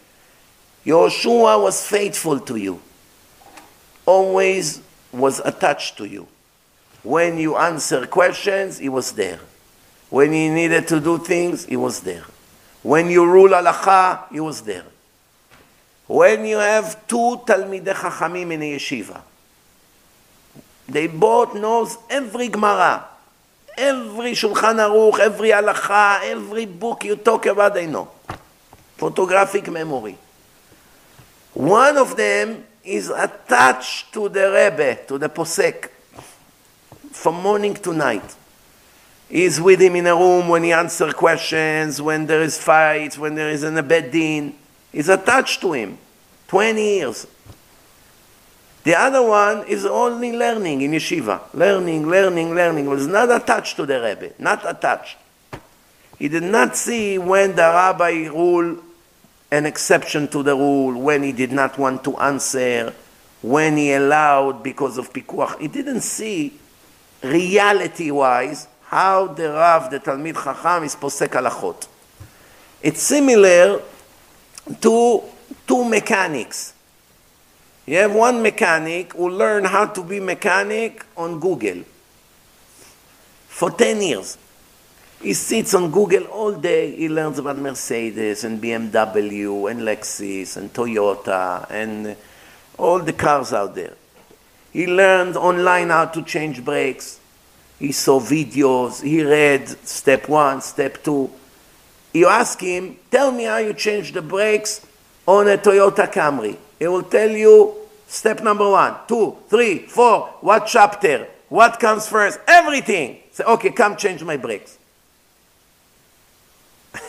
[0.85, 2.81] Yoshua was faithful to you
[4.05, 4.81] always
[5.11, 6.27] was attached to you.
[7.03, 9.39] When you answer questions, he was there.
[10.09, 12.25] When you needed to do things, he was there.
[12.83, 14.85] When you rule halacha, he was there.
[16.07, 19.21] When you have two Talmidei Chachamim in a yeshiva,
[20.87, 23.05] they both knows every Gemara,
[23.77, 28.09] every Shulchan Aruch, every halacha, every book you talk about, they know.
[28.97, 30.17] Photographic memory.
[31.53, 35.89] One of them is attached to the Rebbe, to the Posek,
[37.11, 38.35] from morning to night.
[39.29, 43.35] He's with him in a room when he answers questions, when there is fights, when
[43.35, 44.53] there is an abedin.
[44.91, 45.97] He's attached to him.
[46.47, 47.27] 20 years.
[48.83, 51.41] The other one is only learning in yeshiva.
[51.53, 52.87] Learning, learning, learning.
[52.87, 54.33] Was not attached to the Rebbe.
[54.39, 55.17] Not attached.
[56.17, 58.79] He did not see when the rabbi ruled
[59.51, 62.93] an exception to the rule when he did not want to answer,
[63.41, 65.59] when he allowed because of pikuach.
[65.59, 66.57] He didn't see
[67.21, 71.87] reality-wise how the Rav, the Talmid Chacham, is posek halachot.
[72.81, 73.81] It's similar
[74.81, 75.23] to
[75.67, 76.73] two mechanics.
[77.91, 81.83] You have one mechanic who learned how to be mechanic on Google
[83.49, 84.37] for 10 years.
[85.21, 86.95] He sits on Google all day.
[86.95, 92.15] He learns about Mercedes and BMW and Lexus and Toyota and
[92.77, 93.95] all the cars out there.
[94.71, 97.19] He learned online how to change brakes.
[97.77, 99.03] He saw videos.
[99.03, 101.29] He read step one, step two.
[102.13, 104.79] You ask him, tell me how you change the brakes
[105.27, 106.55] on a Toyota Camry.
[106.79, 107.80] He will tell you
[108.11, 113.17] step number one, two, three, four, what chapter, what comes first, everything.
[113.31, 114.77] Say, okay, come change my brakes.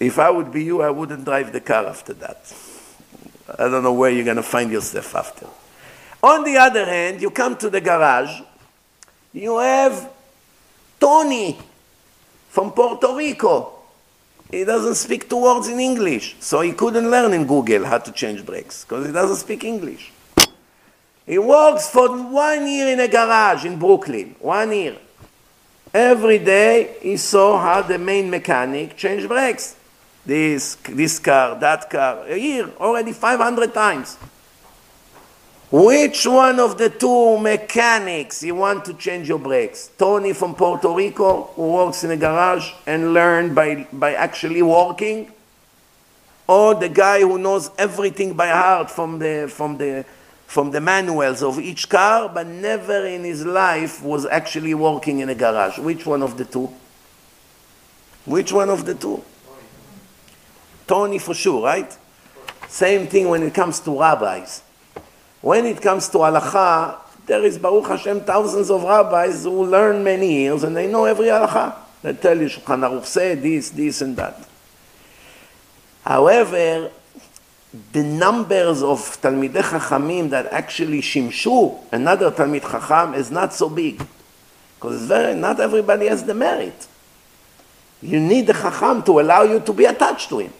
[0.00, 2.52] if I would be you, I wouldn't drive the car after that.
[3.56, 5.46] I don't know where you're going to find yourself after.
[6.20, 8.40] On the other hand, you come to the garage,
[9.32, 10.10] you have
[10.98, 11.60] Tony
[12.48, 13.73] from Puerto Rico.
[14.54, 18.12] He doesn't speak two words in English, so he couldn't learn in Google how to
[18.12, 20.12] change brakes because he doesn't speak English.
[21.26, 24.96] He works for one year in a garage in Brooklyn, one year.
[25.92, 29.74] Every day he saw how the main mechanic changed brakes.
[30.24, 34.16] This, this car, that car, a year, already 500 times.
[35.76, 39.90] Which one of the two mechanics you want to change your brakes?
[39.98, 45.32] Tony from Puerto Rico, who works in a garage and learned by, by actually working?
[46.46, 50.04] Or the guy who knows everything by heart from the, from the
[50.46, 55.28] from the manuals of each car, but never in his life was actually working in
[55.28, 55.78] a garage.
[55.78, 56.72] Which one of the two?
[58.26, 59.24] Which one of the two?
[60.86, 61.98] Tony for sure, right?
[62.68, 64.63] Same thing when it comes to rabbis.
[65.44, 66.96] When it comes to halacha,
[67.26, 71.26] there is Baruch Hashem thousands of rabbis who learn many years and they know every
[71.26, 71.76] halacha.
[72.00, 74.48] They tell you Shulchan Aruch said this, this, and that.
[76.02, 76.90] However,
[77.92, 84.02] the numbers of Talmidei Chachamim that actually shimshu another Talmid Chacham is not so big.
[84.76, 86.86] Because very, not everybody has the merit.
[88.00, 90.54] You need the Chacham to allow you to be attached to him.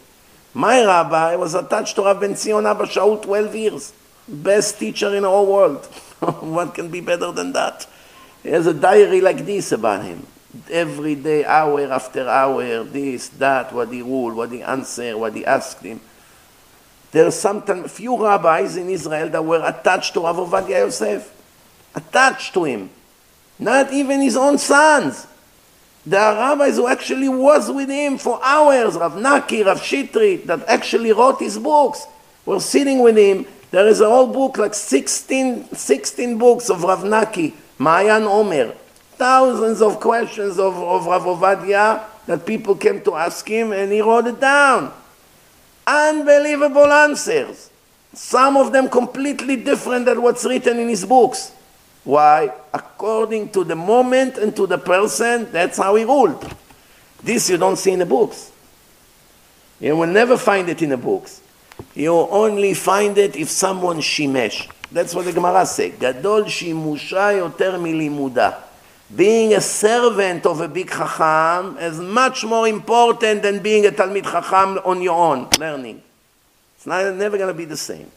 [0.52, 3.94] My rabbi was attached to Rav Ben Zion Abba Shaul 12 years.
[4.26, 5.84] Best teacher in the whole world.
[6.40, 7.86] what can be better than that?
[8.42, 10.26] He has a diary like this about him.
[10.70, 15.44] Every day, hour after hour, this, that, what he ruled, what he answered, what he
[15.44, 16.00] asked him.
[17.10, 21.32] There are some few rabbis in Israel that were attached to Rav Ovadia Yosef,
[21.94, 22.90] attached to him.
[23.58, 25.26] Not even his own sons.
[26.04, 30.68] There are rabbis who actually was with him for hours, Rav Naki, Rav Shitri, that
[30.68, 32.04] actually wrote his books,
[32.44, 33.46] were sitting with him.
[33.74, 38.72] There is a whole book, like 16, 16 books of Rav Naki, Maayan Omer.
[39.16, 44.00] Thousands of questions of, of Rav Ovadia that people came to ask him, and he
[44.00, 44.92] wrote it down.
[45.84, 47.68] Unbelievable answers.
[48.12, 51.50] Some of them completely different than what's written in his books.
[52.04, 52.54] Why?
[52.72, 56.48] According to the moment and to the person, that's how he ruled.
[57.24, 58.52] This you don't see in the books.
[59.80, 61.40] You will never find it in the books.
[61.94, 64.70] You only find it if someone shimesh.
[64.90, 65.94] That's what the Gemara says.
[65.98, 68.64] Gadol shimusha yoter milimuda
[69.14, 74.24] being a servant of a big Chacham is much more important than being a Talmid
[74.24, 76.02] Chacham on your own, learning.
[76.76, 78.10] It's not, never going to be the same.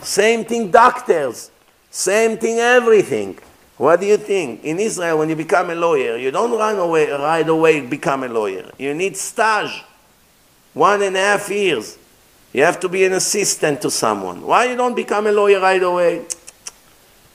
[0.00, 1.50] Same thing, doctors.
[1.90, 3.38] Same thing, everything.
[3.76, 4.64] What do you think?
[4.64, 8.28] In Israel, when you become a lawyer, you don't run away right away become a
[8.28, 8.70] lawyer.
[8.78, 9.84] You need stage.
[10.72, 11.98] One and a half years.
[12.52, 14.42] You have to be an assistant to someone.
[14.42, 16.26] Why you don't become a lawyer right away?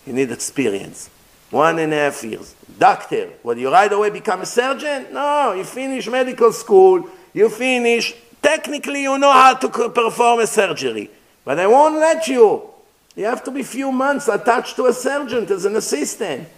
[0.05, 1.09] You need experience.
[1.51, 2.53] One and a half years.
[2.77, 5.07] Doctor, will you right away become a surgeon?
[5.13, 11.09] No, you finish medical school, you finish, technically you know how to perform a surgery,
[11.45, 12.69] but they won't let you.
[13.15, 16.49] You have to be few months attached to a surgeon as an assistant.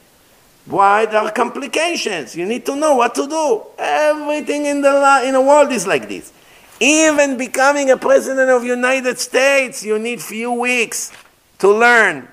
[0.66, 1.06] Why?
[1.06, 2.36] There are complications.
[2.36, 3.64] You need to know what to do.
[3.78, 6.34] Everything in the, in the world is like this.
[6.80, 11.12] Even becoming a president of United States, you need few weeks
[11.60, 12.28] to learn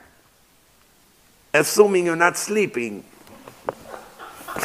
[1.55, 3.05] assuming you're not sleeping.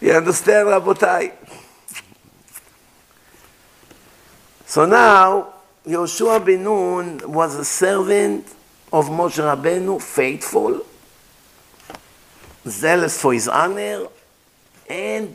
[0.00, 1.32] you understand, Rabotai?
[4.66, 5.54] So now,
[5.86, 8.46] Yoshua ben Nun was a servant
[8.92, 10.84] of Moshe Rabbeinu, faithful,
[12.66, 14.08] zealous for his honor,
[14.90, 15.34] and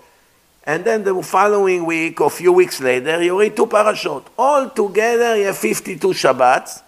[0.63, 4.25] and then the following week or few weeks later, you read two parashot.
[4.37, 6.81] All together, you have 52 Shabbats,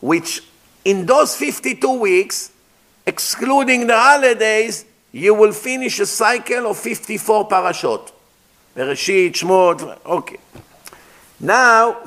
[0.00, 0.42] which
[0.84, 2.52] in those 52 weeks,
[3.06, 8.12] excluding the holidays, you will finish a cycle of 54 parashot.
[8.76, 10.38] Bereshit, Shmot, okay.
[11.40, 12.02] Now,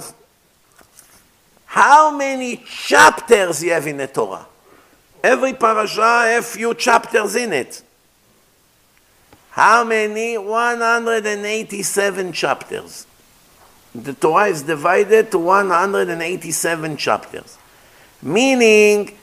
[1.66, 4.46] how many chapters you have in the Torah?
[5.26, 7.82] Every parasha has few chapters in it.
[9.50, 10.38] How many?
[10.38, 13.08] 187 chapters.
[13.96, 17.58] The Torah is divided to 187 chapters.
[18.22, 19.18] Meaning,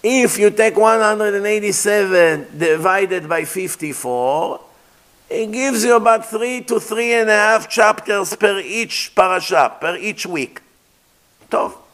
[0.00, 4.60] if you take 187 divided by 54,
[5.28, 9.96] it gives you about three to three and a half chapters per each parasha, per
[9.96, 10.60] each week.
[11.50, 11.87] Tov.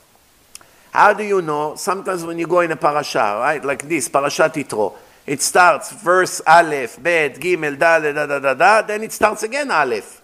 [0.95, 1.75] How do you know?
[1.75, 4.95] Sometimes when you go in a parasha, right, like this, parashat Yitro,
[5.27, 8.83] it starts verse Aleph, Bet, Gimel, Dale, da da da da.
[8.83, 10.23] Then it starts again Aleph.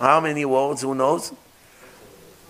[0.00, 0.82] How many words?
[0.82, 1.32] Who knows?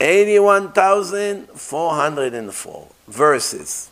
[0.00, 3.90] 81,404 verses.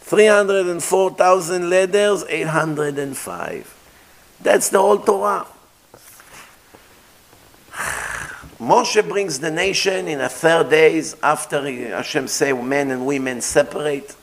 [0.00, 3.77] 304,000 letters, 805.
[4.40, 5.46] That's the whole Torah.
[8.60, 14.16] Moshe brings the nation in a third days after Hashem say men and women separate.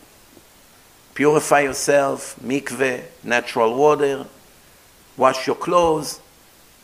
[1.13, 4.25] Purify yourself, mikveh, natural water,
[5.15, 6.19] wash your clothes,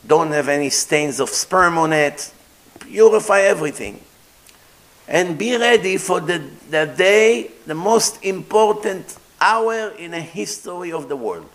[0.07, 2.33] don't have any stains of sperm on it,
[2.79, 4.01] purify everything.
[5.07, 11.09] And be ready for the, the day, the most important hour in the history of
[11.09, 11.49] the world.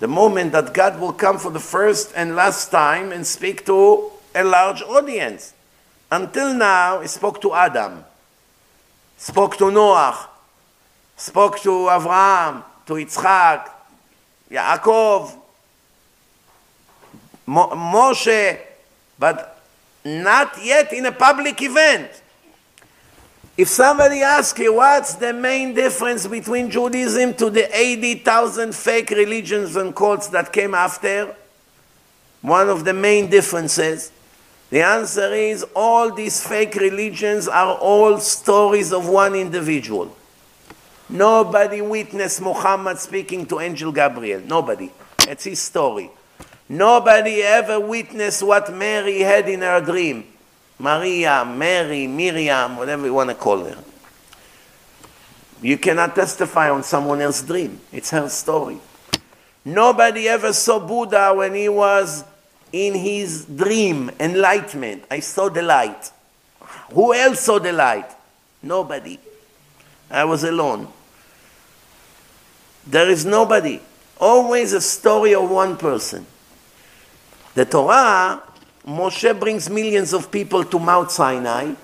[0.00, 4.10] The moment that God will come for the first and last time and speak to
[4.34, 5.54] a large audience.
[6.10, 8.04] Until now, he spoke to Adam,
[9.16, 10.28] spoke to Noah,
[11.16, 13.68] spoke to Avraham, to Yitzchak,
[14.50, 15.36] Yaakov,
[17.46, 18.58] Mo- Moshe,
[19.18, 19.60] but
[20.04, 22.08] not yet in a public event.
[23.58, 29.76] If somebody asks you what's the main difference between Judaism to the 80,000 fake religions
[29.76, 31.34] and cults that came after,
[32.40, 34.12] one of the main differences
[34.70, 40.14] the answer is all these fake religions are all stories of one individual.
[41.08, 44.42] Nobody witnessed Muhammad speaking to Angel Gabriel.
[44.44, 44.92] Nobody.
[45.26, 46.10] It's his story.
[46.68, 50.24] Nobody ever witnessed what Mary had in her dream.
[50.78, 53.78] Maria, Mary, Miriam, whatever you want to call her.
[55.60, 57.80] You cannot testify on someone else's dream.
[57.92, 58.78] It's her story.
[59.64, 62.24] Nobody ever saw Buddha when he was
[62.72, 65.04] in his dream, enlightenment.
[65.10, 66.12] I saw the light.
[66.92, 68.08] Who else saw the light?
[68.62, 69.18] Nobody.
[70.10, 70.88] I was alone.
[72.86, 73.80] There is nobody.
[74.20, 76.24] Always a story of one person.
[77.54, 78.42] The Torah,
[78.88, 81.74] Moshe brings millions of people to Mount Sinai.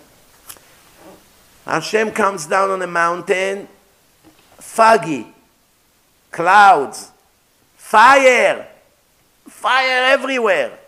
[1.67, 3.69] Hashem comes down on a mountain,
[4.59, 5.27] foggy,
[6.31, 7.11] clouds,
[7.77, 8.67] fire,
[9.47, 10.79] fire everywhere.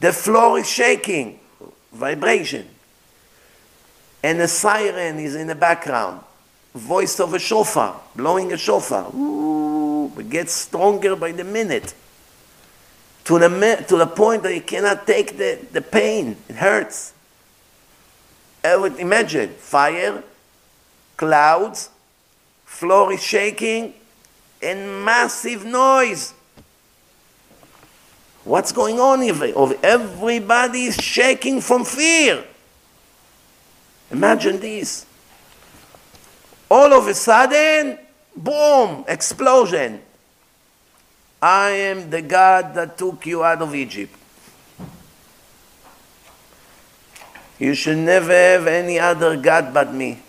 [0.00, 1.38] The floor is shaking,
[1.92, 2.66] vibration.
[4.22, 6.22] And a siren is in the background,
[6.74, 9.14] voice of a shofar, blowing a shofar.
[9.14, 11.94] Ooh, it gets stronger by the minute.
[13.24, 17.14] To the, to the point that you cannot take the, the pain, it hurts.
[18.64, 20.22] Would imagine fire,
[21.16, 21.90] clouds,
[22.64, 23.94] floor is shaking,
[24.62, 26.34] and massive noise.
[28.44, 29.34] What's going on here?
[29.82, 32.44] Everybody is shaking from fear.
[34.10, 35.06] Imagine this.
[36.70, 37.98] All of a sudden,
[38.36, 40.00] boom, explosion.
[41.42, 44.14] I am the God that took you out of Egypt.
[47.58, 50.20] You should never have any other God but me.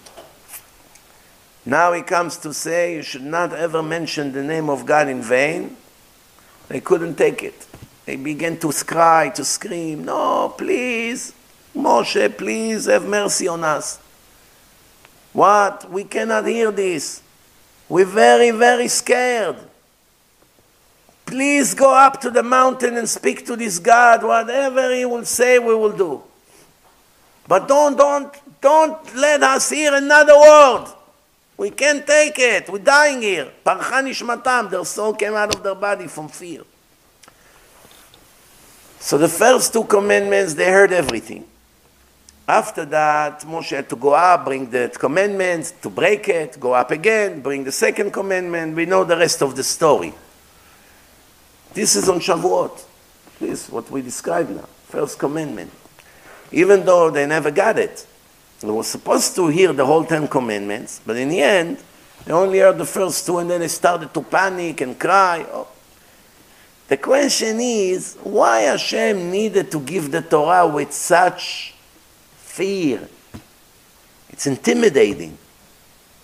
[1.66, 5.22] Now he comes to say you should not ever mention the name of God in
[5.22, 5.78] vain.
[6.68, 7.68] They couldn't take it.
[8.06, 11.34] They began to cry, to scream, No, please,
[11.76, 14.00] Moshe, please have mercy on us.
[15.32, 15.90] What?
[15.92, 17.22] We cannot hear this.
[17.88, 19.58] We're very, very scared.
[21.34, 24.24] Please go up to the mountain and speak to this God.
[24.24, 26.22] Whatever he will say, we will do.
[27.48, 28.32] But don't, don't,
[28.62, 30.94] don't let us hear another word.
[31.58, 32.70] We can't take it.
[32.70, 33.52] We're dying here.
[33.64, 34.70] Parcha nishmatam.
[34.70, 36.62] Their soul came out of their body from fear.
[39.00, 41.46] So the first two commandments, they heard everything.
[42.48, 46.92] After that, Moshe had to go up, bring the commandments, to break it, go up
[46.92, 48.76] again, bring the second commandment.
[48.76, 50.14] We know the rest of the story.
[51.74, 52.86] This is on Shavuot.
[53.40, 54.68] This is what we describe now.
[54.88, 55.72] First commandment.
[56.52, 58.06] Even though they never got it.
[58.60, 61.80] They were supposed to hear the whole Ten Commandments, but in the end,
[62.26, 65.46] they only heard the first two and then they started to panic and cry.
[65.52, 65.68] Oh,
[66.88, 71.74] the question is, why Hashem needed to give the Torah with such
[72.38, 73.10] fear?
[74.30, 75.38] It's intimidating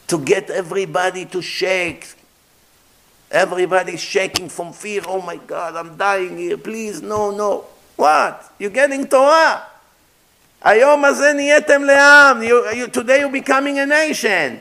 [0.07, 2.07] to get everybody to shake.
[3.30, 5.02] Everybody's shaking from fear.
[5.06, 6.56] Oh my God, I'm dying here.
[6.56, 7.64] Please, no, no.
[7.96, 8.52] What?
[8.58, 9.62] You're getting Torah.
[10.62, 12.42] היום הזה נהייתם לעם.
[12.92, 14.60] Today you're becoming a nation.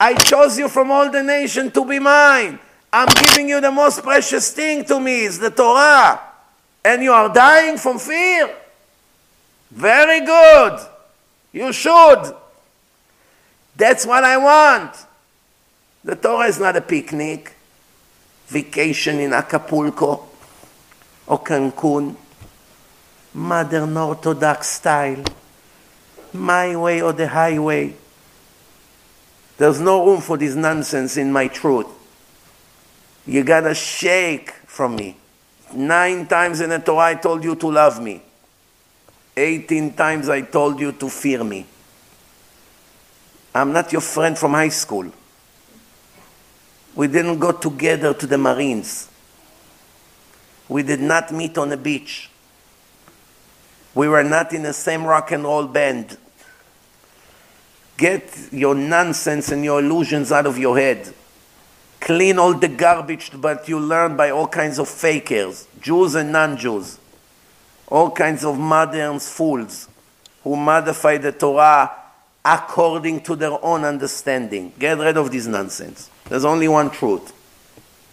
[0.00, 2.58] I chose you from all the nation to be mine.
[2.92, 6.20] I'm giving you the most precious thing to me, is the Torah.
[6.84, 8.54] And you are dying from fear.
[9.70, 10.80] Very good.
[11.52, 12.34] You should.
[13.76, 14.92] That's what I want.
[16.04, 17.54] The Torah is not a picnic,
[18.51, 20.27] vacation in Acapulco
[21.25, 22.15] or Cancun,
[23.33, 25.23] modern Orthodox style,
[26.33, 27.93] my way or the highway.
[29.57, 31.87] There's no room for this nonsense in my truth.
[33.25, 35.15] You gotta shake from me.
[35.73, 38.21] Nine times in the Torah I told you to love me.
[39.37, 41.65] Eighteen times I told you to fear me.
[43.55, 45.11] I'm not your friend from high school.
[46.95, 49.09] We didn't go together to the Marines.
[50.67, 52.29] We did not meet on a beach.
[53.93, 56.17] We were not in the same rock and roll band.
[57.97, 61.13] Get your nonsense and your illusions out of your head
[62.01, 66.97] clean all the garbage that you learn by all kinds of fakers, Jews and non-Jews,
[67.87, 69.87] all kinds of modern fools
[70.43, 71.89] who modify the Torah
[72.43, 74.73] according to their own understanding.
[74.79, 76.09] Get rid of this nonsense.
[76.25, 77.33] There's only one truth.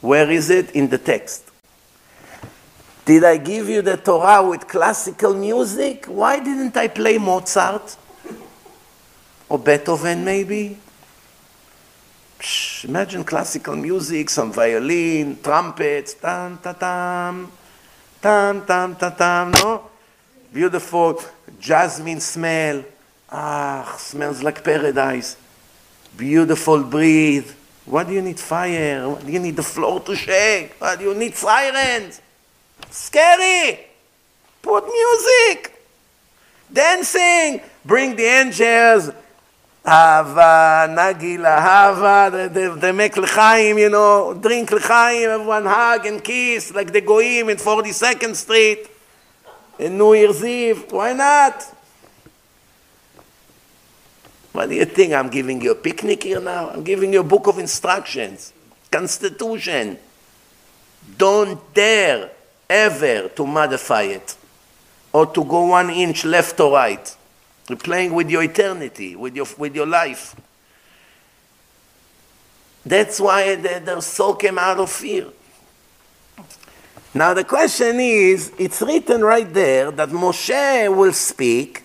[0.01, 0.73] Where is it?
[0.73, 1.51] In the text.
[3.05, 6.05] Did I give you the Torah with classical music?
[6.07, 7.97] Why didn't I play Mozart?
[9.49, 10.77] Or Beethoven, maybe?
[12.39, 17.51] Psh, imagine classical music, some violin, trumpets, tam ta tam,
[18.21, 19.91] tam tam ta tam, no?
[20.53, 21.21] Beautiful
[21.59, 22.85] jasmine smell.
[23.31, 25.37] Ah, smells like paradise.
[26.17, 27.51] Beautiful breathe.
[27.85, 29.09] What do you need fire?
[29.09, 30.75] What do you need the floor to shake?
[30.79, 32.21] What do you need sirens?
[32.91, 33.87] Scary.
[34.63, 35.73] Put music.
[36.73, 37.61] Dancing.
[37.85, 39.11] Bring the angels
[39.89, 46.75] Hava, Nagila, Hava, they, they, make l'chaim, you know, drink l'chaim, everyone hug and kiss
[46.75, 48.87] like the goyim in 42nd Street,
[49.79, 50.93] in New Year's Eve.
[50.93, 51.78] Why not?
[54.59, 55.13] What do you think?
[55.13, 56.71] I'm giving you a picnic here now?
[56.71, 58.53] I'm giving you a book of instructions,
[58.91, 59.97] constitution.
[61.17, 62.29] Don't dare
[62.69, 64.35] ever to modify it
[65.13, 67.17] or to go one inch left or right.
[67.69, 70.35] You're playing with your eternity, with your, with your life.
[72.85, 75.29] That's why the, the soul came out of fear.
[77.15, 81.85] Now the question is, it's written right there that Moshe will speak.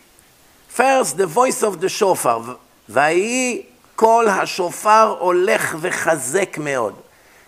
[0.72, 2.56] First, the voice of the shofar.
[2.88, 3.62] ויהי
[3.96, 6.94] כל השופר הולך וחזק מאוד.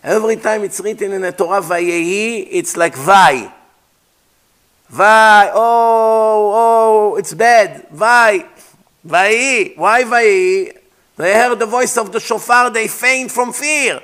[0.04, 3.50] Every time it's written in the Torah, ויהי, it's like vai.
[4.90, 7.86] Vai, oh, oh, it's bad.
[7.92, 8.44] Vai,
[9.04, 10.72] vai, why vai?
[11.16, 14.02] They heard the voice of the shofar, they faint from fear.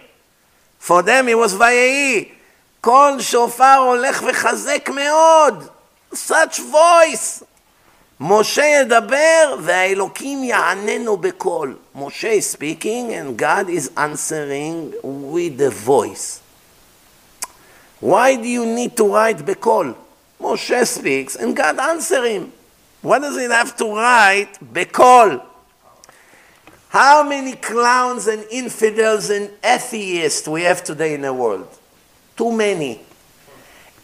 [0.78, 2.28] For them it was ויהי.
[2.80, 5.68] כל שופר הולך וחזק מאוד.
[6.14, 7.43] Such voice.
[8.20, 11.76] משה ידבר והאלוקים יעננו בקול.
[11.97, 16.40] Moshe is speaking and God is answering with the voice.
[18.01, 19.94] Why do you need to write בקול?
[20.40, 22.52] Moshe speaks and God answers him.
[23.06, 24.59] What does it have to write?
[24.72, 25.40] Bekol.
[26.88, 31.68] How many clowns and infidels and atheists we have today in the world?
[32.36, 33.01] Too many.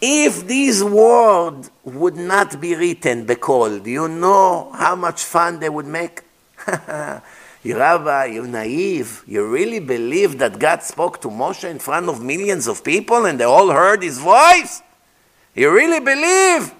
[0.00, 5.68] If this word would not be written, Bekol, do you know how much fun they
[5.68, 6.22] would make?
[7.64, 9.24] Rabbi, you're naive.
[9.26, 13.38] You really believe that God spoke to Moshe in front of millions of people and
[13.40, 14.82] they all heard his voice?
[15.54, 16.72] You really believe?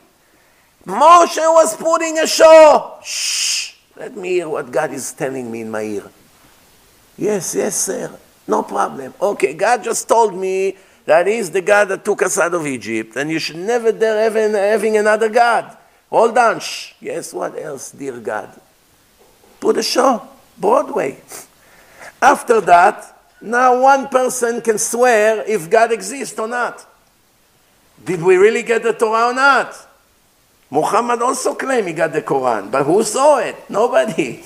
[0.86, 2.98] Moshe was putting a show.
[3.02, 3.74] Shh.
[3.96, 6.10] Let me hear what God is telling me in my ear.
[7.16, 8.16] Yes, yes, sir.
[8.46, 9.12] No problem.
[9.20, 10.76] Okay, God just told me
[11.08, 14.24] that He's the God that took us out of Egypt, and you should never dare
[14.24, 15.74] having, having another God.
[16.10, 16.60] Hold on.
[16.60, 16.92] Shh.
[17.00, 18.60] Yes, what else, dear God?
[19.58, 20.28] Put a show.
[20.58, 21.16] Broadway.
[22.20, 26.84] After that, now one person can swear if God exists or not.
[28.04, 29.74] Did we really get the Torah or not?
[30.70, 33.56] Muhammad also claimed he got the Quran, but who saw it?
[33.70, 34.44] Nobody.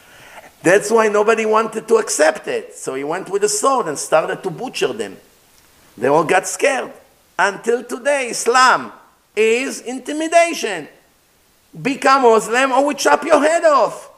[0.62, 2.74] That's why nobody wanted to accept it.
[2.74, 5.16] So he went with a sword and started to butcher them.
[5.96, 6.92] They all got scared.
[7.38, 8.92] Until today, Islam
[9.36, 10.88] is intimidation.
[11.80, 14.10] Become Muslim or we chop your head off.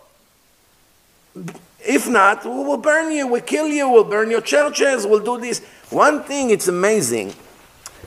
[1.87, 5.41] If not, we will burn you, we'll kill you, we'll burn your churches, we'll do
[5.41, 5.61] this.
[5.91, 7.33] One thing, it's amazing.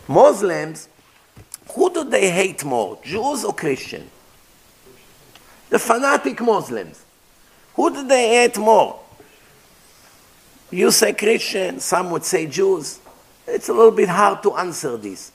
[0.08, 0.90] Muslims,
[1.74, 4.10] who do they hate more, Jews or Christians?
[5.70, 7.06] The fanatic Muslims.
[7.76, 9.00] Who do they hate more?
[10.72, 13.00] You say Christian, some would say Jews.
[13.50, 15.32] It's a little bit hard to answer this.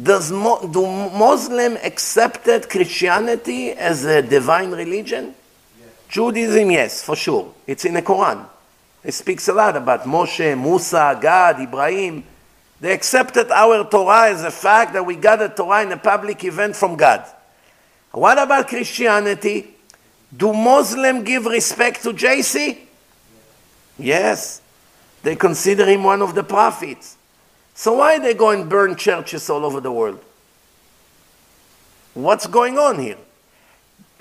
[0.00, 5.34] Does Mo- do Muslim accepted Christianity as a divine religion?
[5.78, 5.88] Yes.
[6.08, 7.52] Judaism, yes, for sure.
[7.66, 8.46] It's in the Quran.
[9.04, 12.24] It speaks a lot about Moshe, Musa, God, Ibrahim.
[12.80, 16.42] They accepted our Torah as a fact that we got a Torah in a public
[16.44, 17.24] event from God.
[18.12, 19.74] What about Christianity?
[20.34, 22.78] Do Muslims give respect to JC?
[23.98, 24.61] Yes.
[25.22, 27.16] They consider him one of the prophets.
[27.74, 30.22] So why they go and burn churches all over the world?
[32.14, 33.18] What's going on here?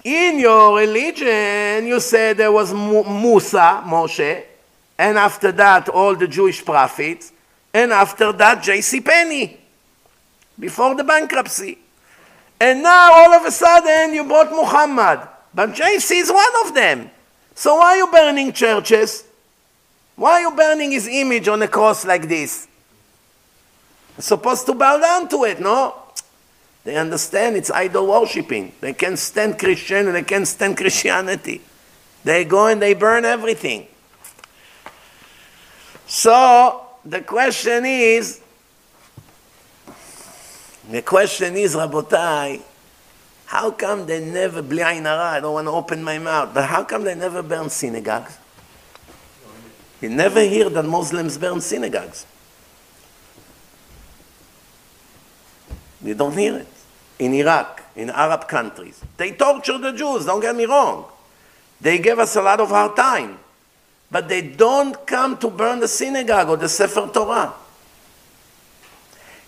[0.04, 4.44] In your religion, you say there was Musa, Moshe,
[4.98, 7.34] and after that, all the Jewish prophets.
[7.74, 9.02] And after that, J.C.
[9.02, 9.60] Penney,
[10.60, 11.78] before the bankruptcy.
[12.60, 15.28] And now all of a sudden you brought Muhammad.
[15.54, 16.18] But J.C.
[16.18, 17.10] is one of them.
[17.56, 19.24] So why are you burning churches?
[20.22, 22.68] Why are you burning his image on a cross like this?
[24.16, 25.96] You're supposed to bow down to it, no?
[26.84, 28.72] They understand it's idol worshipping.
[28.82, 31.62] They can't stand Christianity, they can't stand Christianity.
[32.24, 33.88] They go and they burn everything.
[36.06, 38.42] So the question is,
[40.88, 42.62] the question is, Rabotai,
[43.48, 47.16] how come they never, I don't want to open my mouth, but how come they
[47.16, 48.38] never burn synagogues?
[50.02, 52.26] You never hear that Muslims burn synagogues.
[56.04, 56.68] You don't hear it.
[57.20, 59.00] In Iraq, in Arab countries.
[59.18, 61.06] They torture the Jews, don't get me wrong.
[61.80, 63.38] They gave us a lot of hard time
[64.12, 67.54] but they don't come to burn the synagogue or the Sefer Torah.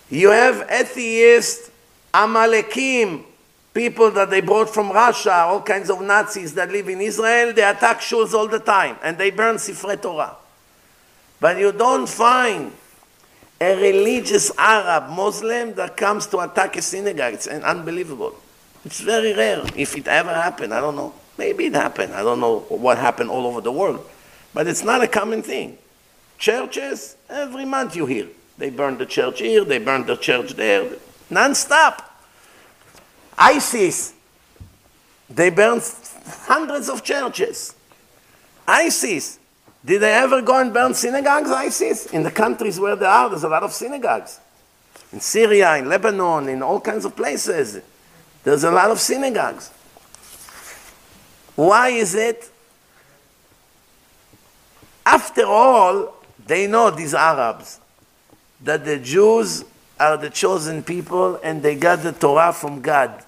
[0.08, 1.70] You have atheists,
[2.14, 3.24] Amalekim,
[3.74, 7.62] people that they brought from Russia, all kinds of Nazis that live in Israel, they
[7.62, 10.36] attack shuls all the time and they burn Sifrei Torah.
[11.44, 12.72] But you don't find
[13.60, 17.34] a religious Arab Muslim that comes to attack a synagogue.
[17.34, 18.34] It's unbelievable.
[18.82, 19.62] It's very rare.
[19.76, 21.12] If it ever happened, I don't know.
[21.36, 22.14] Maybe it happened.
[22.14, 24.08] I don't know what happened all over the world.
[24.54, 25.76] But it's not a common thing.
[26.38, 28.28] Churches, every month you hear.
[28.56, 30.92] They burn the church here, they burn the church there,
[31.28, 32.24] non-stop.
[33.36, 34.14] ISIS,
[35.28, 35.82] they burn
[36.46, 37.74] hundreds of churches.
[38.66, 39.40] ISIS,
[39.84, 42.06] did they ever go and burn synagogues, ISIS?
[42.06, 44.40] In the countries where they are, there's a lot of synagogues.
[45.12, 47.80] In Syria, in Lebanon, in all kinds of places,
[48.42, 49.70] there's a lot of synagogues.
[51.54, 52.50] Why is it?
[55.04, 56.14] After all,
[56.46, 57.78] they know, these Arabs,
[58.62, 59.64] that the Jews
[60.00, 63.22] are the chosen people and they got the Torah from God.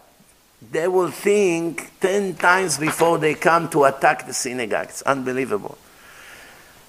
[0.70, 4.86] They will think 10 times before they come to attack the synagogue.
[4.88, 5.76] It's unbelievable.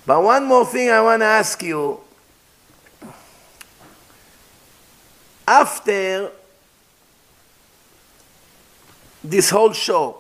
[0.07, 1.99] But one more thing I want to ask you.
[5.47, 6.31] After
[9.23, 10.17] this whole show,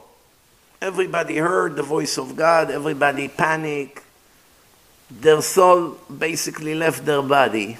[0.79, 4.03] everybody heard the voice of God, everybody panicked,
[5.09, 7.79] their soul basically left their body.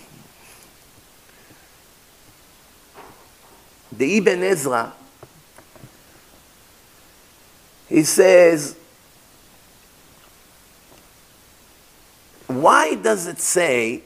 [3.98, 4.94] the Ibn Ezra,
[7.90, 8.76] he says,
[12.48, 14.02] why does it say,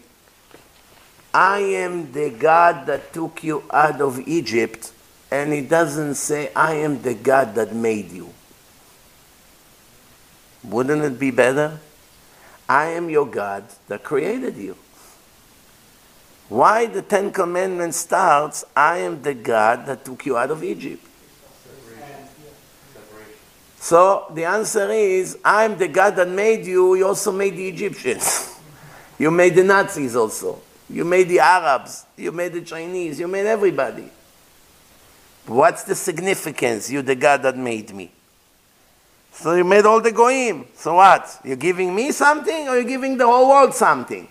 [1.34, 4.91] I am the God that took you out of Egypt,
[5.31, 8.34] and it doesn't say, I am the God that made you?
[10.63, 11.80] Wouldn't it be better?
[12.68, 14.76] I am your God that created you.
[16.49, 21.05] Why the Ten Commandments starts, I am the God that took you out of Egypt?
[23.82, 28.56] So the answer is, I'm the God that made you, you also made the Egyptians.
[29.18, 30.62] you made the Nazis also.
[30.88, 32.06] You made the Arabs.
[32.16, 33.20] You made the Chinese.
[33.20, 34.08] You made everybody.
[35.48, 36.91] What's the significance?
[36.91, 38.12] You're the God that made me.
[39.32, 40.68] So you made all the goyim.
[40.76, 41.40] So what?
[41.44, 44.28] You're giving me something or you're giving the whole world something?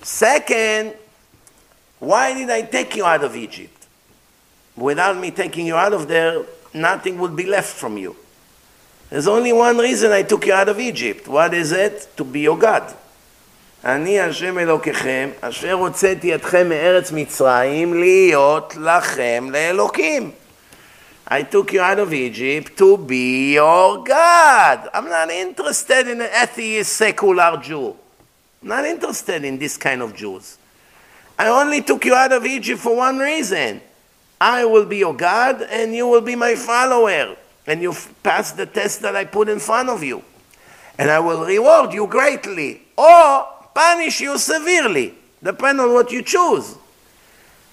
[0.00, 0.94] Second,
[1.98, 3.86] why did I take you out of Egypt?
[4.76, 6.42] Without me taking you out of there,
[6.73, 8.15] nothing would be left from you.
[9.09, 11.27] There's only one reason I took you out of Egypt.
[11.27, 12.09] What is it?
[12.17, 12.93] To be your God.
[13.85, 20.31] אני השם אלוקיכם, אשר הוצאתי אתכם מארץ מצרים, להיות לכם לאלוקים.
[21.29, 24.89] I took you out of Egypt to be your God.
[24.93, 27.95] I'm not interested in an atheist secular Jew.
[28.61, 30.57] Not interested in this kind of Jews.
[31.37, 33.81] I only took you out of Egypt for one reason.
[34.42, 37.36] I will be your God and you will be my follower.
[37.64, 37.94] And you
[38.24, 40.24] pass the test that I put in front of you.
[40.98, 46.76] And I will reward you greatly or punish you severely, depending on what you choose.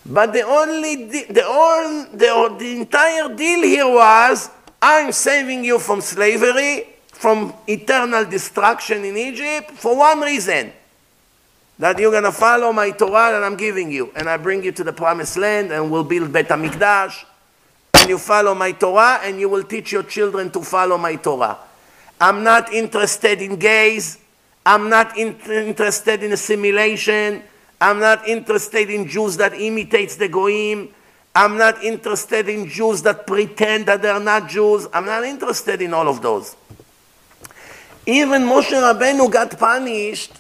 [0.06, 6.02] But the only, the, all, the, the entire deal here was I'm saving you from
[6.02, 10.72] slavery, from eternal destruction in Egypt for one reason
[11.80, 14.12] that you're going to follow my Torah that I'm giving you.
[14.16, 17.26] And I bring you to the promised land and we'll build Bet HaMikdash.
[17.94, 21.58] And you follow my Torah and you will teach your children to follow my Torah.
[22.20, 24.20] I'm not interested in gays.
[24.66, 27.44] I'm not in- interested in assimilation.
[27.80, 30.90] I'm not interested in Jews that imitates the Goim.
[31.34, 34.86] I'm not interested in Jews that pretend that they're not Jews.
[34.94, 36.58] I'm not interested in all of those.
[38.06, 40.39] Even Moshe Rabbeinu got punished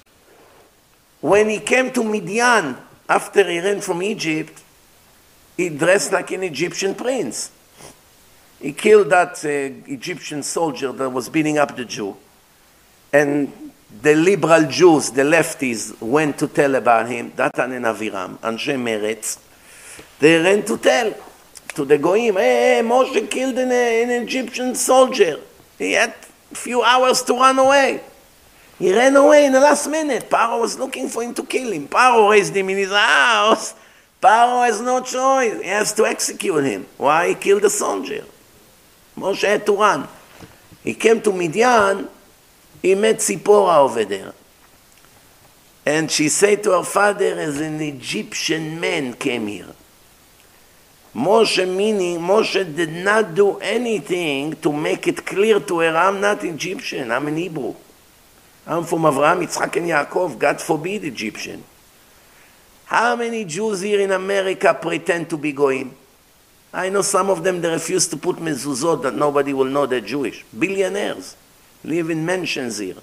[1.21, 2.77] when he came to Midian
[3.07, 4.63] after he ran from Egypt,
[5.57, 7.51] he dressed like an Egyptian prince.
[8.61, 9.49] He killed that uh,
[9.91, 12.15] Egyptian soldier that was beating up the Jew.
[13.11, 13.71] And
[14.01, 19.39] the liberal Jews, the lefties, went to tell about him, Datan and Aviram, Meretz.
[20.19, 21.13] They ran to tell
[21.75, 25.39] to the Goyim, hey, Moshe killed an, an Egyptian soldier.
[25.77, 26.13] He had
[26.51, 28.01] a few hours to run away.
[28.79, 30.29] He ran away in the last minute.
[30.29, 31.89] Paro was looking for him to kill him.
[31.89, 33.75] Paro raised him in his house.
[34.23, 35.61] Paro has no choice.
[35.61, 36.87] He has to execute him.
[36.97, 37.29] Why?
[37.29, 38.23] He killed the soldier.
[39.17, 40.07] Moshe had to run.
[40.81, 42.07] He came to Midian.
[42.81, 44.33] He met Tzipora over there.
[45.85, 49.75] And she said to her father, as an Egyptian man came here.
[51.13, 56.43] Moshe meaning, Moshe did not do anything to make it clear to her, I'm not
[56.45, 57.75] Egyptian, I'm an Hebrew.
[58.67, 60.37] I'm from Avraham, Yitzchak, and Yaakov.
[60.37, 61.63] God forbid Egyptian.
[62.85, 65.93] How many Jews here in America pretend to be goyim?
[66.73, 70.01] I know some of them, they refuse to put mezuzot that nobody will know they're
[70.01, 70.43] Jewish.
[70.57, 71.35] Billionaires
[71.83, 72.95] live in mansions here.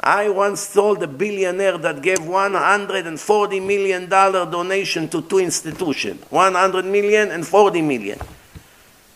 [0.00, 6.24] I once told a billionaire that gave $140 million donation to two institutions.
[6.30, 8.18] 100 million and 40 million.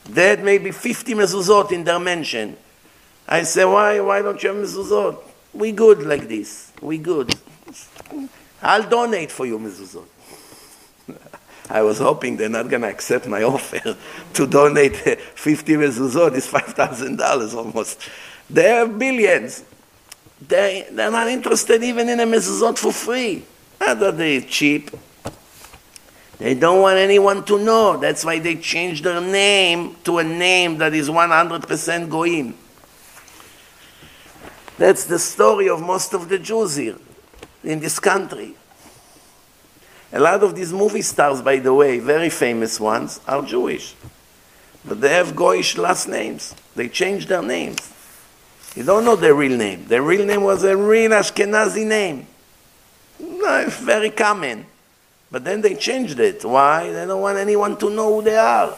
[0.08, 2.56] They had maybe 50 mezuzot in their mansion.
[3.28, 5.18] I say, why, why don't you have mezuzot?
[5.52, 6.72] We good like this.
[6.80, 7.34] We good.
[8.62, 10.04] I'll donate for you mezuzot.
[11.70, 13.96] I was hoping they're not going to accept my offer
[14.34, 14.96] to donate
[15.34, 16.36] 50 mezuzot.
[16.36, 18.08] It's $5,000 almost.
[18.48, 19.64] They have billions.
[20.46, 23.44] They, they're not interested even in a mezuzot for free.
[23.80, 24.90] Not that they're cheap.
[26.38, 27.96] They don't want anyone to know.
[27.96, 32.54] That's why they changed their name to a name that is 100% Goim.
[34.78, 36.96] That's the story of most of the Jews here
[37.64, 38.54] in this country.
[40.12, 43.94] A lot of these movie stars, by the way, very famous ones, are Jewish.
[44.84, 46.54] But they have Goyish last names.
[46.74, 47.92] They changed their names.
[48.76, 49.86] You don't know their real name.
[49.86, 52.26] Their real name was a real Ashkenazi name.
[53.18, 54.66] No, very common.
[55.30, 56.44] But then they changed it.
[56.44, 56.92] Why?
[56.92, 58.76] They don't want anyone to know who they are.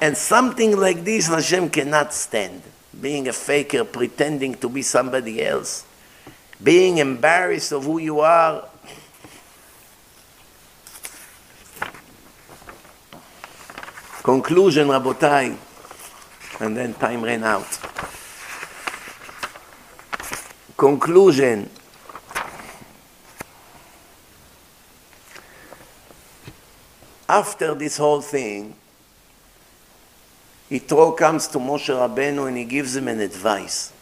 [0.00, 2.62] And something like this Hashem cannot stand.
[3.00, 5.84] Being a faker, pretending to be somebody else.
[6.62, 8.68] Being embarrassed of who you are.
[14.22, 15.56] Conclusion, Rabotai.
[16.60, 17.66] And then time ran out.
[20.76, 21.68] Conclusion.
[27.28, 28.74] After this whole thing,
[30.70, 33.92] Yitro comes to Moshe Rabbeinu and he gives him an advice.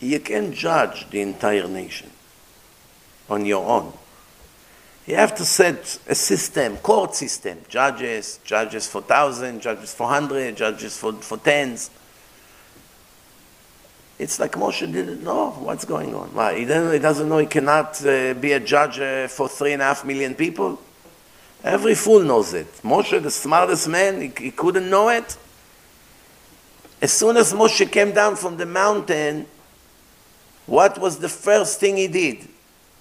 [0.00, 2.10] You can't judge the entire nation
[3.28, 3.92] on your own.
[5.06, 10.56] You have to set a system, court system, judges, judges for thousand, judges for hundred,
[10.56, 11.90] judges for, for tens.
[14.18, 16.28] It's like Moshe didn't know what's going on.
[16.28, 16.54] Why?
[16.54, 19.86] He, he doesn't know he cannot uh, be a judge uh, for three and a
[19.86, 20.78] half million people.
[21.64, 22.66] Every fool knows it.
[22.82, 25.36] Moshe, the smartest man, he, he couldn't know it.
[27.00, 29.46] As soon as Moshe came down from the mountain,
[30.66, 32.48] what was the first thing he did?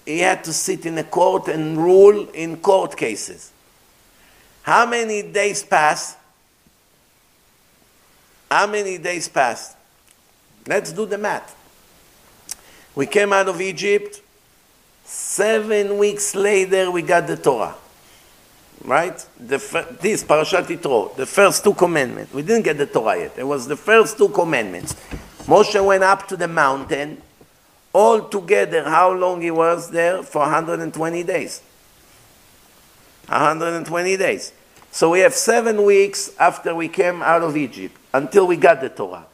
[0.06, 3.52] He had to sit in a court and rule in court cases.
[4.64, 6.18] How many days passed?
[8.50, 9.78] How many days passed?
[10.68, 11.56] Let's do the math.
[12.94, 14.22] We came out of Egypt.
[15.04, 17.76] Seven weeks later, we got the Torah.
[18.84, 19.18] Right?
[19.40, 19.58] The,
[20.02, 22.34] this, Parashat Yitro, the first two commandments.
[22.34, 23.34] We didn't get the Torah yet.
[23.38, 24.95] It was the first two commandments.
[25.45, 27.22] Moshe went up to the mountain.
[27.94, 30.24] All together, how long he was there?
[30.24, 31.62] For 120 days.
[33.28, 34.53] 120 days.
[34.91, 38.90] So we have seven weeks after we came out of Egypt until we got the
[38.90, 39.26] Torah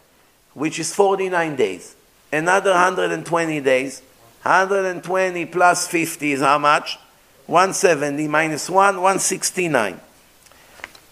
[0.57, 1.95] which is 49 days.
[2.33, 4.01] Another 120 days.
[4.41, 6.97] 120 plus 50 is how much?
[7.47, 9.99] 170 minus 1, 169.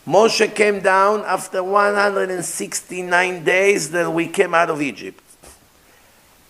[0.05, 5.21] Moshe came down after 169 days that we came out of Egypt.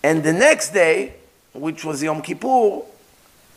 [0.04, 1.14] And the next day,
[1.54, 2.82] which was Yom Kippur,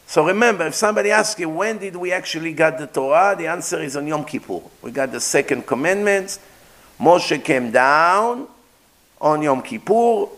[0.07, 3.35] so remember, if somebody asks you, when did we actually got the Torah?
[3.37, 4.63] The answer is on Yom Kippur.
[4.81, 6.39] We got the second commandments.
[6.99, 8.49] Moshe came down
[9.21, 10.29] on Yom Kippur,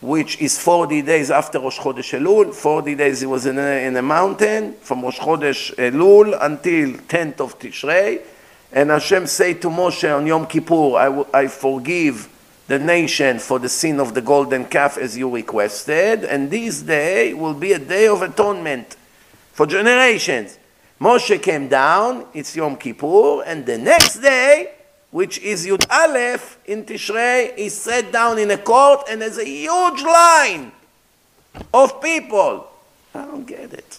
[0.00, 2.54] which is 40 days after Rosh Chodesh Elul.
[2.54, 7.40] 40 days he was in a, in a mountain from Rosh Chodesh Elul until 10th
[7.40, 8.20] of Tishrei.
[8.72, 12.28] And Hashem say to Moshe on Yom Kippur, I, I forgive
[12.68, 16.24] the nation for the sin of the golden calf as you requested.
[16.24, 18.96] And this day will be a day of atonement
[19.52, 20.58] for generations.
[21.00, 24.74] Moshe came down, it's Yom Kippur, and the next day
[25.10, 29.44] which is Yud Aleph in Tishrei, is set down in a court and there's a
[29.44, 30.72] huge line
[31.72, 32.68] of people.
[33.14, 33.98] I don't get it.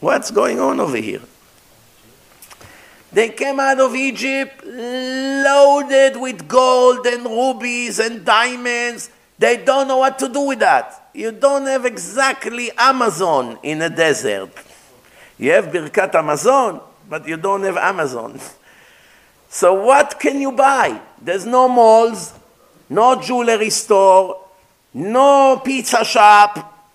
[0.00, 1.20] What's going on over here?
[3.12, 9.10] They came out of Egypt loaded with gold and rubies and diamonds.
[9.38, 11.10] They don't know what to do with that.
[11.12, 14.50] You don't have exactly Amazon in a desert.
[15.38, 18.38] You have Birkat Amazon, but you don't have Amazon.
[19.50, 21.00] So what can you buy?
[21.20, 22.32] There's no malls,
[22.88, 24.40] no jewelry store,
[24.94, 26.88] no pizza shop,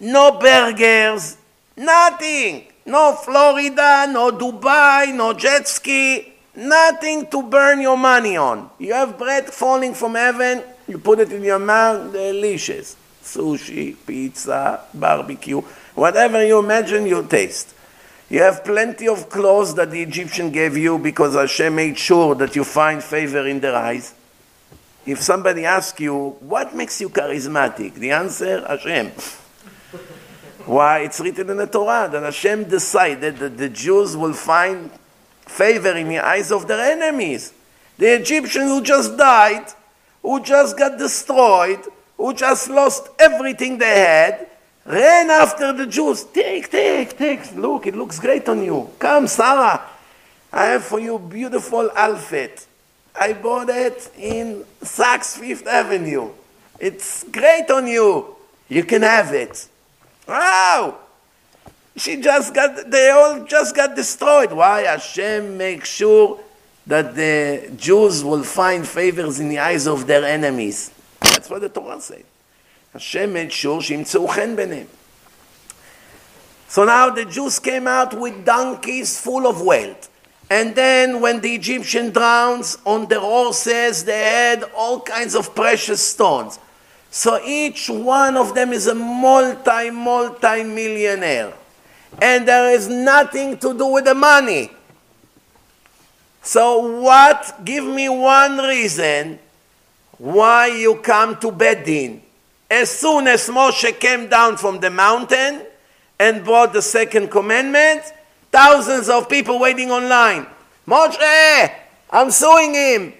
[0.00, 1.36] no burgers,
[1.76, 2.64] nothing.
[2.88, 8.70] No Florida, no Dubai, no jet ski, nothing to burn your money on.
[8.78, 12.96] You have bread falling from heaven, you put it in your mouth, delicious.
[13.22, 15.60] Sushi, pizza, barbecue,
[15.94, 17.74] whatever you imagine, you taste.
[18.30, 22.54] You have plenty of clothes that the Egyptian gave you because Hashem made sure that
[22.54, 24.14] you find favor in their eyes.
[25.06, 27.94] If somebody asks you, what makes you charismatic?
[27.94, 29.12] The answer, Hashem.
[30.66, 30.98] Why?
[30.98, 34.90] It's written in the Torah that Hashem decided that the Jews will find
[35.46, 37.54] favor in the eyes of their enemies.
[37.96, 39.64] The Egyptian who just died,
[40.20, 41.80] who just got destroyed,
[42.18, 44.46] who just lost everything they had,
[44.88, 46.24] ran after the Jews.
[46.24, 47.54] Take, take, take.
[47.54, 48.90] Look, it looks great on you.
[48.98, 49.82] Come, Sarah.
[50.52, 52.66] I have for you beautiful outfit.
[53.14, 56.30] I bought it in Saks Fifth Avenue.
[56.80, 58.36] It's great on you.
[58.68, 59.68] You can have it.
[60.26, 60.98] Wow!
[61.96, 64.52] She just got, they all just got destroyed.
[64.52, 64.82] Why?
[64.82, 66.38] Hashem makes sure
[66.86, 70.92] that the Jews will find favors in the eyes of their enemies.
[71.20, 72.22] That's what the Torah says.
[72.97, 74.85] Hashem made sure שימצאו חן ביניהם.
[76.69, 80.09] So now the Jews came out with donkeys full of wealth.
[80.49, 86.01] And then when the Egyptian drowns on their horses, they had all kinds of precious
[86.01, 86.57] stones.
[87.11, 91.53] So each one of them is a multi, multi millionaire.
[92.21, 94.71] And there is nothing to do with the money.
[96.41, 97.61] So what?
[97.63, 99.39] Give me one reason
[100.17, 102.21] why you come to Bedin.
[102.70, 105.62] As soon as Moshe came down from the mountain
[106.18, 108.02] and brought the second commandment,
[108.50, 110.46] thousands of people waiting online.
[110.86, 111.72] Moshe,
[112.10, 113.14] I'm suing him.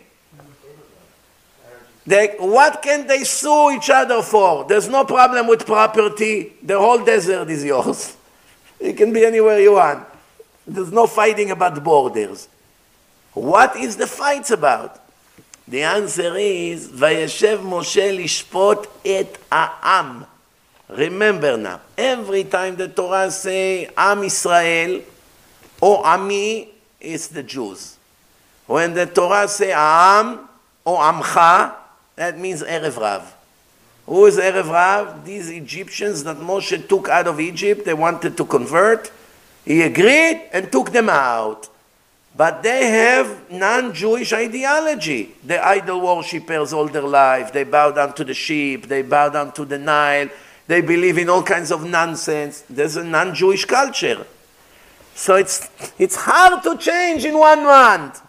[2.07, 4.65] They, what can they sue each other for?
[4.65, 6.55] There's no problem with property.
[6.63, 8.17] The whole desert is yours.
[8.81, 10.07] You can be anywhere you want.
[10.65, 12.49] There's no fighting about borders.
[13.33, 15.03] What is the fight about?
[15.69, 20.23] The answer is, וישב משה לשפוט את העם.
[20.89, 25.03] Remember now, every time the Torah say Am Israel
[25.83, 26.69] or Ami,
[26.99, 27.99] it's the Jews.
[28.67, 30.49] When the Torah say Am
[30.87, 31.75] or Amcha,
[32.17, 33.35] that means Erev Rav.
[34.07, 35.27] Who is Erev Rav?
[35.27, 39.13] These Egyptians that Moshe took out of Egypt, they wanted to convert.
[39.67, 41.69] He agreed and took them out.
[42.39, 45.35] But they have non-Jewish ideology.
[45.45, 47.53] The idol worshippers all their life.
[47.53, 48.87] They bow down to the sheep.
[48.87, 50.29] They bow down to the Nile.
[50.69, 52.63] They believe in all kinds of nonsense.
[52.71, 54.25] There's a non-Jewish culture.
[55.17, 58.23] So it's, it's hard to change in one month.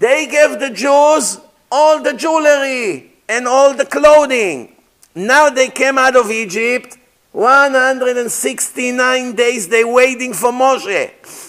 [0.00, 1.38] They gave the Jews
[1.70, 4.74] all the jewelry and all the clothing.
[5.14, 6.98] Now they came out of Egypt.
[7.30, 11.41] 169 days they waiting for Moshe.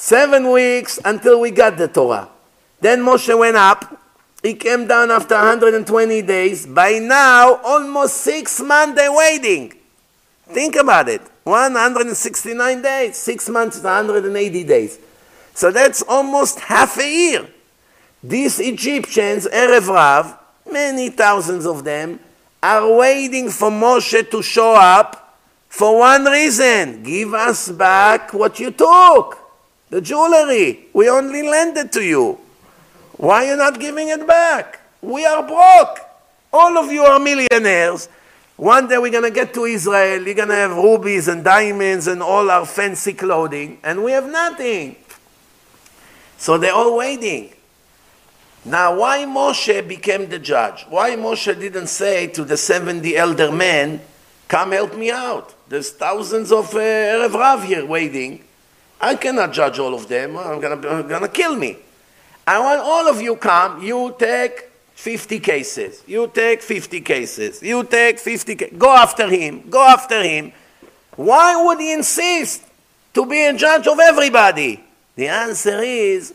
[0.00, 2.30] Seven weeks until we got the Torah.
[2.80, 4.00] Then Moshe went up.
[4.42, 6.64] He came down after 120 days.
[6.64, 9.74] By now, almost six months they're waiting.
[10.48, 11.20] Think about it.
[11.44, 13.18] 169 days.
[13.18, 14.98] Six months is 180 days.
[15.52, 17.46] So that's almost half a year.
[18.24, 20.34] These Egyptians, Erev Rav,
[20.72, 22.20] many thousands of them,
[22.62, 25.36] are waiting for Moshe to show up
[25.68, 27.02] for one reason.
[27.02, 29.39] Give us back what you took.
[29.90, 30.86] The jewelry.
[30.92, 32.38] We only lent it to you.
[33.16, 34.80] Why are you not giving it back?
[35.02, 36.00] We are broke.
[36.52, 38.08] All of you are millionaires.
[38.56, 40.24] One day we're going to get to Israel.
[40.24, 43.78] You're going to have rubies and diamonds and all our fancy clothing.
[43.82, 44.96] And we have nothing.
[46.38, 47.52] So they're all waiting.
[48.64, 50.84] Now, why Moshe became the judge?
[50.88, 54.02] Why Moshe didn't say to the 70 elder men,
[54.48, 55.54] come help me out?
[55.68, 58.44] There's thousands of uh, Erev Rav here waiting.
[59.00, 60.36] I cannot judge all of them.
[60.36, 61.76] I'm gonna, kill me.
[62.46, 63.82] I want all of you come.
[63.82, 66.02] You take 50 cases.
[66.06, 67.62] You take 50 cases.
[67.62, 68.78] You take 50 cases.
[68.78, 69.70] Go after him.
[69.70, 70.52] Go after him.
[71.16, 72.62] Why would he insist
[73.14, 74.84] to be a judge of everybody?
[75.16, 76.34] The answer is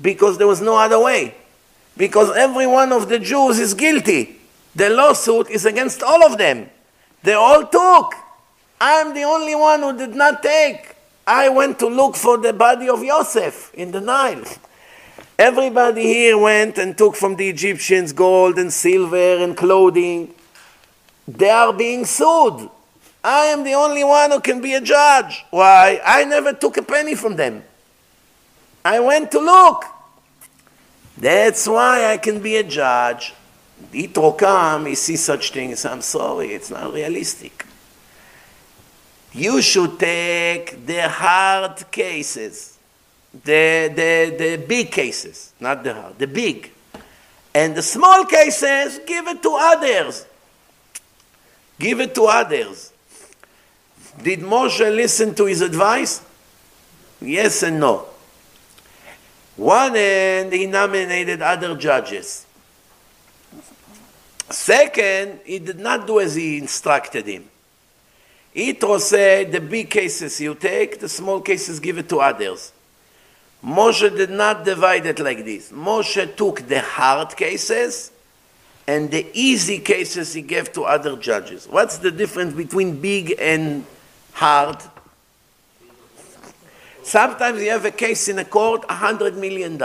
[0.00, 1.34] because there was no other way
[1.96, 4.36] because every one of the Jews is guilty.
[4.74, 6.70] The lawsuit is against all of them.
[7.22, 8.14] They all took.
[8.80, 10.96] I'm the only one who did not take.
[11.26, 14.44] I went to look for the body of Yosef in the Nile.
[15.38, 20.34] Everybody here went and took from the Egyptians gold and silver and clothing.
[21.26, 22.68] They are being sued.
[23.22, 25.44] I am the only one who can be a judge.
[25.50, 26.00] Why?
[26.04, 27.62] I never took a penny from them.
[28.84, 29.84] I went to look.
[31.16, 33.34] That's why I can be a judge.
[33.92, 35.84] Yitro come, he sees such things.
[35.84, 37.66] I'm sorry, it's not realistic.
[39.32, 42.78] You should take the hard cases,
[43.32, 46.72] the, the, the big cases, not the hard, the big.
[47.54, 50.26] And the small cases, give it to others.
[51.78, 52.92] Give it to others.
[54.22, 56.22] Did Moshe listen to his advice?
[57.20, 58.06] Yes and no.
[59.56, 62.46] One end, he nominated other judges.
[64.48, 67.48] Second, he did not do as he instructed him.
[68.54, 72.72] Yitro said, the big cases you take, the small cases give it to others.
[73.64, 75.70] Moshe did not divide it like this.
[75.70, 78.10] Moshe took the hard cases
[78.86, 81.68] and the easy cases he gave to other judges.
[81.68, 83.84] What's the difference between big and
[84.32, 84.78] hard?
[87.02, 89.78] Sometimes you have a case in a court, $100 million.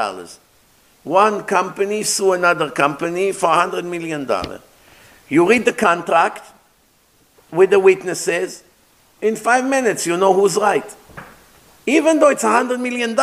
[1.04, 4.28] One company sue another company for $100 million.
[5.30, 6.55] You read the contract
[7.56, 8.64] with the witnesses,
[9.22, 10.96] in five minutes you know who's right.
[11.88, 13.16] Even though it's a $100 million,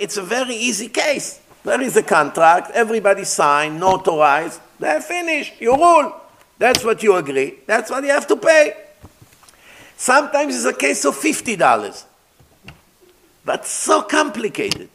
[0.00, 1.40] it's a very easy case.
[1.64, 6.14] There is a contract, everybody signed, notarized, they're finished, you rule.
[6.58, 8.74] That's what you agree, that's what you have to pay.
[9.96, 12.04] Sometimes it's a case of $50,
[13.44, 14.88] but so complicated.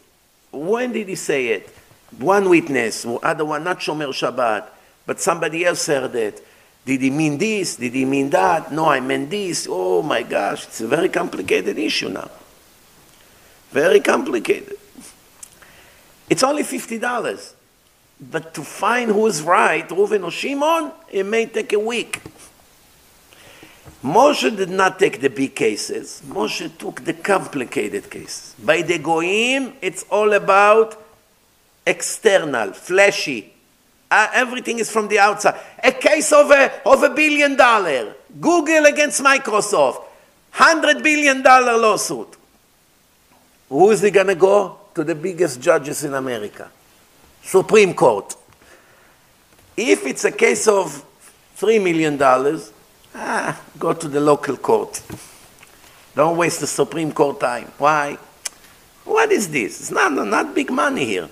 [0.52, 1.70] When did he say it?
[2.20, 4.68] One witness, other one not Shomer Shabbat,
[5.06, 6.46] but somebody else heard it.
[6.86, 7.78] Did he mean this?
[7.78, 8.72] Did he mean that?
[8.72, 9.68] No, I meant this.
[9.70, 12.30] Oh my gosh, it's a very complicated issue now.
[13.72, 14.78] Very complicated.
[16.30, 17.54] It's only $50.
[18.20, 22.22] But to find who's right, Reuven or Shimon, it may take a week.
[24.04, 26.22] Moshe did not take the big cases.
[26.26, 28.56] Moshe took the complicated cases.
[28.64, 31.02] By the Goyim, it's all about
[31.86, 33.53] external, fleshy.
[34.14, 35.60] Uh, everything is from the outside.
[35.84, 38.14] A case of a, of a billion dollar.
[38.40, 40.04] Google against Microsoft.
[40.52, 42.28] Hundred billion dollar lawsuit.
[43.70, 44.78] Who is he going to go?
[44.94, 46.70] To the biggest judges in America.
[47.42, 48.36] Supreme Court.
[49.76, 51.04] If it's a case of
[51.58, 52.20] $3 million,
[53.16, 55.02] ah, go to the local court.
[56.16, 57.72] Don't waste the Supreme Court time.
[57.80, 58.20] Why?
[59.06, 59.80] What is this?
[59.80, 61.30] It's not, not big money here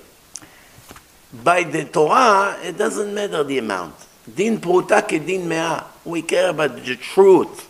[1.34, 3.95] by the Torah, it doesn't matter the amount.
[4.36, 5.84] Din pruta din mea.
[6.06, 7.68] We care about the truth.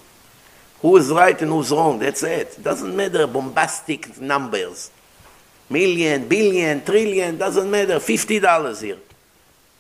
[0.81, 1.99] Who is right and who's wrong.
[1.99, 2.57] That's it.
[2.57, 4.89] It doesn't matter bombastic numbers.
[5.69, 7.99] Million, billion, trillion, doesn't matter.
[7.99, 8.97] Fifty dollars here.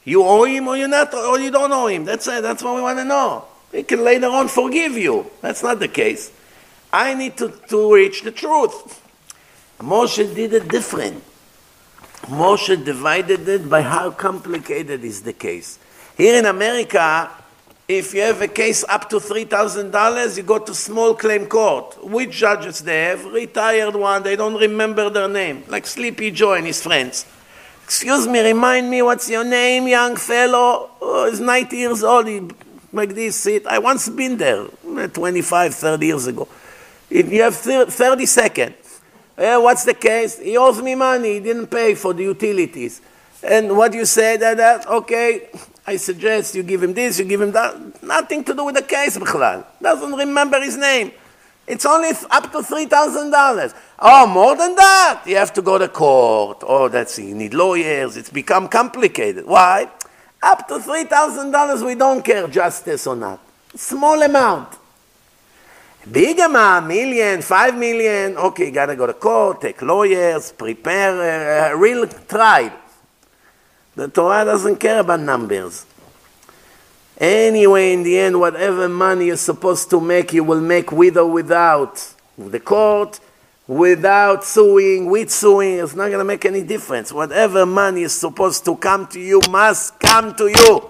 [0.03, 2.05] You owe him or you not, or you don't owe him.
[2.05, 2.41] That's it.
[2.41, 3.45] That's what we want to know.
[3.71, 5.29] He can later on forgive you.
[5.41, 6.31] That's not the case.
[6.91, 9.01] I need to, to reach the truth.
[9.79, 11.23] Moshe did it different.
[12.27, 15.79] Moshe divided it by how complicated is the case.
[16.15, 17.29] Here in America,
[17.87, 21.97] if you have a case up to $3,000, you go to small claim court.
[22.03, 23.25] Which judges they have?
[23.25, 27.25] Retired one, they don't remember their name, like Sleepy Joe and his friends.
[27.83, 30.91] Excuse me, remind me, what's your name, young fellow?
[31.01, 32.41] Oh, he's 90 years old, he,
[32.93, 33.67] like this, seat.
[33.67, 36.47] I once been there, 25, 30 years ago.
[37.09, 38.75] If you have 30 seconds,
[39.41, 40.37] Eh, what's the case?
[40.37, 41.33] He owes me money.
[41.33, 43.01] He didn't pay for the utilities.
[43.41, 45.49] And what you say that, that okay,
[45.87, 48.03] I suggest you give him this, you give him that.
[48.03, 49.65] Nothing to do with the case, Bichlal.
[49.81, 51.11] Doesn't remember his name.
[51.65, 53.73] It's only up to $3,000.
[53.97, 56.59] Oh, more than that, you have to go to court.
[56.61, 58.17] Oh, that's, you need lawyers.
[58.17, 59.47] It's become complicated.
[59.47, 59.89] Why?
[60.43, 63.39] Up to $3,000, we don't care justice or not.
[63.75, 64.77] Small amount.
[66.09, 71.77] Big amount, million, five million, okay, gotta go to court, take lawyers, prepare a, a
[71.77, 72.71] real trial.
[73.95, 75.85] The Torah doesn't care about numbers.
[77.19, 81.27] Anyway, in the end, whatever money you're supposed to make, you will make with or
[81.27, 83.19] without the court,
[83.67, 85.77] without suing, with suing.
[85.77, 87.13] It's not going to make any difference.
[87.13, 90.89] Whatever money is supposed to come to you must come to you.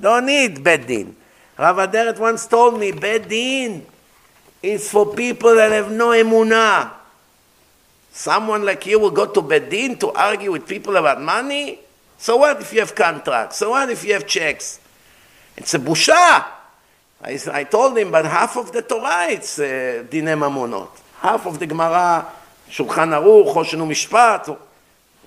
[0.00, 1.14] Don't need Bedin.
[1.58, 3.82] Rav Aderet once told me, Bedin
[4.62, 6.92] is for people that have no emunah.
[8.12, 11.78] Someone like you will go to Bedin to argue with people about money?
[12.18, 13.56] So what if you have contracts?
[13.56, 14.80] So what if you have checks?
[15.56, 16.44] It's a busha.
[17.22, 20.90] I, I told him, but half of the Torah it's uh, Dine Mamonot.
[21.20, 22.26] Half of the Gemara,
[22.68, 24.58] Shulchan Aruch, Choshen Mishpat.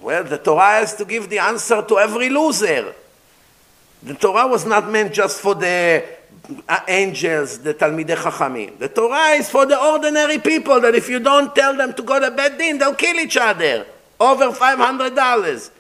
[0.02, 2.94] Well, the Torah has to give the answer to every loser.
[4.02, 6.04] The Torah was not meant just for the
[6.88, 8.78] angels, the Talmidei Chachamim.
[8.78, 12.20] The Torah is for the ordinary people that if you don't tell them to go
[12.20, 13.86] to Bedin, they'll kill each other.
[14.20, 15.72] Over $500.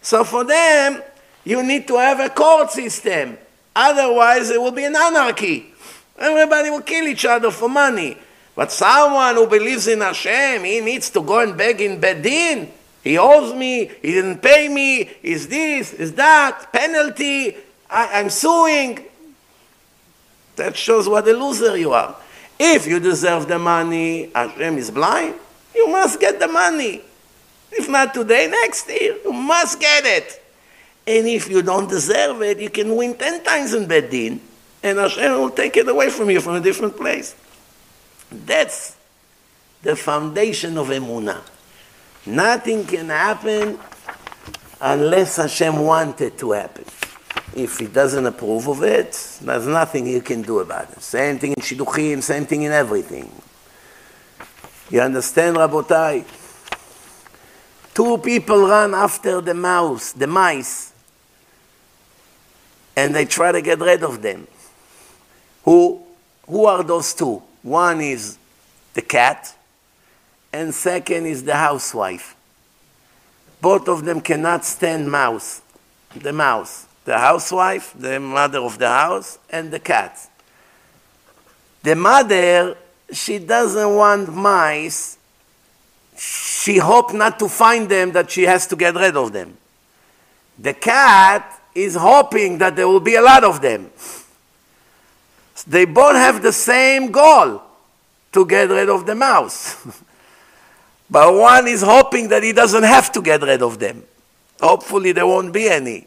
[0.00, 1.02] So for them,
[1.44, 3.36] you need to have a court system.
[3.74, 5.72] Otherwise, it will be an anarchy.
[6.18, 8.16] Everybody will kill each other for money.
[8.54, 12.68] But someone who believes in Hashem, he needs to go and beg in Bedin.
[13.02, 17.56] He owes me, he didn't pay me, is this, is that, penalty,
[17.90, 19.04] I, I'm suing.
[20.56, 22.16] That shows what a loser you are.
[22.58, 25.34] If you deserve the money, Hashem is blind.
[25.74, 27.02] You must get the money.
[27.70, 29.16] If not today, next year.
[29.24, 30.42] You must get it.
[31.06, 34.38] And if you don't deserve it, you can win 10 times in Bedin,
[34.82, 37.34] and Hashem will take it away from you from a different place.
[38.30, 38.96] That's
[39.82, 41.42] the foundation of Emunah.
[42.24, 43.78] Nothing can happen
[44.80, 46.84] unless Hashem wanted to happen.
[47.54, 51.02] If he doesn't approve of it, there's nothing you can do about it.
[51.02, 53.30] Same thing in Shidduchim, same thing in everything.
[54.90, 56.24] You understand, Rabotai?
[57.94, 60.92] Two people run after the mouse, the mice,
[62.96, 64.46] and they try to get rid of them.
[65.64, 66.02] Who,
[66.46, 67.42] who are those two?
[67.62, 68.38] One is
[68.94, 69.54] the cat,
[70.52, 72.34] and second is the housewife.
[73.60, 75.62] Both of them cannot stand mouse,
[76.14, 80.18] the mouse, the housewife, the mother of the house, and the cat.
[81.82, 82.76] The mother,
[83.12, 85.18] she doesn't want mice.
[86.16, 89.56] She hope not to find them that she has to get rid of them.
[90.58, 93.90] The cat is hoping that there will be a lot of them.
[95.66, 97.62] They both have the same goal
[98.32, 99.76] to get rid of the mouse.
[101.10, 104.02] but one is hoping that he doesn't have to get rid of them.
[104.60, 106.06] Hopefully, there won't be any.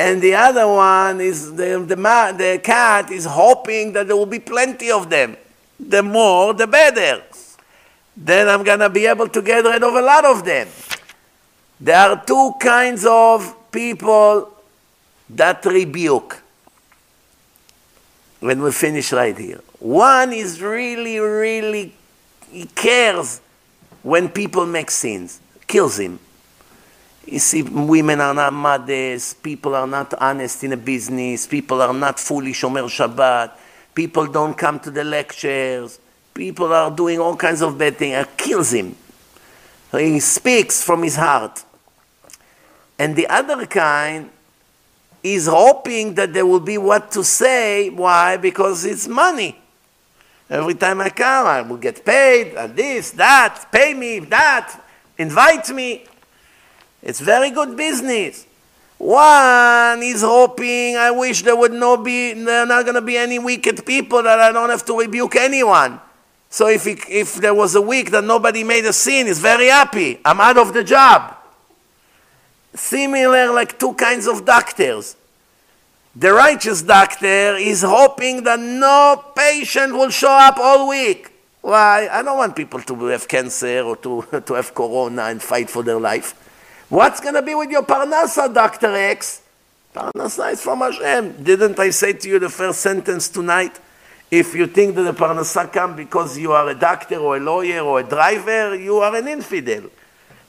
[0.00, 4.38] And the other one is the, the, the cat is hoping that there will be
[4.38, 5.36] plenty of them.
[5.78, 7.22] The more, the better.
[8.16, 10.68] Then I'm going to be able to get rid of a lot of them.
[11.78, 14.48] There are two kinds of people
[15.28, 16.40] that rebuke
[18.40, 19.60] when we finish right here.
[19.80, 21.92] One is really, really,
[22.50, 23.42] he cares
[24.02, 26.18] when people make sins, kills him.
[27.30, 31.94] You see, women are not mothers, people are not honest in a business, people are
[31.94, 33.52] not fully Shomer Shabbat,
[33.94, 36.00] people don't come to the lectures,
[36.34, 38.26] people are doing all kinds of bad things.
[38.26, 38.96] It kills him.
[39.92, 41.62] He speaks from his heart.
[42.98, 44.30] And the other kind
[45.22, 47.90] is hoping that there will be what to say.
[47.90, 48.38] Why?
[48.38, 49.56] Because it's money.
[50.48, 54.82] Every time I come, I will get paid, and this, that, pay me, that,
[55.16, 56.06] invite me.
[57.02, 58.46] It's very good business.
[58.98, 63.16] One is hoping, I wish there would not be, there are not going to be
[63.16, 66.00] any wicked people that I don't have to rebuke anyone.
[66.50, 70.20] So if, if there was a week that nobody made a sin, he's very happy.
[70.24, 71.36] I'm out of the job
[72.74, 75.16] similar like two kinds of doctors.
[76.14, 81.30] The righteous doctor is hoping that no patient will show up all week.
[81.60, 82.08] Why?
[82.10, 85.82] I don't want people to have cancer or to, to have corona and fight for
[85.82, 86.34] their life.
[86.90, 88.92] What's going to be with your parnasa, Dr.
[88.96, 89.42] X?
[89.94, 91.44] Parnasa is from Hashem.
[91.44, 93.78] Didn't I say to you the first sentence tonight?
[94.28, 97.78] If you think that the parnasa come because you are a doctor or a lawyer
[97.82, 99.84] or a driver, you are an infidel.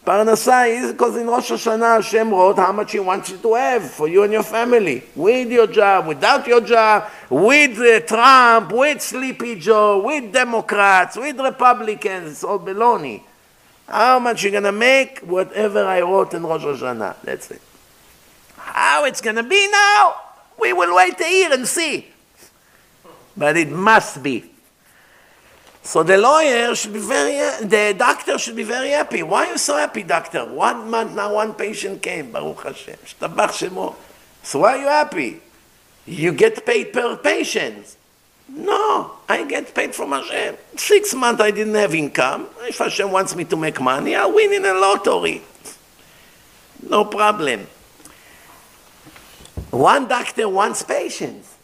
[0.04, 3.92] Parnasa is because in Rosh Hashanah Hashem wrote how much He wants you to have
[3.92, 9.00] for you and your family, with your job, without your job, with uh, Trump, with
[9.00, 12.32] Sleepy Joe, with Democrats, with Republicans.
[12.32, 13.22] It's all baloney.
[13.92, 15.20] How much you're gonna make?
[15.20, 17.18] Whatever I wrote in Rosh Hashanah.
[17.24, 17.62] That's it.
[18.56, 20.16] How it's gonna be now?
[20.58, 22.08] We will wait a year and see.
[23.36, 24.46] But it must be.
[25.84, 29.24] So the lawyer should be very, the doctor should be very happy.
[29.24, 30.46] Why are you so happy, doctor?
[30.46, 32.98] One month now, one patient came, Baruch Hashem.
[34.44, 35.42] So why are you happy?
[36.06, 37.98] You get paid per patient.
[38.54, 40.58] No, I get paid from Hashem.
[40.76, 42.48] Six months I didn't have income.
[42.62, 45.42] If Hashem wants me to make money, I'll win in a lottery.
[46.90, 47.68] No problem.
[49.70, 51.56] One doctor wants patients.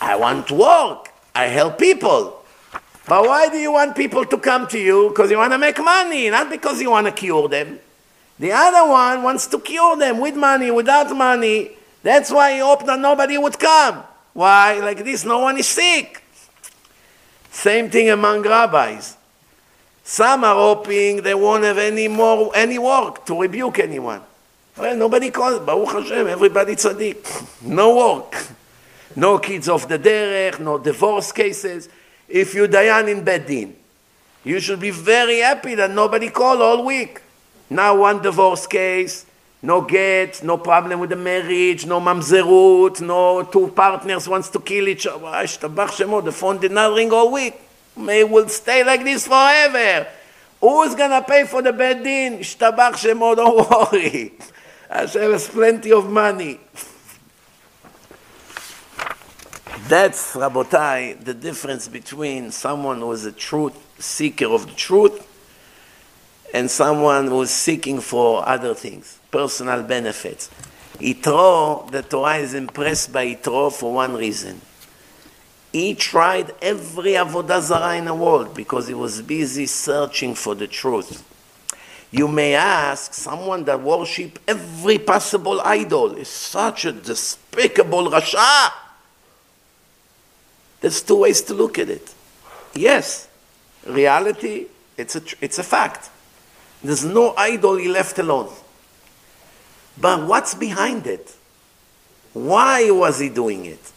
[0.00, 1.10] I want work.
[1.34, 2.42] I help people.
[3.06, 5.10] But why do you want people to come to you?
[5.10, 7.78] Because you want to make money, not because you want to cure them.
[8.40, 11.76] The other one wants to cure them with money, without money.
[12.02, 14.02] That's why he hoped that nobody would come.
[14.36, 14.80] Why?
[14.80, 16.22] Like this, no one is sick.
[17.50, 19.16] Same thing among rabbis.
[20.04, 24.20] Some are hoping they won't have any more any work to rebuke anyone.
[24.76, 25.60] Well, nobody calls.
[25.60, 27.62] Baruch Hashem, everybody tzaddik.
[27.62, 28.36] No work.
[29.16, 31.88] No kids off the derech, no divorce cases
[32.28, 33.72] if you dayan in Bedin.
[34.44, 37.22] You should be very happy that nobody called all week.
[37.70, 39.25] Now one divorce case,
[39.62, 44.88] no get, no problem with the marriage, no mamzerut, no two partners wants to kill
[44.88, 45.46] each other.
[45.46, 47.54] The phone did not ring all week.
[47.96, 50.06] May will stay like this forever.
[50.60, 51.72] Who's gonna pay for the?
[51.72, 54.34] Shtabach Shemo, don't worry.
[54.90, 56.60] Hashem has plenty of money.
[59.88, 65.22] That's, Rabotai, the difference between someone who is a truth seeker of the truth,
[66.52, 70.50] and someone who is seeking for other things, personal benefits.
[70.98, 74.60] Yitro, the Torah is impressed by Yitro for one reason.
[75.72, 80.66] He tried every Avodah Zarah in the world because he was busy searching for the
[80.66, 81.22] truth.
[82.10, 88.70] You may ask, someone that worship every possible idol is such a despicable Rasha.
[90.80, 92.14] There's two ways to look at it.
[92.74, 93.28] Yes,
[93.86, 94.66] reality,
[94.96, 96.10] it's a, it's a fact.
[96.82, 98.50] There's no idol he left alone.
[100.00, 101.34] But what's behind it?
[102.32, 103.92] Why was he doing it?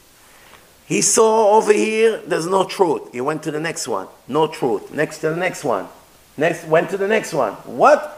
[0.86, 3.12] He saw over here, there's no truth.
[3.12, 4.94] He went to the next one, no truth.
[4.94, 5.88] Next to the next one.
[6.40, 7.52] Next, went to the next one.
[7.66, 8.16] What?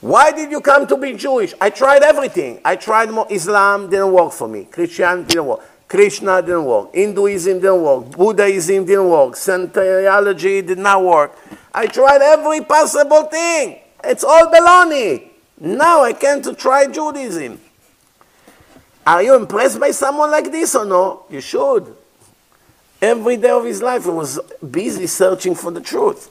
[0.00, 1.54] Why did you come to be Jewish?
[1.60, 2.60] I tried everything.
[2.64, 3.26] I tried more.
[3.30, 4.64] Islam, didn't work for me.
[4.64, 5.60] Christian didn't work.
[5.88, 6.94] Krishna didn't work.
[6.94, 8.10] Hinduism didn't work.
[8.12, 9.34] Buddhism didn't work.
[9.34, 11.36] Scientology did not work.
[11.74, 13.80] I tried every possible thing.
[14.04, 15.27] It's all baloney.
[15.60, 17.60] Now I came to try Judaism.
[19.06, 21.24] Are you impressed by someone like this or no?
[21.30, 21.96] You should.
[23.00, 24.38] Every day of his life he was
[24.70, 26.26] busy searching for the truth.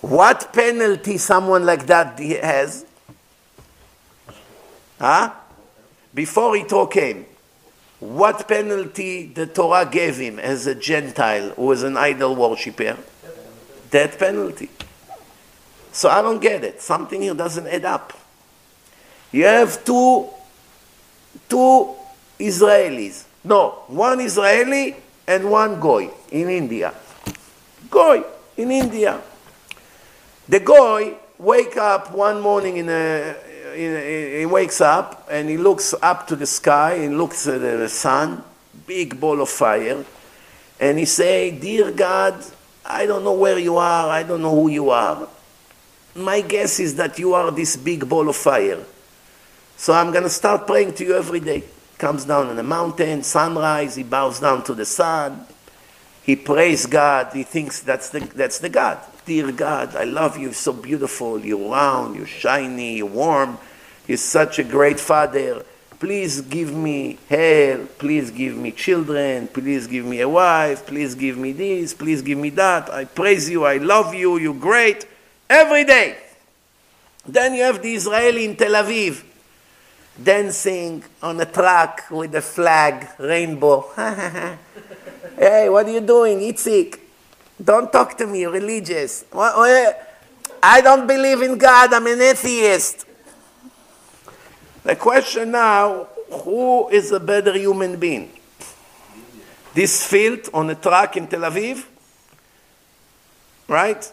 [0.00, 2.84] What penalty someone like that has?
[5.00, 5.32] Huh?
[6.12, 7.26] Before Yitro came,
[8.00, 12.98] what penalty the Torah gave him as a Gentile who was an idol worshipper?
[13.90, 14.68] Death penalty.
[15.94, 16.82] So I don't get it.
[16.82, 18.12] Something here doesn't add up.
[19.30, 20.28] You have two,
[21.48, 21.94] two
[22.38, 23.24] Israelis.
[23.44, 26.92] No, one Israeli and one Goy in India.
[27.88, 28.24] Goy
[28.56, 29.22] in India.
[30.48, 33.36] The Goy wake up one morning in a,
[33.76, 37.60] in a, he wakes up and he looks up to the sky and looks at
[37.60, 38.42] the sun,
[38.84, 40.04] big ball of fire,
[40.80, 42.34] and he say, "Dear God,
[42.84, 44.10] I don't know where you are.
[44.10, 45.28] I don't know who you are
[46.14, 48.84] my guess is that you are this big ball of fire.
[49.76, 51.64] So I'm going to start praying to you every day.
[51.98, 55.46] Comes down on the mountain, sunrise, he bows down to the sun.
[56.22, 57.32] He prays God.
[57.32, 58.98] He thinks that's the, that's the God.
[59.26, 60.52] Dear God, I love you.
[60.52, 61.38] So beautiful.
[61.38, 63.58] You're round, you're shiny, you're warm.
[64.06, 65.64] You're such a great father.
[65.98, 67.98] Please give me health.
[67.98, 69.48] Please give me children.
[69.48, 70.86] Please give me a wife.
[70.86, 71.94] Please give me this.
[71.94, 72.90] Please give me that.
[72.90, 73.64] I praise you.
[73.64, 74.36] I love you.
[74.38, 75.06] You're great
[75.48, 76.16] every day.
[77.26, 79.22] Then you have the Israeli in Tel Aviv
[80.22, 83.90] dancing on a truck with a flag, rainbow.
[85.38, 86.38] hey, what are you doing?
[86.40, 87.00] Itzik,
[87.62, 89.24] don't talk to me, religious.
[89.32, 93.06] I don't believe in God, I'm an atheist.
[94.84, 98.30] The question now who is a better human being?
[99.72, 101.84] This field on a truck in Tel Aviv,
[103.66, 104.12] right?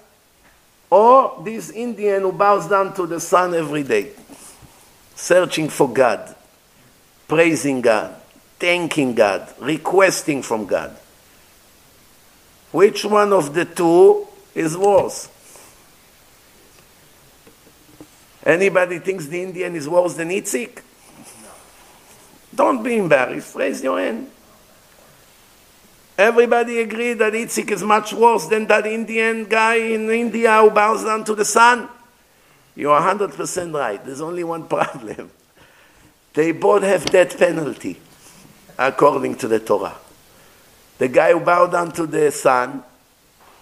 [0.91, 4.11] Or this Indian who bows down to the sun every day,
[5.15, 6.35] searching for God,
[7.29, 8.13] praising God,
[8.59, 10.95] thanking God, requesting from God.
[12.71, 15.29] Which one of the two is worse?
[18.45, 20.81] Anybody thinks the Indian is worse than Itzik?
[22.53, 23.55] Don't be embarrassed.
[23.55, 24.29] Raise your hand.
[26.21, 31.03] Everybody agreed that Itzik is much worse than that Indian guy in India who bows
[31.03, 31.89] down to the sun.
[32.75, 34.05] You are 100% right.
[34.05, 35.31] There's only one problem.
[36.35, 37.99] They both have death penalty,
[38.77, 39.95] according to the Torah.
[40.99, 42.83] The guy who bowed down to the sun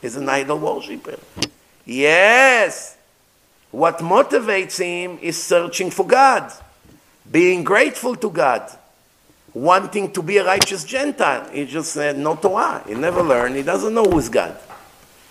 [0.01, 1.17] is an idol worshiper.
[1.85, 2.97] Yes.
[3.71, 6.51] What motivates him is searching for God,
[7.31, 8.69] being grateful to God
[9.53, 11.49] wanting to be a righteous Gentile.
[11.51, 12.83] He just said no Torah.
[12.87, 13.55] He never learned.
[13.55, 14.57] He doesn't know who's God.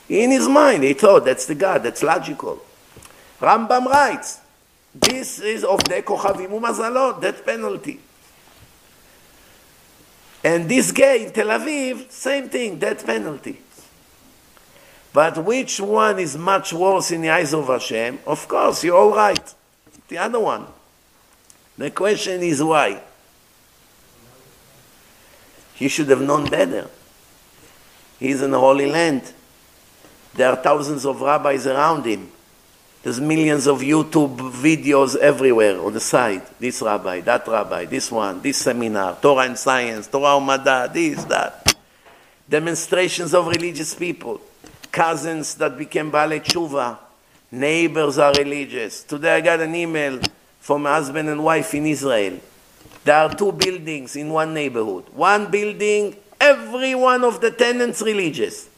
[0.09, 1.83] In his mind, he thought that's the God.
[1.83, 2.63] That's logical.
[3.41, 4.41] Rambam writes,
[4.95, 8.01] this is of the Kochavim Umazalot, that penalty.
[10.43, 13.61] And this guy in Tel Aviv, same thing, that penalty.
[15.13, 18.21] But which one is much worse in the eyes of Hashem?
[18.27, 19.55] Of course, you're all right.
[20.09, 20.67] The other one.
[21.77, 23.01] The question is why?
[25.79, 26.89] He should have known better.
[28.19, 29.33] He's in the Holy Land.
[30.35, 32.31] There are thousands of rabbis around him.
[33.03, 36.43] There's millions of YouTube videos everywhere on the side.
[36.59, 41.75] This rabbi, that rabbi, this one, this seminar, Torah and science, Torah Umada, this, that.
[42.49, 44.41] Demonstrations of religious people.
[44.91, 46.99] Cousins that became Baalei Tshuva.
[47.53, 49.05] Neighbors are religious.
[49.05, 50.19] Today I got an email
[50.59, 52.41] from a husband and wife in Israel.
[53.05, 55.05] There are two buildings in one neighborhood.
[55.15, 58.69] One building, every one of the tenants religious.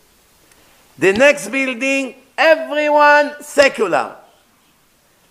[0.99, 4.17] The next building, everyone secular.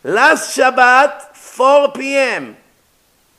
[0.04, 2.58] Last Shabbat, 4 p.m.,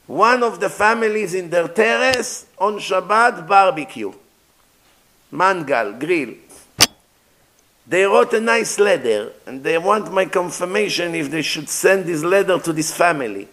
[0.06, 4.12] one of the families in their terrace on Shabbat barbecue,
[5.30, 6.34] mangal, grill.
[7.86, 12.22] They wrote a nice letter and they want my confirmation if they should send this
[12.22, 13.48] letter to this family.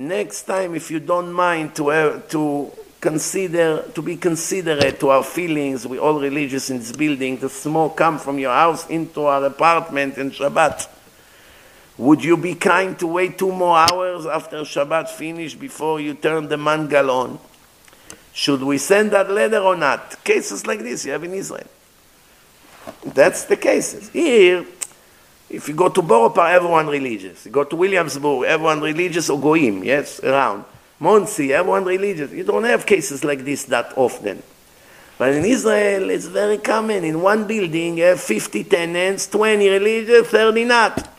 [0.00, 2.72] Next time, if you don't mind to, uh, to
[3.02, 7.98] consider, to be considerate to our feelings, we all religious in this building, the smoke
[7.98, 10.88] come from your house into our apartment in Shabbat.
[11.98, 16.48] Would you be kind to wait two more hours after Shabbat finish before you turn
[16.48, 17.38] the mangal on?
[18.32, 20.24] Should we send that letter or not?
[20.24, 21.68] Cases like this you have in Israel.
[23.04, 24.08] That's the cases.
[24.08, 24.64] Here,
[25.50, 27.44] if you go to Borough everyone religious.
[27.44, 30.64] You go to Williamsburg, everyone religious or goyim, yes, around.
[30.98, 32.30] Monsey, everyone religious.
[32.30, 34.42] You don't have cases like this that often.
[35.18, 37.04] But in Israel, it's very common.
[37.04, 41.10] In one building, you have 50 tenants, 20 religious, 30 not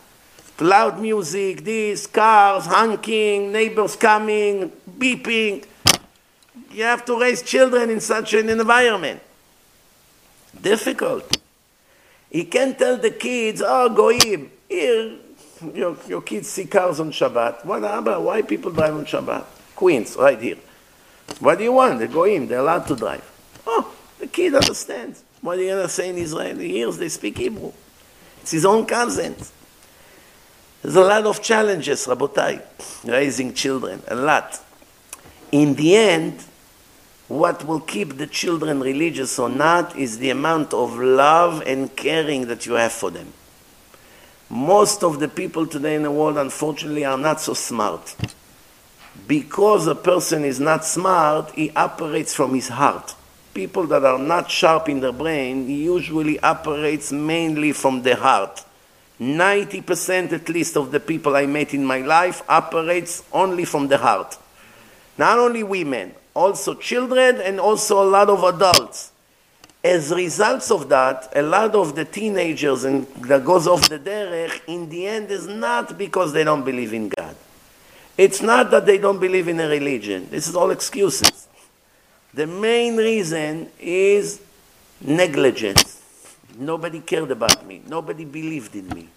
[0.61, 5.65] loud music, this, cars, honking, neighbors coming, beeping.
[6.71, 9.21] You have to raise children in such an environment.
[10.61, 11.40] Difficult.
[12.31, 15.17] You can't tell the kids, oh, goyim, here,
[15.73, 17.65] your, your kids see cars on Shabbat.
[17.65, 19.43] What ah, about, why people drive on Shabbat?
[19.75, 20.57] Queens, right here.
[21.39, 21.99] What do you want?
[21.99, 23.29] They go in, they're allowed to drive.
[23.67, 25.23] Oh, the kid understands.
[25.41, 26.57] What are you going to say in Israel?
[26.57, 27.73] He hears they speak Hebrew.
[28.41, 29.51] It's his own cousins.
[30.81, 32.61] There's a lot of challenges, Rabotai,
[33.05, 34.59] raising children, a lot.
[35.51, 36.43] In the end,
[37.37, 42.47] what will keep the children religious or not is the amount of love and caring
[42.47, 43.31] that you have for them.
[44.49, 48.15] Most of the people today in the world, unfortunately, are not so smart.
[49.27, 53.15] Because a person is not smart, he operates from his heart.
[53.53, 58.65] People that are not sharp in their brain usually operates mainly from the heart
[59.21, 63.99] 90% at least of the people I met in my life operates only from the
[63.99, 64.35] heart.
[65.15, 69.11] Not only women, also children and also a lot of adults.
[69.83, 74.61] As results of that, a lot of the teenagers and that goes off the derech
[74.67, 77.35] in the end is not because they don't believe in God.
[78.17, 80.27] It's not that they don't believe in a religion.
[80.29, 81.47] This is all excuses.
[82.33, 84.41] The main reason is
[85.01, 86.01] negligence.
[86.57, 87.81] Nobody cared about me.
[87.87, 89.09] Nobody believed in me.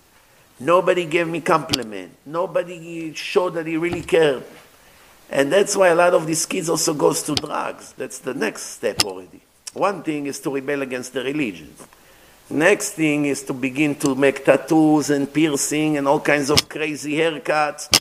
[0.59, 2.13] Nobody gave me compliment.
[2.25, 4.45] Nobody showed that he really cared.
[5.35, 7.93] And that's why a lot of these kids also goes to drugs.
[7.99, 9.41] That's the next step already.
[9.73, 11.75] One thing is to rebel against the religion.
[12.49, 17.15] Next thing is to begin to make tattoos and piercing and all kinds of crazy
[17.15, 18.01] haircuts.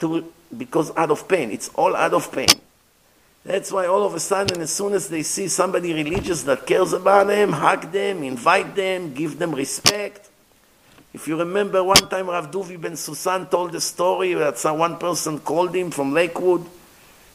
[0.00, 1.50] To, because out of pain.
[1.50, 2.60] It's all out of pain.
[3.42, 6.92] That's why all of a sudden, as soon as they see somebody religious that cares
[6.92, 10.28] about them, hug them, invite them, give them respect.
[11.14, 15.38] If you remember one time Rav Duvi Bensoussan told the story that some, one person
[15.38, 16.66] called him from Lakewood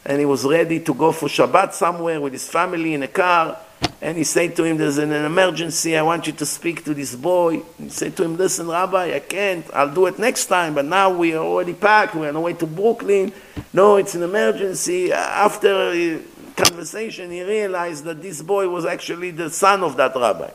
[0.04, 3.56] and he was ready to go for Shabbat somewhere with his family in a car
[4.02, 7.16] and he said to him, there's an emergency, I want you to speak to this
[7.16, 7.62] boy.
[7.78, 11.08] He said to him, listen, Rabbi, I can't, I'll do it next time, but now
[11.08, 13.32] we are already packed, we're on the way to Brooklyn.
[13.72, 15.10] No, it's an emergency.
[15.10, 16.20] After
[16.54, 20.50] conversation, he realized that this boy was actually the son of that rabbi.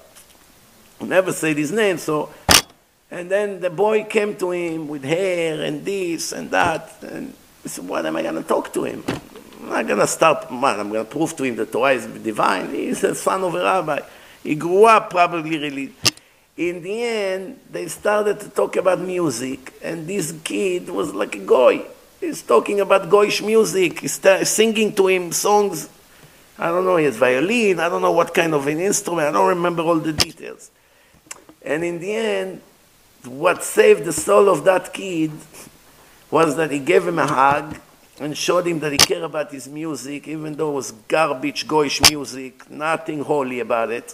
[0.99, 2.31] He never said his name, so,
[3.15, 7.69] and then the boy came to him with hair and this and that, and he
[7.69, 9.03] said, what am I going to talk to him?
[9.61, 12.05] I'm not going to start, man, I'm going to prove to him that Torah is
[12.05, 12.71] divine.
[12.71, 14.01] He's a son of a rabbi.
[14.43, 15.93] He grew up probably really.
[16.57, 21.39] In the end, they started to talk about music, and this kid was like a
[21.39, 21.85] goy.
[22.19, 24.01] He's talking about goyish music.
[24.01, 25.89] He's singing to him songs.
[26.59, 27.79] I don't know, he has violin.
[27.79, 29.27] I don't know what kind of an instrument.
[29.29, 30.69] I don't remember all the details.
[31.61, 32.61] And in the end,
[33.27, 35.31] what saved the soul of that kid
[36.31, 37.79] was that he gave him a hug
[38.19, 42.09] and showed him that he cared about his music, even though it was garbage, goyish
[42.09, 44.13] music, nothing holy about it.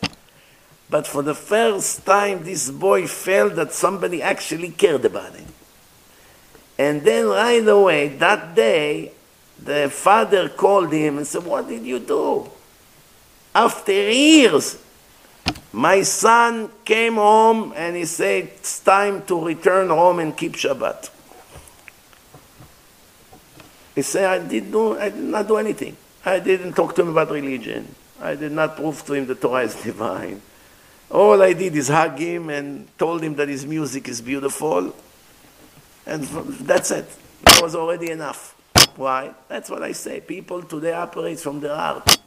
[0.90, 5.48] But for the first time, this boy felt that somebody actually cared about him.
[6.78, 9.12] And then right away, that day,
[9.64, 12.50] the father called him and said, What did you do?
[13.54, 14.82] After years,
[15.74, 21.10] my son came home and he said, It's time to return home and keep Shabbat.
[23.96, 25.96] He said, I did, do, I did not do anything.
[26.26, 27.94] I didn't talk to him about religion.
[28.20, 30.42] I did not prove to him the Torah is divine.
[31.10, 34.96] All I did is hug him and told him that his music is beautiful.
[36.06, 37.08] And that's it.
[37.44, 38.56] That was already enough.
[38.96, 39.34] Why?
[39.48, 40.22] That's what I say.
[40.22, 42.21] People today operate from their heart.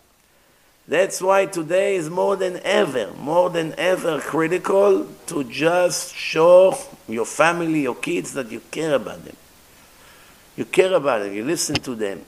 [0.86, 6.76] That's why today is more than ever, more than ever critical to just show
[7.08, 9.36] your family, your kids that you care about them.
[10.56, 12.22] You care about them, you listen to them.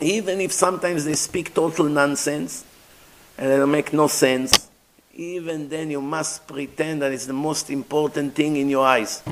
[0.00, 2.64] Even if sometimes they speak total nonsense
[3.36, 4.70] and don't make no sense,
[5.14, 9.22] even then you must pretend that it's the most important thing in your eyes.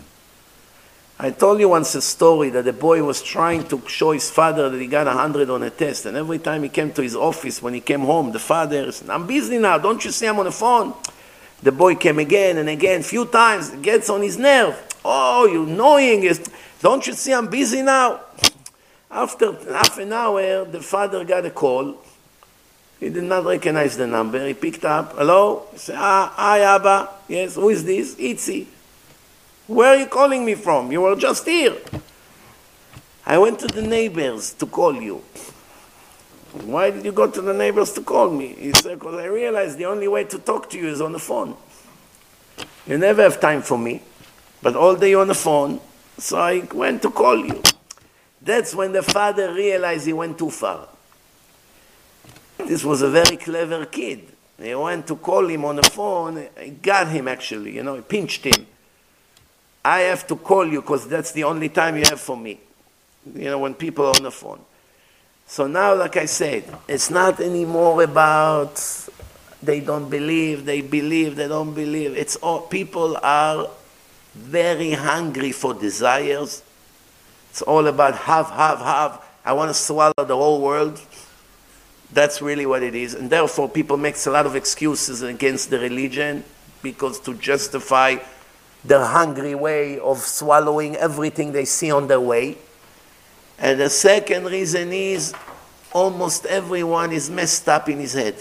[1.23, 4.70] I told you once a story that a boy was trying to show his father
[4.70, 7.15] that he got a 100 on a test, and every time he came to his
[7.15, 10.39] office, when he came home, the father said, I'm busy now, don't you see I'm
[10.39, 10.94] on the phone?
[11.62, 14.74] The boy came again and again, few times, gets on his nerve.
[15.05, 16.26] Oh, you annoying,
[16.81, 18.20] don't you see I'm busy now?
[19.10, 21.99] After half an hour, the father got a call.
[22.99, 24.47] He did not recognize the number.
[24.47, 25.66] He picked up, hello?
[25.73, 27.10] He said, ah, hi, Abba.
[27.28, 28.15] Yes, who is this?
[28.15, 28.68] Itzi.
[29.70, 30.90] Where are you calling me from?
[30.90, 31.76] You were just here.
[33.24, 35.23] I went to the neighbors to call you.
[36.65, 38.49] Why did you go to the neighbors to call me?
[38.49, 41.20] He said, because I realized the only way to talk to you is on the
[41.20, 41.57] phone.
[42.84, 44.02] You never have time for me,
[44.60, 45.81] but all day on the phone,
[46.18, 47.62] so I went to call you.
[48.42, 50.89] That's when the father realized he went too far.
[52.58, 54.32] This was a very clever kid.
[54.60, 56.49] He went to call him on the phone.
[56.60, 58.66] He got him actually, you know, he pinched him.
[59.84, 62.60] I have to call you because that's the only time you have for me.
[63.34, 64.60] You know, when people are on the phone.
[65.47, 68.81] So now, like I said, it's not anymore about
[69.62, 72.17] they don't believe, they believe, they don't believe.
[72.17, 73.68] It's all, people are
[74.34, 76.62] very hungry for desires.
[77.50, 79.25] It's all about have, have, have.
[79.44, 81.00] I want to swallow the whole world.
[82.12, 83.15] That's really what it is.
[83.15, 86.44] And therefore, people make a lot of excuses against the religion
[86.83, 88.17] because to justify
[88.84, 92.57] their hungry way of swallowing everything they see on their way.
[93.59, 95.34] And the second reason is
[95.92, 98.36] almost everyone is messed up in his head.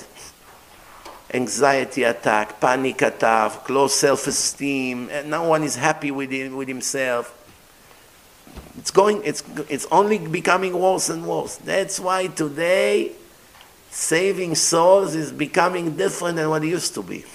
[1.34, 7.35] Anxiety attack, panic attack, low self-esteem, and no one is happy with, him, with himself.
[8.77, 11.58] It's going, it's, it's only becoming worse and worse.
[11.58, 13.11] That's why today
[13.92, 17.26] saving souls is becoming different than what it used to be.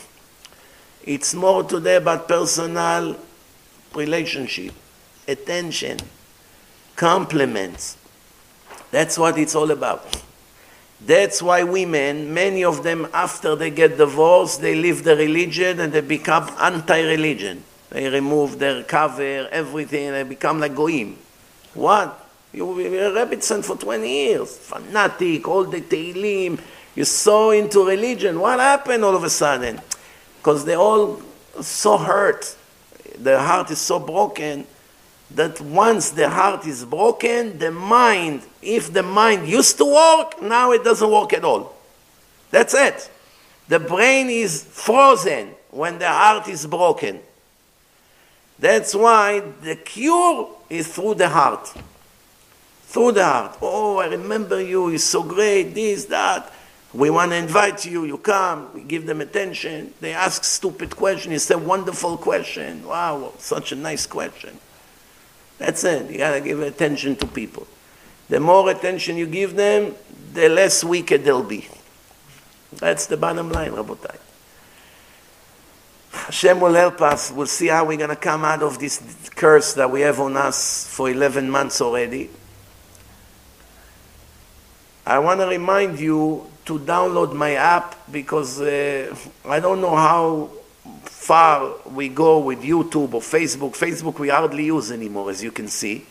[1.07, 3.17] It's more today about personal
[3.95, 4.73] relationship,
[5.29, 5.99] attention,
[6.97, 7.99] compliments.
[8.91, 10.23] That's what it's all about.
[11.05, 15.93] That's why women, many of them, after they get divorced, they leave the religion and
[15.93, 17.63] they become anti-religion.
[17.91, 21.19] They remove their cover, everything, they become like goyim.
[21.75, 22.19] What?
[22.51, 26.59] You were a Rebbetzin for 20 years, fanatic, all the Tehillim.
[26.95, 28.41] You're so into religion.
[28.41, 29.81] What happened all of a sudden?
[30.45, 31.23] Because they're all
[31.63, 32.55] so hurt.
[33.17, 34.67] Their heart is so broken
[35.31, 40.73] that once the heart is broken, the mind, if the mind used to work, now
[40.73, 41.75] it doesn't work at all.
[42.51, 43.11] That's it.
[43.69, 47.21] The brain is frozen when the heart is broken.
[48.59, 51.73] That's why the cure is through the heart.
[52.89, 53.57] Through the heart.
[53.63, 56.53] Oh, I remember you, you're so great, this, that.
[56.95, 59.93] We want to invite you, you come, we give them attention.
[60.01, 62.87] They ask stupid question, it's a wonderful question.
[62.87, 64.59] Wow, such a nice question.
[65.59, 66.09] That's it.
[66.11, 67.67] You gotta give attention to people.
[68.29, 69.95] The more attention you give them,
[70.33, 71.69] the less wicked they'll be.
[72.77, 74.17] That's the bottom line, Rabotai.
[76.13, 77.31] Hashem will help us.
[77.33, 80.37] We'll see how we're going to come out of this curse that we have on
[80.37, 82.31] us for 11 months already.
[85.05, 90.51] I want to remind you to download my app because uh, I don't know how
[91.05, 93.73] far we go with YouTube or Facebook.
[93.73, 96.07] Facebook we hardly use anymore, as you can see.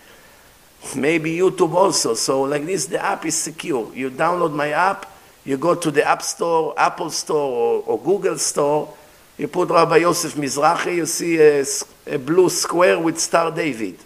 [0.96, 2.14] Maybe YouTube also.
[2.14, 3.94] So like this, the app is secure.
[3.96, 5.12] You download my app,
[5.46, 8.94] you go to the App Store, Apple Store, or, or Google Store.
[9.38, 11.66] You put Rabbi Yosef Mizrahi, you see a,
[12.06, 13.98] a blue square with Star David.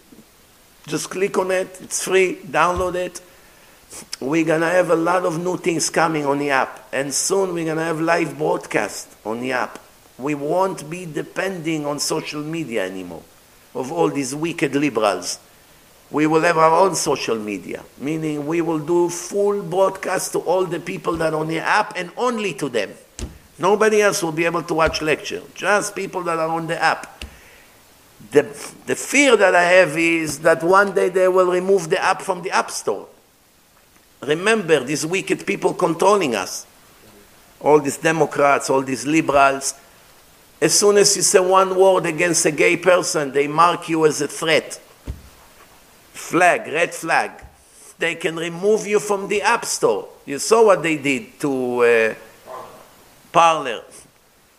[0.86, 1.78] Just click on it.
[1.82, 2.36] It's free.
[2.36, 3.20] Download it
[4.20, 6.88] we're going to have a lot of new things coming on the app.
[6.92, 9.78] And soon we're going to have live broadcast on the app.
[10.18, 13.22] We won't be depending on social media anymore,
[13.74, 15.38] of all these wicked liberals.
[16.10, 20.64] We will have our own social media, meaning we will do full broadcast to all
[20.64, 22.90] the people that are on the app and only to them.
[23.58, 27.24] Nobody else will be able to watch lecture, just people that are on the app.
[28.30, 28.42] The,
[28.86, 32.42] the fear that I have is that one day they will remove the app from
[32.42, 33.06] the App Store
[34.20, 36.66] Remember these wicked people controlling us.
[37.60, 39.74] All these Democrats, all these liberals.
[40.60, 44.20] As soon as you say one word against a gay person, they mark you as
[44.20, 44.80] a threat.
[46.12, 47.30] Flag, red flag.
[47.98, 50.08] They can remove you from the App Store.
[50.26, 52.14] You saw what they did to uh,
[53.32, 53.82] Parler.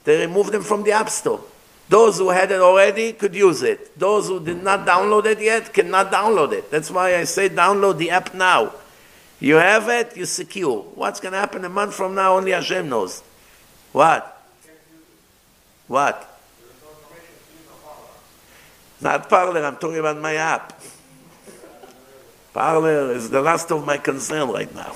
[0.04, 1.42] They removed them from the App Store.
[1.90, 3.98] Those who had it already could use it.
[3.98, 6.70] Those who did not download it yet cannot download it.
[6.70, 8.74] That's why I say download the app now.
[9.40, 10.82] You have it, you're secure.
[10.96, 13.24] What's going to happen a month from now, only Hashem knows.
[13.94, 14.36] What?
[15.88, 16.26] What?
[19.02, 20.82] Not Parler, I'm talking about my app.
[22.54, 24.94] Parler is the last of my concern right now.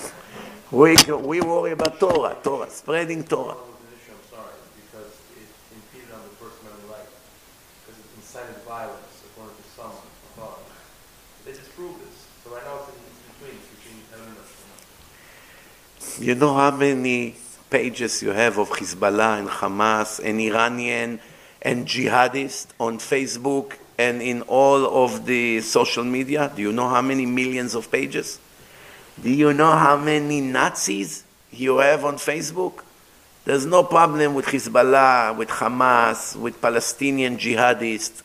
[0.71, 3.53] We, we worry about Torah, Torah, spreading Torah.
[3.53, 7.07] I'm sorry, because it impeded on the First Amendment right,
[7.85, 9.95] because it incited violence, according to some
[10.35, 10.73] authorities.
[11.45, 12.99] They disproved this, so right now it's in
[13.37, 14.51] between, it's between heaven and earth.
[16.19, 17.33] You know how many
[17.71, 21.19] pages you have of Hezbollah and Hamas and Iranian
[21.59, 26.51] and jihadist on Facebook and in all of the social media?
[26.55, 28.39] Do you know how many millions of pages?
[29.23, 32.83] Do you know how many Nazis you have on Facebook?
[33.45, 38.21] There's no problem with Hezbollah, with Hamas, with Palestinian jihadists,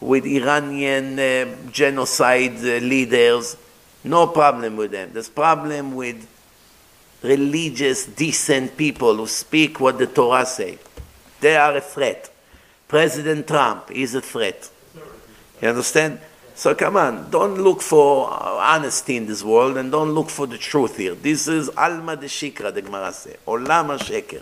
[0.00, 3.56] with Iranian uh, genocide uh, leaders.
[4.02, 5.10] No problem with them.
[5.12, 6.26] There's problem with
[7.21, 10.77] religious, decent people who speak what the Torah say.
[11.41, 12.31] They are a threat.
[12.87, 14.69] President Trump is a threat.
[15.61, 16.19] You understand?
[16.55, 20.57] So come on, don't look for honesty in this world and don't look for the
[20.57, 21.13] truth here.
[21.13, 23.35] This is Alma de Shikra, the Gemara says.
[23.45, 24.41] Olam HaSheker.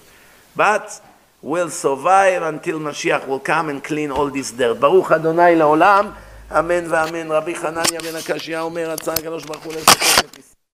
[0.56, 1.02] But
[1.42, 4.80] we'll survive until Mashiach will come and clean all this dirt.
[4.80, 6.12] ברוך אדוני לעולם,
[6.52, 7.32] אמן ואמן.
[7.32, 10.47] רבי חנניה בן הקשיא אומר, רצה הקדוש ברוך הוא לזכות את ישראל.